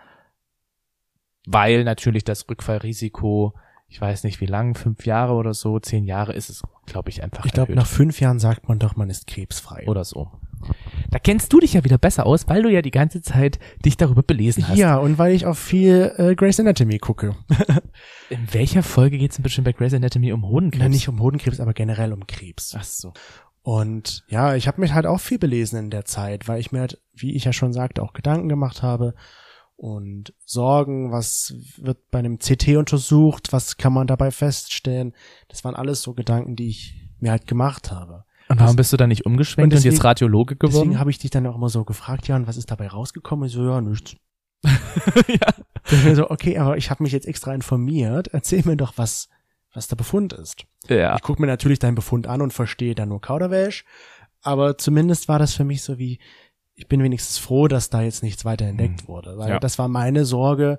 weil 1.46 1.82
natürlich 1.84 2.24
das 2.24 2.48
Rückfallrisiko, 2.48 3.54
ich 3.88 3.98
weiß 3.98 4.24
nicht 4.24 4.42
wie 4.42 4.46
lang, 4.46 4.74
fünf 4.74 5.06
Jahre 5.06 5.32
oder 5.32 5.54
so, 5.54 5.78
zehn 5.80 6.04
Jahre 6.04 6.34
ist 6.34 6.50
es, 6.50 6.62
glaube 6.84 7.08
ich, 7.08 7.22
einfach 7.22 7.46
Ich 7.46 7.52
glaube, 7.52 7.74
nach 7.74 7.86
fünf 7.86 8.20
Jahren 8.20 8.38
sagt 8.38 8.68
man 8.68 8.78
doch, 8.78 8.94
man 8.94 9.08
ist 9.08 9.26
krebsfrei. 9.26 9.86
oder 9.88 10.04
so. 10.04 10.30
Da 11.10 11.18
kennst 11.18 11.52
du 11.52 11.60
dich 11.60 11.72
ja 11.72 11.84
wieder 11.84 11.98
besser 11.98 12.26
aus, 12.26 12.48
weil 12.48 12.62
du 12.62 12.68
ja 12.70 12.82
die 12.82 12.90
ganze 12.90 13.20
Zeit 13.20 13.58
dich 13.84 13.96
darüber 13.96 14.22
belesen 14.22 14.68
hast. 14.68 14.78
Ja, 14.78 14.96
und 14.98 15.18
weil 15.18 15.34
ich 15.34 15.46
auch 15.46 15.56
viel 15.56 16.12
äh, 16.16 16.34
Grey's 16.34 16.60
Anatomy 16.60 16.98
gucke. 16.98 17.34
In 18.30 18.52
welcher 18.52 18.82
Folge 18.82 19.18
geht's 19.18 19.36
denn 19.36 19.42
bitte 19.42 19.62
bei 19.62 19.72
Grey's 19.72 19.94
Anatomy 19.94 20.32
um 20.32 20.46
Hodenkrebs? 20.46 20.82
Ja, 20.82 20.88
nicht 20.88 21.08
um 21.08 21.20
Hodenkrebs, 21.20 21.60
aber 21.60 21.72
generell 21.72 22.12
um 22.12 22.26
Krebs. 22.26 22.74
Ach 22.78 22.84
so. 22.84 23.12
Und 23.62 24.24
ja, 24.28 24.54
ich 24.54 24.68
habe 24.68 24.80
mich 24.80 24.94
halt 24.94 25.06
auch 25.06 25.20
viel 25.20 25.38
belesen 25.38 25.78
in 25.78 25.90
der 25.90 26.04
Zeit, 26.04 26.48
weil 26.48 26.60
ich 26.60 26.72
mir 26.72 26.80
halt, 26.80 27.00
wie 27.12 27.34
ich 27.34 27.44
ja 27.44 27.52
schon 27.52 27.72
sagte, 27.72 28.02
auch 28.02 28.12
Gedanken 28.12 28.48
gemacht 28.48 28.82
habe 28.82 29.14
und 29.76 30.34
Sorgen, 30.44 31.10
was 31.10 31.54
wird 31.76 32.10
bei 32.10 32.18
einem 32.18 32.38
CT 32.38 32.76
untersucht, 32.76 33.52
was 33.52 33.76
kann 33.76 33.92
man 33.92 34.06
dabei 34.06 34.30
feststellen. 34.30 35.14
Das 35.48 35.64
waren 35.64 35.74
alles 35.74 36.02
so 36.02 36.14
Gedanken, 36.14 36.54
die 36.54 36.68
ich 36.68 37.10
mir 37.18 37.30
halt 37.30 37.46
gemacht 37.46 37.90
habe. 37.90 38.24
Und 38.50 38.60
warum 38.60 38.76
bist 38.76 38.92
du 38.92 38.96
da 38.96 39.06
nicht 39.06 39.24
umgeschwenkt 39.26 39.72
Und 39.72 39.78
und, 39.78 39.84
jetzt 39.84 39.92
deswegen- 39.94 40.02
Radiologe 40.06 40.56
geworden? 40.56 40.74
Deswegen 40.74 40.98
habe 40.98 41.10
ich 41.10 41.18
dich 41.18 41.30
dann 41.30 41.46
auch 41.46 41.54
immer 41.54 41.68
so 41.68 41.84
gefragt, 41.84 42.26
Jan, 42.28 42.46
was 42.46 42.56
ist 42.56 42.70
dabei 42.70 42.88
rausgekommen? 42.88 43.46
Ich 43.46 43.52
so, 43.54 43.64
ja, 43.64 43.80
nichts. 43.80 44.16
ja. 44.64 46.06
Und 46.08 46.14
so, 46.16 46.30
okay, 46.30 46.58
aber 46.58 46.76
ich 46.76 46.90
habe 46.90 47.02
mich 47.02 47.12
jetzt 47.12 47.26
extra 47.26 47.54
informiert. 47.54 48.28
Erzähl 48.28 48.62
mir 48.64 48.76
doch, 48.76 48.94
was, 48.96 49.28
was 49.72 49.88
der 49.88 49.96
Befund 49.96 50.32
ist. 50.32 50.64
ja. 50.88 51.14
Ich 51.16 51.22
gucke 51.22 51.40
mir 51.40 51.46
natürlich 51.46 51.78
deinen 51.78 51.94
Befund 51.94 52.26
an 52.26 52.42
und 52.42 52.52
verstehe 52.52 52.94
dann 52.94 53.08
nur 53.08 53.20
Kauderwelsch, 53.20 53.84
aber 54.42 54.76
zumindest 54.76 55.28
war 55.28 55.38
das 55.38 55.54
für 55.54 55.64
mich 55.64 55.82
so 55.82 55.98
wie, 55.98 56.18
ich 56.74 56.88
bin 56.88 57.02
wenigstens 57.02 57.38
froh, 57.38 57.68
dass 57.68 57.88
da 57.90 58.02
jetzt 58.02 58.22
nichts 58.22 58.44
weiter 58.44 58.64
entdeckt 58.66 59.04
Mhm. 59.04 59.08
wurde, 59.08 59.38
weil 59.38 59.48
Ja. 59.50 59.58
das 59.60 59.78
war 59.78 59.88
meine 59.88 60.24
Sorge, 60.24 60.78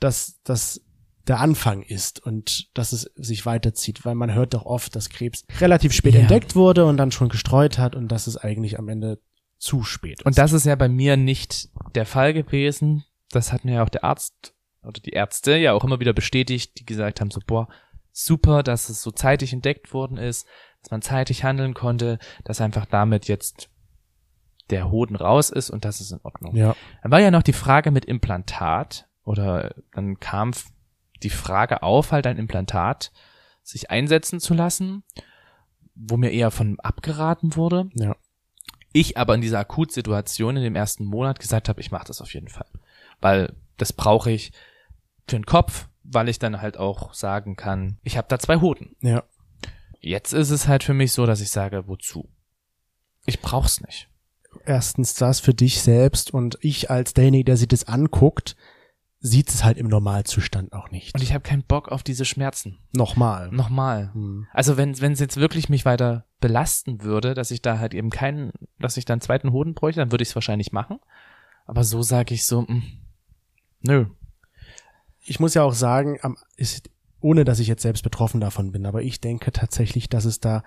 dass 0.00 0.40
das 0.42 0.83
der 1.26 1.40
Anfang 1.40 1.82
ist 1.82 2.20
und 2.24 2.68
dass 2.76 2.92
es 2.92 3.10
sich 3.14 3.46
weiterzieht, 3.46 4.04
weil 4.04 4.14
man 4.14 4.34
hört 4.34 4.54
doch 4.54 4.66
oft, 4.66 4.94
dass 4.94 5.08
Krebs 5.08 5.44
relativ 5.60 5.92
spät 5.92 6.14
Ja. 6.14 6.20
entdeckt 6.20 6.54
wurde 6.54 6.84
und 6.84 6.96
dann 6.98 7.12
schon 7.12 7.28
gestreut 7.28 7.78
hat 7.78 7.96
und 7.96 8.08
dass 8.08 8.26
es 8.26 8.36
eigentlich 8.36 8.78
am 8.78 8.88
Ende 8.88 9.18
zu 9.58 9.82
spät 9.84 10.20
ist. 10.20 10.26
Und 10.26 10.36
das 10.36 10.52
ist 10.52 10.66
ja 10.66 10.74
bei 10.76 10.88
mir 10.88 11.16
nicht 11.16 11.70
der 11.94 12.04
Fall 12.04 12.34
gewesen. 12.34 13.04
Das 13.30 13.52
hat 13.52 13.64
mir 13.64 13.74
ja 13.76 13.82
auch 13.84 13.88
der 13.88 14.04
Arzt 14.04 14.54
oder 14.82 15.00
die 15.00 15.10
Ärzte 15.12 15.56
ja 15.56 15.72
auch 15.72 15.82
immer 15.84 15.98
wieder 16.00 16.12
bestätigt, 16.12 16.78
die 16.78 16.84
gesagt 16.84 17.20
haben 17.22 17.30
so, 17.30 17.40
boah, 17.46 17.68
super, 18.12 18.62
dass 18.62 18.90
es 18.90 19.00
so 19.00 19.10
zeitig 19.10 19.52
entdeckt 19.54 19.94
worden 19.94 20.18
ist, 20.18 20.46
dass 20.82 20.90
man 20.90 21.00
zeitig 21.02 21.42
handeln 21.42 21.72
konnte, 21.72 22.18
dass 22.44 22.60
einfach 22.60 22.84
damit 22.84 23.26
jetzt 23.28 23.70
der 24.70 24.90
Hoden 24.90 25.16
raus 25.16 25.48
ist 25.50 25.70
und 25.70 25.84
das 25.86 26.00
ist 26.00 26.12
in 26.12 26.20
Ordnung. 26.22 26.54
ja, 26.54 26.76
Dann 27.02 27.12
war 27.12 27.20
ja 27.20 27.30
noch 27.30 27.42
die 27.42 27.52
Frage 27.54 27.90
mit 27.90 28.04
Implantat 28.04 29.08
oder 29.24 29.74
dann 29.92 30.20
kam 30.20 30.52
die 31.22 31.30
Frage 31.30 31.82
auf, 31.82 32.12
halt 32.12 32.26
ein 32.26 32.38
Implantat 32.38 33.12
sich 33.62 33.90
einsetzen 33.90 34.40
zu 34.40 34.52
lassen, 34.54 35.04
wo 35.94 36.16
mir 36.16 36.30
eher 36.30 36.50
von 36.50 36.78
abgeraten 36.80 37.56
wurde. 37.56 37.88
ja, 37.94 38.16
Ich 38.92 39.16
aber 39.16 39.34
in 39.34 39.40
dieser 39.40 39.60
Akutsituation 39.60 40.56
in 40.56 40.62
dem 40.62 40.76
ersten 40.76 41.04
Monat 41.04 41.38
gesagt 41.38 41.68
habe, 41.68 41.80
ich 41.80 41.90
mache 41.90 42.06
das 42.06 42.20
auf 42.20 42.34
jeden 42.34 42.48
Fall, 42.48 42.68
weil 43.20 43.54
das 43.78 43.92
brauche 43.92 44.30
ich 44.30 44.52
für 45.26 45.36
den 45.36 45.46
Kopf, 45.46 45.88
weil 46.02 46.28
ich 46.28 46.38
dann 46.38 46.60
halt 46.60 46.76
auch 46.76 47.14
sagen 47.14 47.56
kann, 47.56 47.98
ich 48.02 48.16
habe 48.18 48.28
da 48.28 48.38
zwei 48.38 48.60
Hoden. 48.60 48.96
ja. 49.00 49.22
Jetzt 50.06 50.34
ist 50.34 50.50
es 50.50 50.68
halt 50.68 50.84
für 50.84 50.92
mich 50.92 51.12
so, 51.12 51.24
dass 51.24 51.40
ich 51.40 51.48
sage, 51.48 51.88
wozu? 51.88 52.28
Ich 53.24 53.40
brauch's 53.40 53.80
nicht. 53.80 54.10
Erstens 54.66 55.14
das 55.14 55.40
für 55.40 55.54
dich 55.54 55.80
selbst 55.80 56.34
und 56.34 56.58
ich 56.60 56.90
als 56.90 57.14
derjenige, 57.14 57.44
der 57.44 57.56
sich 57.56 57.68
das 57.68 57.88
anguckt, 57.88 58.54
sieht 59.26 59.48
es 59.48 59.64
halt 59.64 59.78
im 59.78 59.88
Normalzustand 59.88 60.74
auch 60.74 60.90
nicht. 60.90 61.14
Und 61.14 61.22
ich 61.22 61.32
habe 61.32 61.40
keinen 61.42 61.62
Bock 61.62 61.88
auf 61.88 62.02
diese 62.02 62.26
Schmerzen. 62.26 62.76
Nochmal. 62.92 63.50
Nochmal. 63.52 64.12
Hm. 64.12 64.46
Also 64.52 64.76
wenn 64.76 65.00
wenn 65.00 65.12
es 65.12 65.18
jetzt 65.20 65.38
wirklich 65.38 65.70
mich 65.70 65.86
weiter 65.86 66.26
belasten 66.40 67.02
würde, 67.02 67.32
dass 67.32 67.50
ich 67.50 67.62
da 67.62 67.78
halt 67.78 67.94
eben 67.94 68.10
keinen, 68.10 68.52
dass 68.78 68.98
ich 68.98 69.06
da 69.06 69.14
einen 69.14 69.22
zweiten 69.22 69.50
Hoden 69.50 69.72
bräuchte, 69.72 70.00
dann 70.00 70.12
würde 70.12 70.20
ich 70.22 70.28
es 70.28 70.34
wahrscheinlich 70.34 70.72
machen. 70.72 70.98
Aber 71.64 71.84
so 71.84 72.02
sage 72.02 72.34
ich 72.34 72.44
so, 72.44 72.62
mh, 72.68 72.82
nö. 73.80 74.06
ich 75.24 75.40
muss 75.40 75.54
ja 75.54 75.62
auch 75.62 75.72
sagen, 75.72 76.18
ist, 76.58 76.90
ohne 77.20 77.46
dass 77.46 77.60
ich 77.60 77.66
jetzt 77.68 77.82
selbst 77.82 78.02
betroffen 78.02 78.42
davon 78.42 78.72
bin, 78.72 78.84
aber 78.84 79.00
ich 79.02 79.22
denke 79.22 79.52
tatsächlich, 79.52 80.10
dass 80.10 80.26
es 80.26 80.38
da 80.40 80.62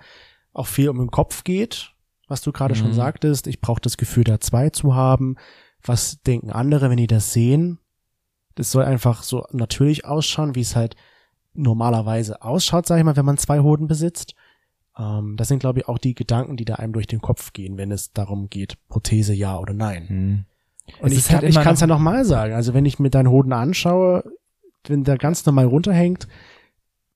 auch 0.52 0.66
viel 0.66 0.88
um 0.88 0.98
den 0.98 1.12
Kopf 1.12 1.44
geht, 1.44 1.92
was 2.26 2.40
du 2.40 2.50
gerade 2.50 2.74
schon 2.74 2.88
Mhm. 2.88 2.94
sagtest. 2.94 3.46
Ich 3.46 3.60
brauche 3.60 3.80
das 3.80 3.96
Gefühl, 3.96 4.24
da 4.24 4.40
zwei 4.40 4.70
zu 4.70 4.96
haben. 4.96 5.36
Was 5.84 6.20
denken 6.22 6.50
andere, 6.50 6.90
wenn 6.90 6.96
die 6.96 7.06
das 7.06 7.32
sehen? 7.32 7.78
Das 8.58 8.72
soll 8.72 8.84
einfach 8.84 9.22
so 9.22 9.46
natürlich 9.52 10.04
ausschauen, 10.04 10.54
wie 10.56 10.60
es 10.62 10.74
halt 10.74 10.96
normalerweise 11.54 12.42
ausschaut, 12.42 12.86
sag 12.86 12.98
ich 12.98 13.04
mal, 13.04 13.16
wenn 13.16 13.24
man 13.24 13.38
zwei 13.38 13.60
Hoden 13.60 13.86
besitzt. 13.86 14.34
Ähm, 14.98 15.36
das 15.36 15.48
sind, 15.48 15.60
glaube 15.60 15.80
ich, 15.80 15.88
auch 15.88 15.98
die 15.98 16.14
Gedanken, 16.14 16.56
die 16.56 16.64
da 16.64 16.74
einem 16.74 16.92
durch 16.92 17.06
den 17.06 17.20
Kopf 17.20 17.52
gehen, 17.52 17.76
wenn 17.78 17.90
es 17.92 18.12
darum 18.12 18.48
geht, 18.50 18.74
Prothese 18.88 19.32
ja 19.34 19.58
oder 19.58 19.74
nein. 19.74 20.46
Und 21.00 21.06
Es 21.06 21.12
ich 21.12 21.18
ist 21.18 21.28
kann 21.28 21.40
halt 21.42 21.48
ich 21.50 21.54
kann 21.60 21.74
es 21.74 21.80
ja 21.80 21.86
noch- 21.86 21.96
nochmal 21.96 22.24
sagen. 22.24 22.54
Also 22.54 22.74
wenn 22.74 22.84
ich 22.86 22.98
mir 22.98 23.10
deinen 23.10 23.28
Hoden 23.28 23.52
anschaue, 23.52 24.24
wenn 24.86 25.04
der 25.04 25.18
ganz 25.18 25.44
normal 25.46 25.66
runterhängt, 25.66 26.26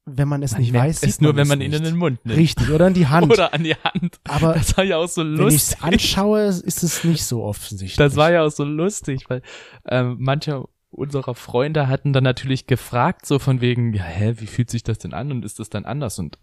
wenn 0.05 0.27
man 0.29 0.43
es 0.43 0.53
Man 0.53 0.63
nicht 0.63 0.75
weiß, 0.75 0.97
es 1.03 1.13
sieht 1.13 1.23
nur, 1.23 1.37
wenn 1.37 1.47
man 1.47 1.61
ihn 1.61 1.73
in 1.73 1.85
den 1.85 1.97
Mund 1.97 2.25
nimmt. 2.27 2.37
Richtig, 2.39 2.71
oder 2.71 2.89
in 2.89 2.95
die 2.95 3.07
Hand. 3.07 3.31
Oder 3.33 3.55
an 3.55 3.63
die 3.63 3.75
Hand. 3.77 4.19
Aber 4.29 4.55
Das 4.55 4.77
war 4.77 4.83
ja 4.85 4.97
auch 4.97 5.07
so 5.09 5.23
wenn 5.23 5.35
ich 5.35 5.55
es 5.55 5.71
lustig. 5.71 5.83
anschaue, 5.83 6.43
ist 6.43 6.83
es 6.83 7.05
nicht 7.05 7.25
so 7.25 7.43
offensichtlich. 7.45 7.97
Das 7.97 8.17
war 8.17 8.33
ja 8.33 8.43
auch 8.45 8.51
so 8.51 8.65
lustig, 8.65 9.29
weil 9.31 9.43
ähm, 9.89 10.17
manche 10.19 10.65
unserer 10.93 11.35
Freunde 11.35 11.89
hatten 11.89 12.13
dann 12.13 12.25
natürlich 12.25 12.67
gefragt, 12.67 13.27
so 13.27 13.39
von 13.39 13.61
wegen, 13.61 13.93
ja, 13.95 14.05
hä, 14.05 14.35
wie 14.39 14.47
fühlt 14.47 14.71
sich 14.71 14.83
das 14.83 14.99
denn 14.99 15.13
an 15.15 15.31
und 15.33 15.45
ist 15.45 15.59
das 15.59 15.71
dann 15.71 15.85
anders? 15.85 16.19
Und 16.19 16.39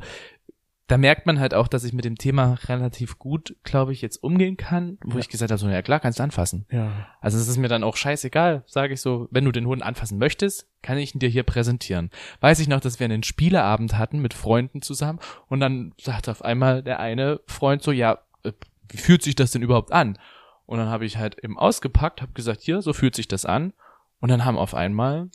da 0.87 0.97
merkt 0.97 1.27
man 1.27 1.39
halt 1.39 1.53
auch, 1.53 1.67
dass 1.67 1.83
ich 1.83 1.93
mit 1.93 2.03
dem 2.03 2.17
Thema 2.17 2.57
relativ 2.67 3.19
gut, 3.19 3.55
glaube 3.63 3.93
ich, 3.93 4.01
jetzt 4.01 4.17
umgehen 4.23 4.57
kann, 4.57 4.97
wo 5.03 5.13
Ja. 5.13 5.19
ich 5.19 5.29
gesagt 5.29 5.51
habe, 5.51 5.59
so, 5.59 5.69
ja 5.69 5.83
klar, 5.83 5.99
kannst 5.99 6.17
du 6.17 6.23
anfassen. 6.23 6.65
Ja. 6.71 7.05
Also 7.21 7.37
es 7.37 7.47
ist 7.47 7.57
mir 7.57 7.67
dann 7.67 7.83
auch 7.83 7.95
scheißegal, 7.95 8.63
sage 8.65 8.95
ich 8.95 9.01
so, 9.01 9.27
wenn 9.29 9.45
du 9.45 9.51
den 9.51 9.67
Hund 9.67 9.83
anfassen 9.83 10.17
möchtest, 10.17 10.67
kann 10.81 10.97
ich 10.97 11.13
ihn 11.13 11.19
dir 11.19 11.29
hier 11.29 11.43
präsentieren. 11.43 12.09
Weiß 12.41 12.59
ich 12.59 12.67
noch, 12.67 12.79
dass 12.79 12.99
wir 12.99 13.05
einen 13.05 13.21
Spieleabend 13.21 13.99
hatten 13.99 14.19
mit 14.19 14.33
Freunden 14.33 14.81
zusammen 14.81 15.19
und 15.47 15.59
dann 15.59 15.93
sagte 16.01 16.31
auf 16.31 16.43
einmal 16.43 16.81
der 16.81 16.99
eine 16.99 17.39
Freund 17.45 17.83
so, 17.83 17.91
ja, 17.91 18.17
äh, 18.41 18.51
wie 18.89 18.97
fühlt 18.97 19.21
sich 19.21 19.35
das 19.35 19.51
denn 19.51 19.61
überhaupt 19.61 19.91
an? 19.91 20.17
Und 20.65 20.79
dann 20.79 20.89
habe 20.89 21.05
ich 21.05 21.17
halt 21.17 21.37
eben 21.43 21.57
ausgepackt, 21.59 22.23
habe 22.23 22.31
gesagt, 22.33 22.61
hier, 22.61 22.81
so 22.81 22.93
fühlt 22.93 23.15
sich 23.15 23.27
das 23.27 23.45
an. 23.45 23.73
Und 24.21 24.29
dann 24.29 24.43
haben 24.43 24.57
auf 24.57 24.73
einmal, 24.73 25.29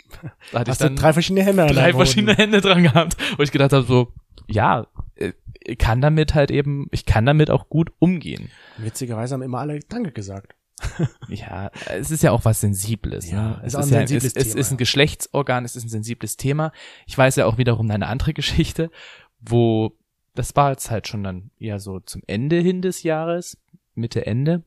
da 0.53 0.61
hatte 0.61 0.63
ich 0.63 0.69
Hast 0.69 0.81
du 0.81 0.85
dann 0.85 0.97
drei 0.97 1.13
verschiedene 1.13 1.45
Hände 1.45 1.67
drei 1.67 1.93
verschiedene 1.93 2.35
Hände 2.35 2.61
dran 2.61 2.83
gehabt, 2.83 3.17
wo 3.37 3.43
ich 3.43 3.51
gedacht 3.51 3.73
habe, 3.73 3.87
so, 3.87 4.13
ja, 4.47 4.87
äh, 5.15 5.33
ich 5.61 5.79
kann 5.79 6.03
damit 6.03 6.35
halt 6.35 6.51
eben, 6.51 6.89
ich 6.91 7.07
kann 7.07 7.25
damit 7.25 7.51
auch 7.51 7.71
gut 7.71 7.93
umgehen. 7.99 8.51
Witzigerweise 8.77 9.35
haben 9.35 9.43
immer 9.43 9.61
alle 9.61 9.81
Danke 9.81 10.13
gesagt. 10.13 10.55
Ja, 11.29 11.71
es 11.89 12.11
ist 12.11 12.23
ja 12.23 12.33
auch 12.33 12.45
was 12.45 12.61
Sensibles. 12.61 13.31
Ja, 13.31 13.43
ne? 13.43 13.63
ist 13.65 13.75
es 13.75 13.77
ein 13.77 13.81
ist 13.81 13.91
ja, 13.91 13.99
sensibles 13.99 14.25
es, 14.25 14.37
es 14.37 14.49
Thema, 14.49 14.61
ist 14.61 14.71
ein. 14.73 14.77
Geschlechtsorgan, 14.77 15.65
es 15.65 15.77
ist 15.77 15.85
ein 15.85 15.89
sensibles 15.89 16.37
Thema. 16.37 16.73
Ich 17.07 17.17
weiß 17.17 17.37
ja 17.37 17.47
auch 17.47 17.59
wiederum 17.59 17.91
eine 17.91 18.07
andere 18.07 18.35
Geschichte, 18.35 18.91
wo 19.41 19.97
das 20.35 20.55
war 20.57 20.71
jetzt 20.71 20.91
halt 20.91 21.07
schon 21.09 21.23
dann 21.23 21.51
eher 21.59 21.79
so 21.79 22.01
zum 22.01 22.23
Ende 22.27 22.59
hin 22.59 22.83
des 22.83 23.03
Jahres, 23.05 23.57
Mitte 23.95 24.27
Ende, 24.27 24.65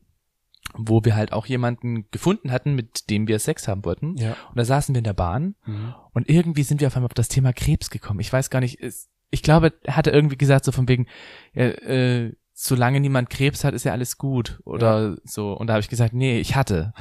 wo 0.76 1.04
wir 1.04 1.16
halt 1.16 1.32
auch 1.32 1.46
jemanden 1.46 2.10
gefunden 2.10 2.50
hatten, 2.52 2.74
mit 2.74 3.10
dem 3.10 3.26
wir 3.28 3.38
Sex 3.38 3.68
haben 3.68 3.84
wollten. 3.84 4.16
Ja. 4.16 4.32
Und 4.50 4.56
da 4.58 4.64
saßen 4.64 4.94
wir 4.94 4.98
in 4.98 5.04
der 5.04 5.12
Bahn 5.14 5.54
Mhm. 5.66 5.94
und 6.12 6.28
irgendwie 6.28 6.62
sind 6.62 6.80
wir 6.80 6.88
auf 6.88 6.96
einmal 6.96 7.06
auf 7.08 7.14
das 7.14 7.28
Thema 7.28 7.52
Krebs 7.52 7.90
gekommen. 7.90 8.20
Ich 8.20 8.32
weiß 8.32 8.50
gar 8.50 8.60
nicht, 8.60 8.80
es, 8.80 9.08
ich 9.30 9.42
glaube, 9.42 9.72
er 9.84 9.96
hatte 9.96 10.10
irgendwie 10.10 10.36
gesagt 10.38 10.64
so 10.64 10.72
von 10.72 10.88
wegen, 10.88 11.06
ja, 11.54 11.64
äh, 11.66 12.34
solange 12.54 12.98
niemand 13.00 13.30
Krebs 13.30 13.62
hat, 13.64 13.72
ist 13.74 13.84
ja 13.84 13.92
alles 13.92 14.18
gut 14.18 14.60
oder 14.64 15.16
so. 15.24 15.52
Und 15.52 15.68
da 15.68 15.74
habe 15.74 15.80
ich 15.80 15.88
gesagt, 15.88 16.12
nee, 16.14 16.40
ich 16.40 16.56
hatte. 16.56 16.92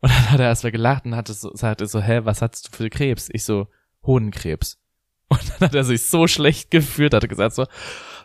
Und 0.00 0.10
dann 0.10 0.30
hat 0.32 0.40
er 0.40 0.46
erstmal 0.46 0.72
gelacht 0.72 1.04
und 1.06 1.16
hatte 1.16 1.32
so, 1.32 1.54
sagte 1.54 1.86
so, 1.86 2.00
hä, 2.02 2.20
was 2.24 2.42
hattest 2.42 2.68
du 2.68 2.76
für 2.76 2.90
Krebs? 2.90 3.28
Ich 3.32 3.44
so, 3.44 3.68
Hodenkrebs. 4.04 4.81
Und 5.32 5.50
dann 5.50 5.68
hat 5.68 5.74
er 5.74 5.84
sich 5.84 6.06
so 6.06 6.26
schlecht 6.26 6.70
gefühlt, 6.70 7.14
hat 7.14 7.24
er 7.24 7.28
gesagt 7.28 7.54
so, 7.54 7.66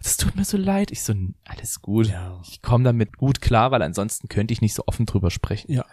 das 0.03 0.18
tut 0.18 0.36
mir 0.36 0.45
so 0.45 0.58
leid. 0.58 0.91
Ich 0.91 1.03
so, 1.03 1.14
alles 1.45 1.82
gut. 1.82 2.08
Ja. 2.08 2.39
Ich 2.47 2.62
komme 2.62 2.84
damit 2.84 3.18
gut 3.18 3.41
klar, 3.41 3.72
weil 3.72 3.82
ansonsten 3.82 4.28
könnte 4.28 4.53
ich 4.53 4.62
nicht 4.62 4.74
so 4.74 4.84
offen 4.86 5.05
drüber 5.05 5.32
sprechen. 5.32 5.72
Ja. 5.72 5.86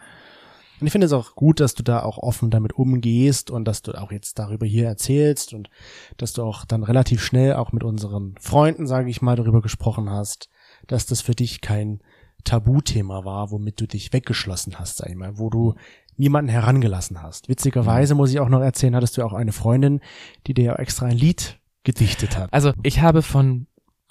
Und 0.80 0.86
ich 0.86 0.92
finde 0.92 1.06
es 1.06 1.12
auch 1.12 1.34
gut, 1.36 1.60
dass 1.60 1.74
du 1.74 1.82
da 1.82 2.02
auch 2.02 2.18
offen 2.18 2.50
damit 2.50 2.72
umgehst 2.72 3.50
und 3.50 3.64
dass 3.64 3.82
du 3.82 3.92
auch 3.92 4.10
jetzt 4.12 4.38
darüber 4.38 4.66
hier 4.66 4.86
erzählst 4.86 5.54
und 5.54 5.70
dass 6.16 6.32
du 6.32 6.42
auch 6.42 6.64
dann 6.64 6.82
relativ 6.82 7.22
schnell 7.22 7.54
auch 7.54 7.72
mit 7.72 7.84
unseren 7.84 8.34
Freunden, 8.40 8.86
sage 8.86 9.08
ich 9.08 9.22
mal, 9.22 9.36
darüber 9.36 9.62
gesprochen 9.62 10.10
hast, 10.10 10.50
dass 10.86 11.06
das 11.06 11.20
für 11.20 11.34
dich 11.34 11.60
kein 11.60 12.00
Tabuthema 12.42 13.24
war, 13.24 13.50
womit 13.50 13.80
du 13.80 13.86
dich 13.86 14.12
weggeschlossen 14.12 14.78
hast, 14.78 14.98
sag 14.98 15.08
ich 15.08 15.16
mal, 15.16 15.38
wo 15.38 15.48
du 15.48 15.74
niemanden 16.16 16.50
herangelassen 16.50 17.22
hast. 17.22 17.48
Witzigerweise 17.48 18.14
muss 18.14 18.30
ich 18.30 18.40
auch 18.40 18.48
noch 18.48 18.60
erzählen, 18.60 18.94
hattest 18.96 19.16
du 19.16 19.22
auch 19.22 19.32
eine 19.32 19.52
Freundin, 19.52 20.00
die 20.46 20.54
dir 20.54 20.64
ja 20.64 20.76
extra 20.76 21.06
ein 21.06 21.16
Lied 21.16 21.58
gedichtet 21.84 22.36
hat. 22.38 22.52
Also 22.52 22.72
ich 22.82 23.00
habe 23.00 23.22
von 23.22 23.66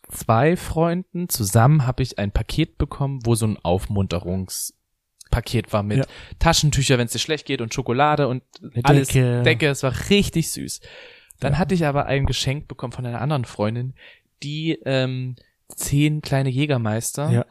zwei 0.09 0.55
Freunden 0.57 1.29
zusammen 1.29 1.87
habe 1.87 2.03
ich 2.03 2.19
ein 2.19 2.31
Paket 2.31 2.77
bekommen, 2.77 3.19
wo 3.25 3.35
so 3.35 3.47
ein 3.47 3.57
Aufmunterungspaket 3.63 5.71
war 5.73 5.83
mit 5.83 5.99
Ja. 5.99 6.05
Taschentücher, 6.39 6.97
wenn 6.97 7.05
es 7.05 7.13
dir 7.13 7.19
schlecht 7.19 7.45
geht 7.45 7.61
und 7.61 7.73
Schokolade 7.73 8.27
und 8.27 8.43
Eine 8.61 8.85
alles 8.85 9.07
Decke. 9.09 9.41
Decke. 9.43 9.67
Es 9.69 9.83
war 9.83 9.93
richtig 10.09 10.51
süß. 10.51 10.81
Dann 11.39 11.53
Ja. 11.53 11.59
hatte 11.59 11.73
ich 11.75 11.85
aber 11.85 12.05
ein 12.05 12.25
Geschenk 12.25 12.67
bekommen 12.67 12.93
von 12.93 13.05
einer 13.05 13.21
anderen 13.21 13.45
Freundin, 13.45 13.93
die 14.43 14.77
ähm, 14.85 15.35
zehn 15.75 16.21
kleine 16.21 16.49
Jägermeister 16.49 17.31
Ja. 17.31 17.45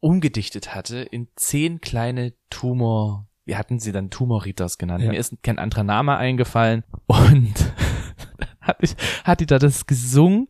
umgedichtet 0.00 0.74
hatte 0.74 0.98
in 0.98 1.28
zehn 1.36 1.80
kleine 1.80 2.32
Tumor. 2.50 3.27
Wir 3.48 3.56
hatten 3.56 3.78
sie 3.78 3.92
dann 3.92 4.10
Tumoritas 4.10 4.76
genannt. 4.76 5.04
Ja. 5.04 5.10
Mir 5.10 5.18
ist 5.18 5.42
kein 5.42 5.58
anderer 5.58 5.82
Name 5.82 6.18
eingefallen 6.18 6.84
und 7.06 7.54
hat, 8.60 8.76
ich, 8.82 8.94
hat 9.24 9.40
die 9.40 9.46
da 9.46 9.58
das 9.58 9.86
gesungen 9.86 10.48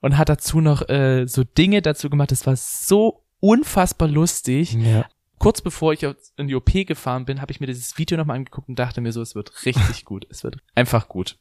und 0.00 0.18
hat 0.18 0.28
dazu 0.28 0.60
noch 0.60 0.88
äh, 0.88 1.26
so 1.28 1.44
Dinge 1.44 1.82
dazu 1.82 2.10
gemacht. 2.10 2.32
Das 2.32 2.44
war 2.44 2.56
so 2.56 3.22
unfassbar 3.38 4.08
lustig. 4.08 4.72
Ja. 4.72 5.06
Kurz 5.38 5.60
bevor 5.60 5.92
ich 5.92 6.04
in 6.36 6.48
die 6.48 6.56
OP 6.56 6.72
gefahren 6.84 7.26
bin, 7.26 7.40
habe 7.40 7.52
ich 7.52 7.60
mir 7.60 7.68
dieses 7.68 7.96
Video 7.96 8.18
nochmal 8.18 8.38
angeguckt 8.38 8.68
und 8.68 8.76
dachte 8.76 9.00
mir 9.00 9.12
so, 9.12 9.22
es 9.22 9.36
wird 9.36 9.64
richtig 9.64 10.04
gut. 10.04 10.26
Es 10.28 10.42
wird 10.42 10.56
einfach 10.74 11.08
gut. 11.08 11.38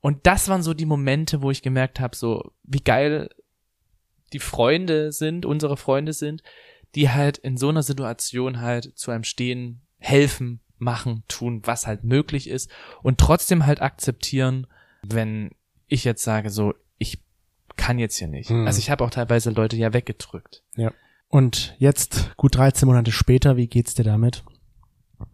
Und 0.00 0.28
das 0.28 0.48
waren 0.48 0.62
so 0.62 0.74
die 0.74 0.86
Momente, 0.86 1.42
wo 1.42 1.50
ich 1.50 1.60
gemerkt 1.60 1.98
habe, 1.98 2.14
so 2.14 2.52
wie 2.62 2.82
geil 2.84 3.30
die 4.32 4.38
Freunde 4.38 5.10
sind, 5.10 5.44
unsere 5.44 5.76
Freunde 5.76 6.12
sind, 6.12 6.44
die 6.94 7.10
halt 7.10 7.38
in 7.38 7.56
so 7.56 7.68
einer 7.68 7.82
Situation 7.82 8.60
halt 8.60 8.96
zu 8.96 9.10
einem 9.10 9.24
stehen, 9.24 9.80
helfen, 10.04 10.60
machen, 10.78 11.24
tun, 11.28 11.62
was 11.64 11.86
halt 11.86 12.04
möglich 12.04 12.48
ist 12.48 12.70
und 13.02 13.18
trotzdem 13.18 13.66
halt 13.66 13.80
akzeptieren, 13.80 14.66
wenn 15.02 15.50
ich 15.88 16.04
jetzt 16.04 16.22
sage, 16.22 16.50
so, 16.50 16.74
ich 16.98 17.20
kann 17.76 17.98
jetzt 17.98 18.16
hier 18.16 18.28
nicht. 18.28 18.50
Hm. 18.50 18.66
Also 18.66 18.78
ich 18.78 18.90
habe 18.90 19.04
auch 19.04 19.10
teilweise 19.10 19.50
Leute 19.50 19.76
ja 19.76 19.92
weggedrückt. 19.92 20.62
Und 21.28 21.74
jetzt, 21.78 22.36
gut 22.36 22.54
13 22.56 22.86
Monate 22.86 23.12
später, 23.12 23.56
wie 23.56 23.66
geht's 23.66 23.94
dir 23.94 24.04
damit? 24.04 24.44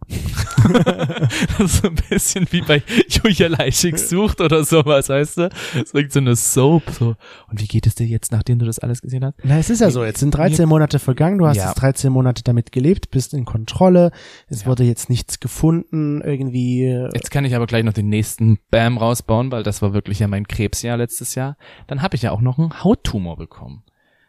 so 1.67 1.87
ein 1.87 1.95
bisschen 2.09 2.45
wie 2.51 2.61
bei 2.61 2.83
Julia 3.09 3.47
Leischig 3.47 3.97
sucht 3.97 4.41
oder 4.41 4.63
sowas, 4.63 5.09
weißt 5.09 5.37
du? 5.37 5.49
So 5.85 6.19
eine 6.19 6.35
Soap, 6.35 6.83
so. 6.91 7.15
Und 7.49 7.61
wie 7.61 7.67
geht 7.67 7.87
es 7.87 7.95
dir 7.95 8.05
jetzt, 8.05 8.31
nachdem 8.31 8.59
du 8.59 8.65
das 8.65 8.79
alles 8.79 9.01
gesehen 9.01 9.23
hast? 9.25 9.35
Na, 9.43 9.57
es 9.57 9.69
ist 9.69 9.79
ja 9.81 9.89
so, 9.89 10.03
jetzt 10.03 10.19
sind 10.19 10.31
13 10.31 10.67
Monate 10.67 10.99
vergangen, 10.99 11.37
du 11.37 11.47
hast 11.47 11.57
Ja. 11.57 11.67
jetzt 11.67 11.75
13 11.81 12.11
Monate 12.11 12.43
damit 12.43 12.71
gelebt, 12.71 13.11
bist 13.11 13.33
in 13.33 13.45
Kontrolle, 13.45 14.11
es 14.47 14.61
Ja. 14.61 14.67
wurde 14.67 14.83
jetzt 14.83 15.09
nichts 15.09 15.39
gefunden, 15.39 16.21
irgendwie. 16.21 16.85
äh, 16.85 17.09
Jetzt 17.13 17.31
kann 17.31 17.45
ich 17.45 17.55
aber 17.55 17.67
gleich 17.67 17.83
noch 17.83 17.93
den 17.93 18.09
nächsten 18.09 18.59
Bam 18.69 18.97
rausbauen, 18.97 19.51
weil 19.51 19.63
das 19.63 19.81
war 19.81 19.93
wirklich 19.93 20.19
ja 20.19 20.27
mein 20.27 20.47
Krebsjahr 20.47 20.97
letztes 20.97 21.35
Jahr. 21.35 21.57
Dann 21.87 22.01
habe 22.01 22.15
ich 22.15 22.21
ja 22.23 22.31
auch 22.31 22.41
noch 22.41 22.57
einen 22.59 22.83
Hauttumor 22.83 23.37
bekommen. 23.37 23.83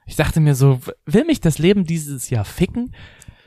Ich 0.06 0.16
dachte 0.16 0.40
mir 0.40 0.54
so, 0.54 0.80
will 1.06 1.24
mich 1.24 1.40
das 1.40 1.58
Leben 1.58 1.84
dieses 1.84 2.28
Jahr 2.28 2.44
ficken 2.44 2.92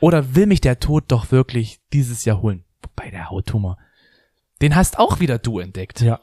oder 0.00 0.34
will 0.34 0.46
mich 0.46 0.60
der 0.60 0.78
Tod 0.80 1.04
doch 1.08 1.30
wirklich 1.30 1.80
dieses 1.92 2.24
Jahr 2.24 2.40
holen? 2.42 2.64
Wobei 2.82 3.10
der 3.10 3.30
Hauttumor, 3.30 3.78
den 4.62 4.74
hast 4.76 4.98
auch 4.98 5.20
wieder 5.20 5.38
du 5.38 5.58
entdeckt. 5.58 6.00
Ja. 6.00 6.20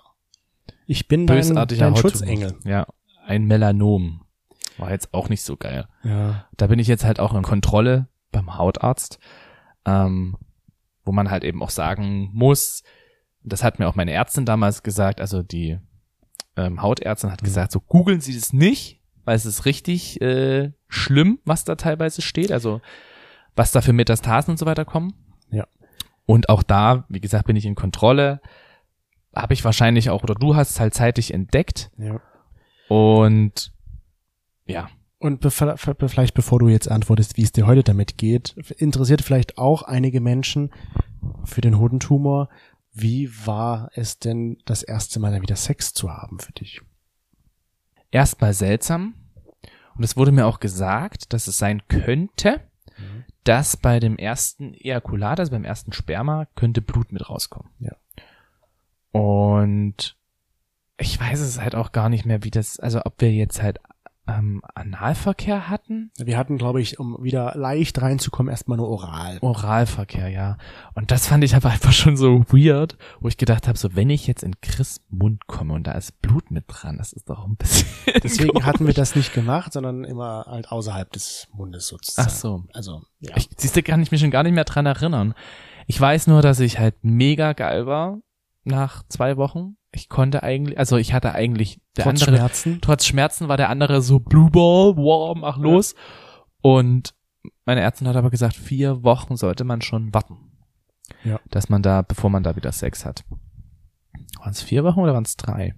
Ich 0.86 1.08
bin 1.08 1.28
dein, 1.28 1.38
Bösartiger 1.38 1.86
dein 1.86 1.94
Hauttumor. 1.94 2.12
Schutzengel. 2.12 2.60
Ja, 2.64 2.88
ein 3.26 3.46
Melanom. 3.46 4.22
War 4.78 4.92
jetzt 4.92 5.14
auch 5.14 5.30
nicht 5.30 5.44
so 5.44 5.56
geil. 5.56 5.88
Ja. 6.04 6.48
Da 6.58 6.68
bin 6.68 6.80
ich 6.80 6.88
jetzt 6.88 7.06
halt 7.06 7.20
auch 7.20 7.34
in 7.34 7.44
Kontrolle 7.44 8.08
beim 8.32 8.58
Hautarzt, 8.58 9.20
ähm, 9.86 10.36
wo 11.06 11.12
man 11.12 11.30
halt 11.30 11.44
eben 11.44 11.62
auch 11.62 11.70
sagen 11.70 12.30
muss, 12.34 12.84
das 13.44 13.64
hat 13.64 13.78
mir 13.78 13.88
auch 13.88 13.96
meine 13.96 14.14
Ärztin 14.14 14.46
damals 14.46 14.84
gesagt, 14.84 15.20
also 15.22 15.44
die 15.44 15.78
ähm, 16.56 16.82
Hautärztin 16.82 17.32
hat 17.32 17.42
Mhm. 17.42 17.46
gesagt, 17.46 17.72
so 17.72 17.80
googeln 17.82 18.22
Sie 18.22 18.34
das 18.34 18.54
nicht, 18.54 19.02
weil 19.26 19.36
es 19.36 19.46
ist 19.46 19.66
richtig 19.66 20.22
äh, 20.22 20.72
schlimm, 20.88 21.40
was 21.46 21.66
da 21.66 21.76
teilweise 21.76 22.22
steht, 22.22 22.52
also 22.52 22.82
was 23.56 23.72
da 23.72 23.82
für 23.82 23.94
Metastasen 23.94 24.52
und 24.52 24.58
so 24.58 24.66
weiter 24.66 24.86
kommen. 24.86 25.14
Ja. 25.52 25.68
Und 26.26 26.50
auch 26.50 26.64
da, 26.64 27.06
wie 27.10 27.22
gesagt, 27.22 27.48
bin 27.48 27.56
ich 27.56 27.66
in 27.66 27.76
Kontrolle. 27.76 28.42
Habe 29.36 29.54
ich 29.54 29.64
wahrscheinlich 29.66 30.10
auch, 30.10 30.24
oder 30.24 30.36
du 30.36 30.56
hast 30.56 30.72
es 30.72 30.80
halt 30.80 30.94
zeitig 30.94 31.34
entdeckt. 31.34 31.92
ja. 31.98 32.20
Und 32.90 33.72
ja, 34.66 34.90
Und 35.20 35.40
be- 35.42 35.50
vielleicht 35.52 36.34
bevor 36.34 36.60
du 36.60 36.68
jetzt 36.70 36.90
antwortest, 36.92 37.38
wie 37.38 37.44
es 37.44 37.52
dir 37.52 37.66
heute 37.66 37.84
damit 37.84 38.18
geht, 38.18 38.56
interessiert 38.78 39.22
vielleicht 39.22 39.58
auch 39.58 39.82
einige 39.84 40.22
Menschen 40.22 40.70
für 41.46 41.62
den 41.62 41.80
Hodentumor, 41.80 42.50
wie 42.92 43.30
war 43.46 43.90
es 43.96 44.20
denn 44.20 44.58
das 44.66 44.84
erste 44.84 45.20
Mal 45.20 45.32
dann 45.32 45.42
wieder 45.42 45.56
Sex 45.56 45.94
zu 45.94 46.12
haben 46.12 46.40
für 46.40 46.52
dich? 46.54 46.82
erstmal 48.12 48.54
seltsam. 48.54 49.16
Und 49.96 50.04
es 50.04 50.16
wurde 50.16 50.32
mir 50.32 50.46
auch 50.46 50.60
gesagt, 50.60 51.34
dass 51.34 51.48
es 51.48 51.58
sein 51.58 51.82
könnte, 51.88 52.62
Mhm. 52.98 53.24
Dass 53.44 53.78
bei 53.78 54.00
dem 54.00 54.18
ersten 54.18 54.74
Ejakulat, 54.74 55.40
also 55.40 55.52
beim 55.52 55.66
ersten 55.66 55.94
Sperma, 55.94 56.48
könnte 56.56 56.82
Blut 56.82 57.12
mit 57.12 57.30
rauskommen. 57.30 57.72
Ja. 57.80 57.96
Und 59.12 60.18
ich 60.98 61.20
weiß 61.20 61.40
es 61.40 61.60
halt 61.60 61.76
auch 61.76 61.92
gar 61.92 62.10
nicht 62.10 62.26
mehr, 62.26 62.44
wie 62.44 62.52
das, 62.52 62.80
also 62.80 63.02
ob 63.06 63.20
wir 63.22 63.32
jetzt 63.32 63.62
halt 63.62 63.80
ähm, 64.38 64.62
Analverkehr 64.76 65.70
hatten. 65.70 66.12
Wir 66.18 66.38
hatten, 66.38 66.58
glaube 66.58 66.82
ich, 66.82 67.00
um 67.00 67.18
wieder 67.22 67.54
leicht 67.56 68.02
reinzukommen, 68.02 68.50
erstmal 68.50 68.78
nur 68.78 68.90
oral. 68.90 69.38
Oralverkehr, 69.42 70.30
ja. 70.30 70.58
Und 70.94 71.12
das 71.12 71.28
fand 71.28 71.44
ich 71.44 71.56
aber 71.56 71.70
einfach 71.72 71.92
schon 71.92 72.18
so 72.18 72.46
weird, 72.50 72.98
wo 73.20 73.28
ich 73.28 73.38
gedacht 73.38 73.68
habe, 73.68 73.78
so 73.78 73.96
wenn 73.96 74.10
ich 74.10 74.28
jetzt 74.28 74.44
in 74.44 74.60
Chris 74.62 75.02
Mund 75.10 75.48
komme 75.48 75.74
und 75.74 75.88
da 75.88 75.94
ist 75.94 76.22
Blut 76.22 76.52
mit 76.52 76.66
dran, 76.68 76.98
das 76.98 77.14
ist 77.14 77.30
doch 77.30 77.46
ein 77.46 77.56
bisschen. 77.56 77.88
Deswegen 78.24 78.66
hatten 78.66 78.88
wir 78.88 78.94
das 78.94 79.16
nicht 79.16 79.34
gemacht, 79.34 79.74
sondern 79.74 80.04
immer 80.04 80.46
halt 80.48 80.72
außerhalb 80.72 81.12
des 81.12 81.48
Mundes 81.54 81.88
sozusagen. 81.88 82.28
Ach 82.30 82.34
so. 82.34 82.64
Also, 82.74 83.02
ja. 83.20 83.36
Ich, 83.36 83.50
siehst 83.58 83.76
du, 83.76 83.84
kann 83.84 84.02
ich 84.02 84.12
mich 84.12 84.22
schon 84.22 84.32
gar 84.32 84.44
nicht 84.44 84.54
mehr 84.54 84.64
dran 84.64 84.86
erinnern. 84.86 85.34
Ich 85.88 86.00
weiß 86.00 86.28
nur, 86.28 86.42
dass 86.42 86.60
ich 86.60 86.80
halt 86.80 86.96
mega 87.02 87.54
geil 87.54 87.86
war 87.86 88.20
nach 88.64 89.04
zwei 89.10 89.38
Wochen. 89.38 89.76
Ich 89.96 90.10
konnte 90.10 90.42
eigentlich, 90.42 90.78
also 90.78 90.98
ich 90.98 91.14
hatte 91.14 91.34
eigentlich 91.34 91.80
der 91.98 92.06
Trotz 92.06 92.22
andere, 92.24 92.38
Schmerzen. 92.38 92.80
trotz 92.82 93.06
Schmerzen 93.06 93.48
war 93.48 93.58
der 93.58 93.70
andere 93.70 94.02
so 94.02 94.20
Blue 94.20 94.50
Ball, 94.50 94.98
wow, 94.98 95.38
mach 95.38 95.58
los. 95.58 95.94
Und 96.62 97.14
meine 97.66 97.82
Ärztin 97.82 98.08
hat 98.08 98.16
aber 98.16 98.32
gesagt, 98.32 98.56
vier 98.56 99.04
Wochen 99.04 99.38
sollte 99.38 99.64
man 99.64 99.82
schon 99.82 100.14
warten. 100.14 100.52
Ja. 101.24 101.40
Dass 101.50 101.70
man 101.70 101.84
da, 101.84 102.02
bevor 102.02 102.32
man 102.32 102.42
da 102.42 102.56
wieder 102.56 102.72
Sex 102.72 103.06
hat. 103.06 103.24
Waren 104.40 104.52
es 104.52 104.64
vier 104.64 104.84
Wochen 104.84 105.00
oder 105.00 105.14
waren 105.14 105.26
es 105.26 105.38
drei? 105.38 105.76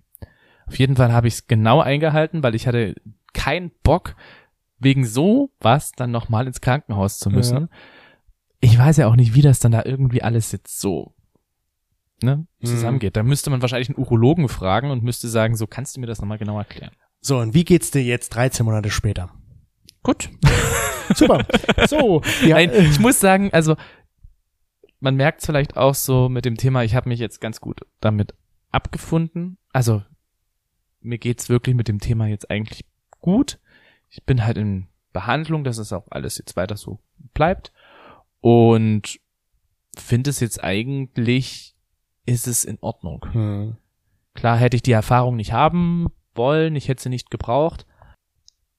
Auf 0.65 0.79
jeden 0.79 0.95
Fall 0.95 1.11
habe 1.11 1.27
ich 1.27 1.35
es 1.35 1.47
genau 1.47 1.81
eingehalten, 1.81 2.41
weil 2.41 2.55
ich 2.55 2.67
hatte 2.67 2.95
keinen 3.33 3.71
Bock, 3.83 4.15
wegen 4.79 5.05
so 5.05 5.51
was 5.59 5.91
dann 5.91 6.11
nochmal 6.11 6.47
ins 6.47 6.61
Krankenhaus 6.61 7.19
zu 7.19 7.29
müssen. 7.29 7.57
Ja. 7.57 7.67
Ich 8.61 8.79
weiß 8.79 8.97
ja 8.97 9.07
auch 9.07 9.15
nicht, 9.15 9.33
wie 9.35 9.41
das 9.41 9.59
dann 9.59 9.73
da 9.73 9.83
irgendwie 9.83 10.23
alles 10.23 10.51
jetzt 10.53 10.79
so 10.79 11.15
ne, 12.21 12.45
Mhm. 12.59 12.65
zusammengeht. 12.65 13.15
Da 13.15 13.23
müsste 13.23 13.49
man 13.49 13.61
wahrscheinlich 13.61 13.89
einen 13.89 13.97
Urologen 13.99 14.49
fragen 14.49 14.91
und 14.91 15.03
müsste 15.03 15.27
sagen, 15.27 15.55
so 15.55 15.67
kannst 15.67 15.95
du 15.95 15.99
mir 16.01 16.07
das 16.07 16.19
nochmal 16.21 16.37
genau 16.37 16.57
erklären. 16.57 16.91
So, 17.21 17.37
und 17.39 17.53
wie 17.53 17.65
geht's 17.65 17.91
dir 17.91 18.03
jetzt 18.03 18.29
13 18.29 18.65
Monate 18.65 18.89
später? 18.89 19.31
Gut. 20.03 20.29
Super. 21.15 21.45
So, 21.87 22.21
ja, 22.43 22.55
Nein, 22.55 22.71
ich 22.73 22.99
muss 22.99 23.19
sagen, 23.19 23.49
also 23.53 23.75
man 24.99 25.15
merkt 25.15 25.41
es 25.41 25.45
vielleicht 25.45 25.77
auch 25.77 25.95
so 25.95 26.29
mit 26.29 26.45
dem 26.45 26.57
Thema, 26.57 26.83
ich 26.83 26.95
habe 26.95 27.09
mich 27.09 27.19
jetzt 27.19 27.41
ganz 27.41 27.61
gut 27.61 27.81
damit 27.99 28.33
abgefunden. 28.71 29.57
Also 29.71 30.03
mir 31.01 31.17
geht's 31.17 31.49
wirklich 31.49 31.75
mit 31.75 31.87
dem 31.87 31.99
Thema 31.99 32.27
jetzt 32.27 32.49
eigentlich 32.49 32.85
gut. 33.21 33.59
Ich 34.09 34.23
bin 34.23 34.43
halt 34.45 34.57
in 34.57 34.87
Behandlung, 35.13 35.63
dass 35.63 35.77
es 35.77 35.93
auch 35.93 36.07
alles 36.09 36.37
jetzt 36.37 36.55
weiter 36.55 36.77
so 36.77 36.99
bleibt. 37.33 37.71
Und 38.41 39.19
finde 39.97 40.29
es 40.29 40.39
jetzt 40.39 40.63
eigentlich, 40.63 41.74
ist 42.25 42.47
es 42.47 42.63
in 42.65 42.77
Ordnung. 42.81 43.25
hm. 43.31 43.77
Klar 44.33 44.57
hätte 44.57 44.75
ich 44.75 44.83
die 44.83 44.91
Erfahrung 44.91 45.37
nicht 45.37 45.53
haben 45.53 46.07
wollen, 46.33 46.75
ich 46.75 46.89
hätte 46.89 47.03
sie 47.03 47.09
nicht 47.09 47.31
gebraucht. 47.31 47.85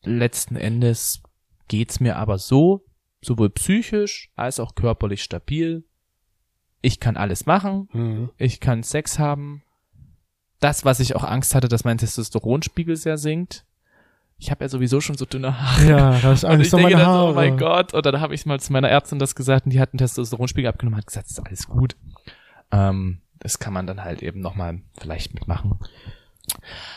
Letzten 0.02 0.56
Endes 0.56 1.22
geht's 1.68 1.98
mir 1.98 2.16
aber 2.16 2.36
so, 2.38 2.84
sowohl 3.22 3.48
psychisch 3.50 4.30
als 4.36 4.60
auch 4.60 4.74
körperlich 4.74 5.22
stabil. 5.22 5.84
Ich 6.82 7.00
kann 7.00 7.16
alles 7.16 7.46
machen, 7.46 7.88
Hm. 7.92 8.30
ich 8.36 8.60
kann 8.60 8.82
Sex 8.82 9.18
haben. 9.18 9.62
Das, 10.60 10.84
was 10.84 11.00
ich 11.00 11.16
auch 11.16 11.24
Angst 11.24 11.54
hatte, 11.54 11.68
dass 11.68 11.84
mein 11.84 11.98
Testosteronspiegel 11.98 12.96
sehr 12.96 13.16
sinkt. 13.18 13.64
Ich 14.38 14.50
habe 14.50 14.64
ja 14.64 14.68
sowieso 14.68 15.00
schon 15.00 15.16
so 15.16 15.24
dünne 15.24 15.58
Haare. 15.60 15.88
Ja, 15.88 16.10
das 16.20 16.24
ist 16.40 16.44
Und 16.44 16.50
Angst 16.50 16.66
ich 16.68 16.74
um 16.74 16.80
denke 16.80 16.94
meine 16.96 17.04
dann 17.04 17.12
so, 17.14 17.18
Haare. 17.18 17.30
oh 17.30 17.34
mein 17.34 17.56
Gott. 17.56 17.94
Und 17.94 18.04
dann 18.06 18.20
habe 18.20 18.34
ich 18.34 18.44
mal 18.46 18.60
zu 18.60 18.72
meiner 18.72 18.88
Ärztin 18.90 19.18
das 19.18 19.34
gesagt 19.34 19.64
und 19.66 19.72
die 19.72 19.80
hat 19.80 19.92
einen 19.92 19.98
Testosteronspiegel 19.98 20.68
abgenommen 20.68 20.98
hat 20.98 21.06
gesagt, 21.06 21.28
ist 21.30 21.40
alles 21.40 21.66
gut. 21.66 21.96
Ähm, 22.70 23.20
das 23.38 23.58
kann 23.58 23.72
man 23.72 23.86
dann 23.86 24.04
halt 24.04 24.22
eben 24.22 24.40
nochmal 24.40 24.80
vielleicht 24.98 25.34
mitmachen. 25.34 25.78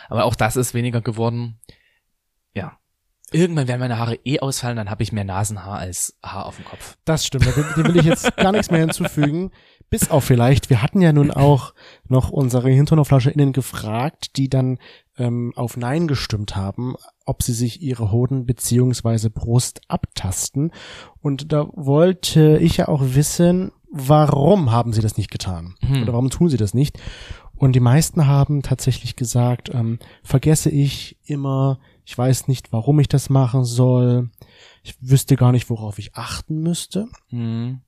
Aber 0.07 0.25
auch 0.25 0.35
das 0.35 0.55
ist 0.55 0.73
weniger 0.73 1.01
geworden. 1.01 1.59
Ja. 2.53 2.77
Irgendwann 3.31 3.67
werden 3.67 3.79
meine 3.79 3.99
Haare 3.99 4.15
eh 4.25 4.39
ausfallen, 4.39 4.77
dann 4.77 4.89
habe 4.89 5.03
ich 5.03 5.11
mehr 5.11 5.23
Nasenhaar 5.23 5.77
als 5.77 6.17
Haar 6.23 6.45
auf 6.45 6.55
dem 6.55 6.65
Kopf. 6.65 6.97
Das 7.05 7.25
stimmt, 7.25 7.45
dem 7.45 7.85
will 7.85 7.97
ich 7.97 8.05
jetzt 8.05 8.35
gar 8.37 8.51
nichts 8.51 8.71
mehr 8.71 8.79
hinzufügen. 8.79 9.51
Bis 9.89 10.11
auf 10.11 10.23
vielleicht, 10.23 10.69
wir 10.69 10.81
hatten 10.81 11.01
ja 11.01 11.11
nun 11.11 11.31
auch 11.31 11.73
noch 12.07 12.29
unsere 12.29 12.69
HinternoflascherInnen 12.69 13.53
gefragt, 13.53 14.37
die 14.37 14.49
dann 14.49 14.77
ähm, 15.17 15.51
auf 15.55 15.77
Nein 15.77 16.07
gestimmt 16.07 16.55
haben, 16.55 16.95
ob 17.25 17.41
sie 17.43 17.53
sich 17.53 17.81
ihre 17.81 18.11
Hoden 18.11 18.45
beziehungsweise 18.45 19.29
Brust 19.29 19.81
abtasten. 19.87 20.71
Und 21.21 21.51
da 21.51 21.67
wollte 21.73 22.57
ich 22.57 22.77
ja 22.77 22.87
auch 22.87 23.01
wissen, 23.03 23.71
warum 23.91 24.71
haben 24.71 24.93
sie 24.93 25.01
das 25.01 25.17
nicht 25.17 25.31
getan? 25.31 25.75
Hm. 25.81 26.03
Oder 26.03 26.13
warum 26.13 26.29
tun 26.29 26.49
sie 26.49 26.57
das 26.57 26.73
nicht? 26.73 26.99
Und 27.55 27.73
die 27.73 27.81
meisten 27.81 28.25
haben 28.25 28.61
tatsächlich 28.61 29.15
gesagt, 29.17 29.69
ähm, 29.73 29.99
vergesse 30.23 30.69
ich 30.69 31.17
immer, 31.25 31.79
ich 32.05 32.17
weiß 32.17 32.47
nicht, 32.47 32.71
warum 32.71 32.99
ich 32.99 33.09
das 33.09 33.29
machen 33.29 33.65
soll. 33.65 34.29
Ich 34.81 34.95
wüsste 35.01 35.35
gar 35.35 35.51
nicht, 35.51 35.69
worauf 35.69 35.99
ich 35.99 36.15
achten 36.15 36.61
müsste. 36.61 37.07
Hm. 37.29 37.81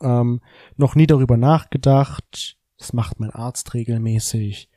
Ähm, 0.00 0.40
noch 0.76 0.94
nie 0.94 1.06
darüber 1.06 1.36
nachgedacht. 1.36 2.56
Das 2.78 2.92
macht 2.92 3.20
mein 3.20 3.30
Arzt 3.30 3.74
regelmäßig. 3.74 4.68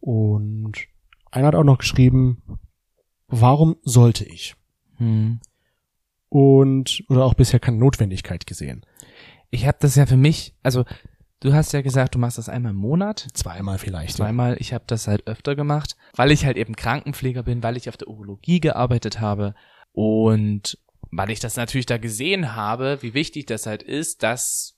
Und 0.00 0.72
einer 1.30 1.48
hat 1.48 1.54
auch 1.54 1.64
noch 1.64 1.78
geschrieben, 1.78 2.42
warum 3.28 3.76
sollte 3.82 4.24
ich? 4.24 4.56
Hm. 4.96 5.40
Und, 6.28 7.04
oder 7.08 7.24
auch 7.24 7.34
bisher 7.34 7.60
keine 7.60 7.78
Notwendigkeit 7.78 8.46
gesehen. 8.46 8.84
Ich 9.50 9.66
habe 9.66 9.78
das 9.80 9.94
ja 9.94 10.06
für 10.06 10.16
mich, 10.16 10.54
also 10.62 10.84
du 11.40 11.52
hast 11.52 11.72
ja 11.72 11.82
gesagt, 11.82 12.14
du 12.14 12.18
machst 12.18 12.38
das 12.38 12.48
einmal 12.48 12.72
im 12.72 12.78
Monat. 12.78 13.28
Zweimal 13.32 13.78
vielleicht. 13.78 14.16
Zweimal, 14.16 14.56
ich 14.58 14.72
habe 14.72 14.84
das 14.86 15.06
halt 15.06 15.26
öfter 15.26 15.54
gemacht, 15.54 15.96
weil 16.14 16.30
ich 16.30 16.44
halt 16.44 16.56
eben 16.56 16.76
Krankenpfleger 16.76 17.42
bin, 17.42 17.62
weil 17.62 17.76
ich 17.76 17.88
auf 17.88 17.96
der 17.96 18.08
Urologie 18.08 18.60
gearbeitet 18.60 19.20
habe 19.20 19.54
und 19.92 20.78
weil 21.16 21.30
ich 21.30 21.40
das 21.40 21.56
natürlich 21.56 21.86
da 21.86 21.96
gesehen 21.98 22.54
habe, 22.54 22.98
wie 23.00 23.14
wichtig 23.14 23.46
das 23.46 23.66
halt 23.66 23.82
ist, 23.82 24.22
dass 24.22 24.76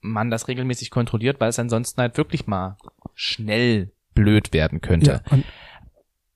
man 0.00 0.30
das 0.30 0.48
regelmäßig 0.48 0.90
kontrolliert, 0.90 1.40
weil 1.40 1.50
es 1.50 1.58
ansonsten 1.58 2.00
halt 2.00 2.16
wirklich 2.16 2.46
mal 2.46 2.76
schnell 3.14 3.92
blöd 4.14 4.52
werden 4.52 4.80
könnte. 4.80 5.22
Ja, 5.30 5.38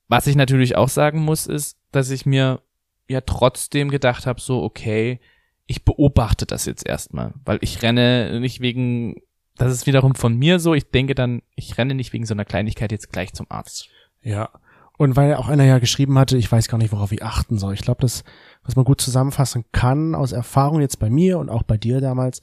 Was 0.09 0.27
ich 0.27 0.37
natürlich 0.37 0.77
auch 0.77 0.89
sagen 0.89 1.21
muss, 1.21 1.47
ist, 1.47 1.79
dass 1.91 2.11
ich 2.11 2.27
mir 2.27 2.63
ja 3.09 3.21
trotzdem 3.21 3.91
gedacht 3.91 4.27
habe, 4.27 4.41
so, 4.41 4.63
okay, 4.63 5.21
ich 5.67 5.85
beobachte 5.85 6.47
das 6.47 6.67
jetzt 6.67 6.87
erstmal, 6.87 7.35
weil 7.45 7.59
ich 7.63 7.83
renne 7.83 8.41
nicht 8.41 8.61
wegen, 8.61 9.17
das 9.57 9.73
ist 9.73 9.87
wiederum 9.87 10.15
von 10.15 10.37
mir 10.37 10.59
so, 10.59 10.75
ich 10.75 10.91
denke 10.91 11.15
dann, 11.15 11.43
ich 11.55 11.79
renne 11.79 11.95
nicht 11.95 12.13
wegen 12.13 12.27
so 12.27 12.35
einer 12.35 12.45
Kleinigkeit 12.45 12.93
jetzt 12.93 13.13
gleich 13.13 13.33
zum 13.33 13.47
Arzt. 13.49 13.89
Ja. 14.23 14.51
Und 14.99 15.17
weil 15.17 15.35
auch 15.35 15.49
einer 15.49 15.65
ja 15.65 15.79
geschrieben 15.79 16.19
hatte, 16.19 16.37
ich 16.37 16.51
weiß 16.51 16.69
gar 16.69 16.79
nicht, 16.79 16.93
worauf 16.93 17.11
ich 17.13 17.25
achten 17.25 17.59
soll. 17.59 17.75
Ich 17.75 17.83
glaube, 17.83 18.03
das, 18.03 18.25
was 18.65 18.77
man 18.77 18.85
gut 18.85 19.01
zusammenfassen 19.01 19.65
kann, 19.73 20.15
aus 20.15 20.33
Erfahrung 20.33 20.81
jetzt 20.81 20.99
bei 20.99 21.11
mir 21.11 21.39
und 21.39 21.49
auch 21.51 21.63
bei 21.63 21.77
dir 21.77 22.01
damals, 22.01 22.41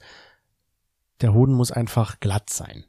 der 1.20 1.34
Hoden 1.34 1.54
muss 1.54 1.72
einfach 1.72 2.20
glatt 2.20 2.50
sein. 2.50 2.84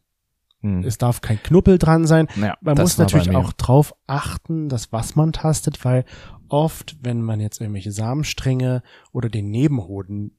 Hm. 0.62 0.84
Es 0.84 0.98
darf 0.98 1.22
kein 1.22 1.42
Knuppel 1.42 1.78
dran 1.78 2.06
sein. 2.06 2.28
Ja, 2.40 2.58
Man 2.62 2.78
muss 2.78 2.98
natürlich 2.98 3.36
auch 3.36 3.52
drauf 3.54 3.96
achten, 4.08 4.70
dass 4.70 4.92
was 4.92 5.16
man 5.16 5.34
tastet, 5.34 5.84
weil 5.84 6.06
oft, 6.50 6.98
wenn 7.02 7.22
man 7.22 7.40
jetzt 7.40 7.62
irgendwelche 7.62 7.92
Samenstränge 7.92 8.84
oder 9.12 9.30
den 9.30 9.50
Nebenhoden 9.50 10.38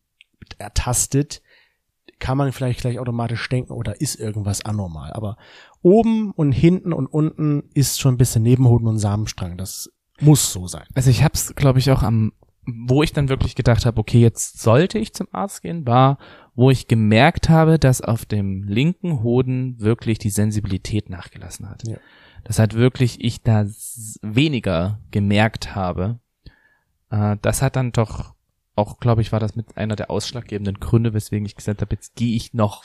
ertastet, 0.59 1.43
kann 2.19 2.39
man 2.39 2.53
vielleicht 2.53 2.81
gleich 2.81 3.01
automatisch 3.01 3.49
denken, 3.49 3.73
oder 3.73 4.01
ist 4.01 4.15
irgendwas 4.15 4.65
anormal. 4.65 5.13
Aber 5.13 5.37
oben 5.83 6.31
und 6.33 6.53
hinten 6.53 6.93
und 6.93 7.07
unten 7.07 7.65
ist 7.75 8.01
schon 8.01 8.15
ein 8.15 8.19
bisschen 8.19 8.45
Nebenhoden 8.45 8.87
und 8.87 8.99
Samenstrang. 8.99 9.57
Das 9.57 9.91
muss 10.21 10.53
so 10.53 10.69
sein. 10.69 10.87
Also 10.95 11.11
ich 11.11 11.25
hab's, 11.25 11.55
glaube 11.57 11.81
ich, 11.81 11.91
auch 11.91 12.05
am, 12.05 12.33
wo 12.65 13.03
ich 13.03 13.13
dann 13.13 13.29
wirklich 13.29 13.55
gedacht 13.55 13.87
habe, 13.87 14.01
okay, 14.01 14.21
jetzt 14.21 14.61
sollte 14.61 14.99
ich 14.99 15.13
zum 15.15 15.27
Arzt 15.33 15.63
gehen, 15.63 15.87
war, 15.87 16.19
wo 16.55 16.71
ich 16.71 16.87
gemerkt 16.87 17.49
habe, 17.49 17.79
dass 17.79 18.01
auf 18.01 18.25
dem 18.25 18.65
linken 18.65 19.23
Hoden 19.23 19.81
wirklich 19.81 20.19
die 20.19 20.31
Sensibilität 20.31 21.11
nachgelassen 21.11 21.69
hat. 21.69 21.87
Ja. 21.87 21.97
Dass 22.45 22.59
halt 22.59 22.75
wirklich 22.75 23.23
ich 23.23 23.43
da 23.43 23.65
weniger 24.21 25.01
gemerkt 25.11 25.75
habe. 25.75 26.19
Äh, 27.11 27.37
das 27.43 27.63
hat 27.63 27.77
dann 27.77 27.93
doch 27.93 28.35
auch, 28.75 28.99
glaube 28.99 29.23
ich, 29.23 29.33
war 29.33 29.41
das 29.41 29.57
mit 29.57 29.77
einer 29.77 29.97
der 29.97 30.11
ausschlaggebenden 30.11 30.81
Gründe, 30.81 31.15
weswegen 31.15 31.47
ich 31.47 31.57
gesagt 31.57 31.83
habe, 31.83 31.95
jetzt 31.95 32.17
gehe 32.17 32.35
ich 32.37 32.55
noch 32.55 32.85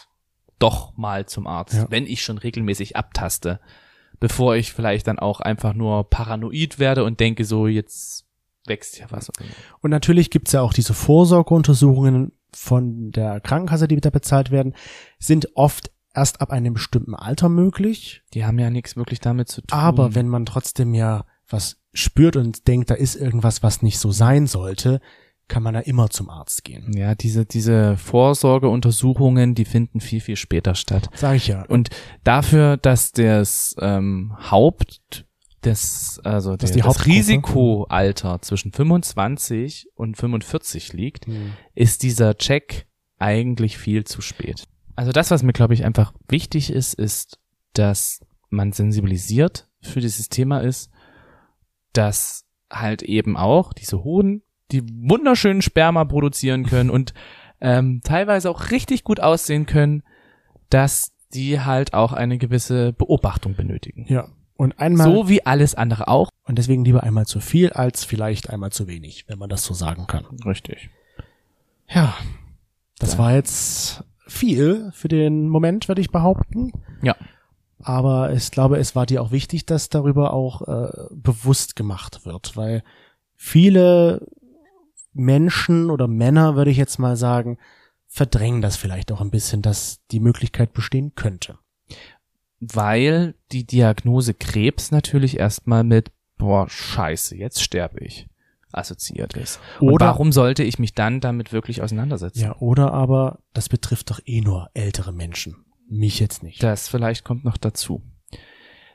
doch 0.60 0.98
mal 0.98 1.26
zum 1.28 1.48
Arzt, 1.48 1.76
Ja. 1.76 1.88
wenn 1.92 2.06
ich 2.08 2.24
schon 2.24 2.38
regelmäßig 2.38 2.96
abtaste, 2.96 3.60
bevor 4.20 4.56
ich 4.56 4.74
vielleicht 4.74 5.08
dann 5.08 5.20
auch 5.20 5.40
einfach 5.40 5.74
nur 5.74 6.10
paranoid 6.10 6.80
werde 6.80 7.04
und 7.04 7.20
denke 7.20 7.46
so, 7.46 7.68
jetzt 7.68 8.27
wächst 8.68 9.00
ja 9.00 9.08
was. 9.10 9.32
Und 9.82 9.92
natürlich 9.92 10.30
gibt's 10.30 10.52
ja 10.52 10.62
auch 10.62 10.74
diese 10.74 10.94
Vorsorgeuntersuchungen 10.94 12.32
von 12.54 13.12
der 13.12 13.40
Krankenkasse, 13.40 13.88
die 13.88 14.00
da 14.00 14.10
bezahlt 14.10 14.52
werden, 14.52 14.74
sind 15.20 15.56
oft 15.56 15.92
erst 16.14 16.42
ab 16.42 16.52
einem 16.52 16.74
bestimmten 16.74 17.14
Alter 17.14 17.50
möglich. 17.50 18.24
Die 18.34 18.46
haben 18.46 18.58
ja 18.60 18.70
nichts 18.70 18.96
wirklich 18.96 19.20
damit 19.20 19.50
zu 19.50 19.62
tun. 19.62 19.78
Aber 19.78 20.16
wenn 20.16 20.28
man 20.28 20.46
trotzdem 20.46 20.94
ja 20.94 21.26
was 21.50 21.78
spürt 21.94 22.36
und 22.36 22.68
denkt, 22.68 22.90
da 22.90 22.96
ist 22.96 23.16
irgendwas, 23.16 23.64
was 23.64 23.82
nicht 23.82 24.00
so 24.00 24.12
sein 24.12 24.48
sollte, 24.48 25.00
kann 25.48 25.64
man 25.64 25.74
da 25.74 25.80
immer 25.80 26.10
zum 26.10 26.30
Arzt 26.30 26.64
gehen. 26.66 26.92
ja, 26.98 27.16
diese, 27.16 27.46
diese 27.46 27.96
Vorsorgeuntersuchungen, 27.98 29.56
die 29.56 29.64
finden 29.64 30.02
viel, 30.02 30.20
viel 30.20 30.36
später 30.36 30.76
statt. 30.76 31.10
Sag 31.14 31.36
ich 31.36 31.48
ja. 31.48 31.64
Und 31.68 31.90
dafür, 32.24 32.76
dass 32.76 33.14
das 33.14 33.76
ähm, 33.80 34.34
Haupt 34.52 35.26
des, 35.64 36.20
also 36.24 36.56
Dass 36.56 36.72
der, 36.72 36.82
die 36.82 36.88
das 36.88 37.06
Risikoalter 37.06 38.42
zwischen 38.42 38.72
25 38.72 39.90
und 39.96 40.16
45 40.18 40.94
liegt, 40.94 41.26
Hm. 41.26 41.54
ist 41.74 42.04
dieser 42.04 42.36
Check 42.38 42.88
eigentlich 43.20 43.78
viel 43.78 44.04
zu 44.04 44.22
spät. 44.22 44.66
Also 44.96 45.12
das, 45.12 45.32
was 45.32 45.44
mir, 45.44 45.54
glaube 45.54 45.74
ich, 45.74 45.86
einfach 45.86 46.14
wichtig 46.28 46.72
ist, 46.72 46.94
ist, 46.94 47.40
dass 47.74 48.26
man 48.50 48.72
sensibilisiert 48.72 49.68
für 49.82 50.00
dieses 50.00 50.30
Thema 50.30 50.60
ist, 50.60 50.92
dass 51.94 52.46
halt 52.72 53.02
eben 53.02 53.38
auch 53.38 53.74
diese 53.74 54.04
Hoden, 54.04 54.44
die 54.72 54.84
wunderschönen 54.84 55.62
Sperma 55.62 56.04
produzieren 56.06 56.66
können 56.66 56.90
und 56.90 57.14
ähm, 57.62 58.02
teilweise 58.04 58.50
auch 58.50 58.72
richtig 58.72 59.04
gut 59.04 59.20
aussehen 59.20 59.66
können, 59.66 60.04
dass 60.70 61.14
die 61.34 61.60
halt 61.62 61.94
auch 61.94 62.14
eine 62.14 62.38
gewisse 62.38 62.94
Beobachtung 62.94 63.56
benötigen. 63.56 64.06
Ja. 64.08 64.30
Und 64.58 64.80
einmal. 64.80 65.06
So 65.08 65.30
wie 65.30 65.46
alles 65.46 65.76
andere 65.76 66.08
auch. 66.08 66.30
Und 66.44 66.58
deswegen 66.58 66.84
lieber 66.84 67.04
einmal 67.04 67.26
zu 67.26 67.40
viel 67.40 67.72
als 67.72 68.04
vielleicht 68.04 68.50
einmal 68.50 68.72
zu 68.72 68.88
wenig, 68.88 69.26
wenn 69.28 69.38
man 69.40 69.50
das 69.50 69.64
so 69.64 69.74
sagen 69.74 70.08
kann. 70.08 70.26
Richtig. 70.46 70.90
Ja. 71.88 72.16
Das 73.00 73.14
Ja. 73.14 73.20
war 73.20 73.34
jetzt 73.34 74.04
viel 74.28 74.90
für 74.94 75.08
den 75.08 75.48
Moment, 75.48 75.88
würde 75.88 76.02
ich 76.02 76.10
behaupten. 76.12 76.72
Ja. 77.02 77.16
Aber 77.84 78.34
ich 78.34 78.50
glaube, 78.52 78.78
es 78.78 78.96
war 78.96 79.06
dir 79.06 79.22
auch 79.22 79.32
wichtig, 79.32 79.66
dass 79.68 79.90
darüber 79.90 80.34
auch 80.34 80.62
äh, 80.68 80.90
bewusst 81.12 81.76
gemacht 81.76 82.26
wird, 82.26 82.58
weil 82.58 82.84
viele 83.36 84.28
Menschen 85.14 85.90
oder 85.92 86.08
Männer, 86.08 86.56
würde 86.56 86.72
ich 86.72 86.78
jetzt 86.78 86.98
mal 86.98 87.16
sagen, 87.16 87.58
verdrängen 88.08 88.62
das 88.62 88.76
vielleicht 88.78 89.12
auch 89.12 89.22
ein 89.22 89.30
bisschen, 89.32 89.62
dass 89.62 90.00
die 90.12 90.20
Möglichkeit 90.20 90.74
bestehen 90.74 91.14
könnte. 91.16 91.60
Weil 92.60 93.36
die 93.52 93.66
Diagnose 93.66 94.34
Krebs 94.34 94.92
natürlich 94.92 95.40
erstmal 95.40 95.84
mit, 95.84 96.12
boah, 96.38 96.68
scheiße, 96.70 97.36
jetzt 97.36 97.62
sterbe 97.62 98.00
ich, 98.00 98.28
assoziiert 98.72 99.36
ist. 99.36 99.60
Und 99.80 99.90
Oder- 99.90 100.08
warum 100.08 100.32
sollte 100.32 100.64
ich 100.64 100.80
mich 100.80 100.94
dann 100.94 101.20
damit 101.20 101.54
wirklich 101.54 101.82
auseinandersetzen? 101.82 102.40
Ja, 102.42 102.56
oder 102.58 102.94
aber, 102.94 103.40
das 103.54 103.70
betrifft 103.70 104.10
doch 104.10 104.20
eh 104.26 104.42
nur 104.42 104.70
ältere 104.74 105.14
Menschen. 105.14 105.66
Mich 105.90 106.20
jetzt 106.20 106.44
nicht. 106.44 106.62
Das 106.64 106.88
vielleicht 106.88 107.24
kommt 107.24 107.46
noch 107.46 107.58
dazu. 107.58 108.02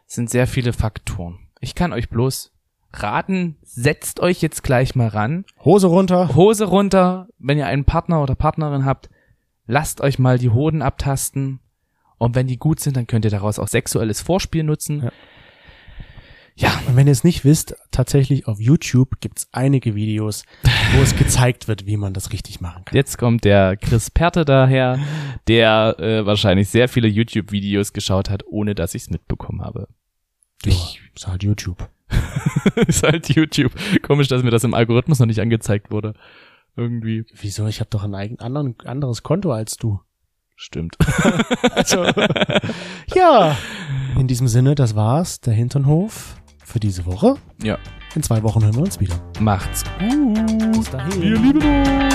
Es 0.07 0.17
sind 0.17 0.29
sehr 0.29 0.47
viele 0.47 0.73
Faktoren. 0.73 1.39
Ich 1.61 1.75
kann 1.75 1.93
euch 1.93 2.11
bloß 2.11 2.53
raten, 2.93 3.57
setzt 3.63 4.21
euch 4.21 4.43
jetzt 4.43 4.63
gleich 4.63 4.95
mal 4.95 5.09
ran, 5.09 5.47
Hose 5.65 5.87
runter. 5.87 6.35
Hose 6.35 6.65
runter, 6.67 7.29
wenn 7.39 7.57
ihr 7.57 7.67
einen 7.67 7.85
Partner 7.87 8.23
oder 8.23 8.35
Partnerin 8.35 8.85
habt, 8.85 9.09
lasst 9.67 10.01
euch 10.03 10.19
mal 10.19 10.39
die 10.39 10.51
Hoden 10.51 10.83
abtasten 10.83 11.61
und 12.23 12.37
wenn 12.37 12.47
die 12.47 12.57
gut 12.57 12.79
sind, 12.79 12.97
dann 12.97 13.09
könnt 13.09 13.25
ihr 13.25 13.33
daraus 13.33 13.59
auch 13.59 13.67
sexuelles 13.67 14.21
Vorspiel 14.21 14.63
nutzen. 14.63 15.03
Ja. 15.03 15.13
Ja, 16.55 16.83
Und 16.87 16.95
wenn 16.97 17.09
ihr 17.09 17.13
es 17.13 17.25
nicht 17.25 17.45
wisst, 17.45 17.75
tatsächlich 17.91 18.47
auf 18.47 18.61
YouTube 18.61 19.21
gibt's 19.21 19.49
einige 19.53 19.97
Videos, 19.97 20.45
wo 20.95 21.03
es 21.03 21.17
gezeigt 21.17 21.67
wird, 21.67 21.87
wie 21.87 21.97
man 21.97 22.13
das 22.13 22.31
richtig 22.31 22.61
machen 22.61 22.85
kann. 22.85 22.95
jetzt 22.95 23.19
kommt 23.19 23.45
der 23.45 23.77
Chris 23.77 24.11
Perte 24.11 24.45
daher, 24.45 25.01
der 25.49 25.97
äh, 25.99 26.25
wahrscheinlich 26.25 26.69
sehr 26.69 26.89
viele 26.89 27.09
YouTube-Videos 27.09 27.93
geschaut 27.93 28.31
hat, 28.31 28.45
ohne 28.47 28.77
dass 28.77 28.95
ich 28.95 29.03
es 29.03 29.11
mitbekommen 29.11 29.63
habe. 29.63 29.89
Ja, 30.65 30.73
Ich 30.73 31.01
ist 31.17 31.27
halt 31.27 31.43
YouTube. 31.43 31.89
ist 32.87 33.03
halt 33.03 33.31
YouTube. 33.31 33.73
Komisch, 34.03 34.29
dass 34.29 34.45
mir 34.45 34.51
das 34.51 34.63
im 34.63 34.75
Algorithmus 34.75 35.19
noch 35.19 35.27
nicht 35.27 35.41
angezeigt 35.41 35.91
wurde. 35.91 36.15
Irgendwie. 36.77 37.25
Wieso? 37.35 37.67
Ich 37.67 37.81
habe 37.81 37.91
doch 37.91 38.05
ein 38.05 38.15
eigen, 38.15 38.39
anderen, 38.39 38.77
anderes 38.85 39.25
Konto 39.25 39.51
als 39.53 39.77
du. 39.77 39.99
Stimmt. 40.63 40.97
Also, 41.75 42.05
ja. 43.15 43.57
In 44.17 44.29
diesem 44.29 44.47
Sinne, 44.47 44.77
das 44.77 44.95
war's, 44.95 45.41
der 45.41 45.55
Hinternhof 45.55 46.37
für 46.65 46.79
diese 46.79 47.05
Woche. 47.05 47.35
Ja. 47.61 47.79
In 48.15 48.23
zwei 48.23 48.43
Wochen 48.45 48.63
hören 48.63 48.77
wir 48.77 48.83
uns 48.83 49.01
wieder. 49.01 49.17
Macht's 49.41 49.83
gut. 49.99 50.73
Bis 50.73 50.91
dahin. 50.91 51.21
Wir 51.21 51.37
lieben 51.37 51.63
euch. 51.63 52.13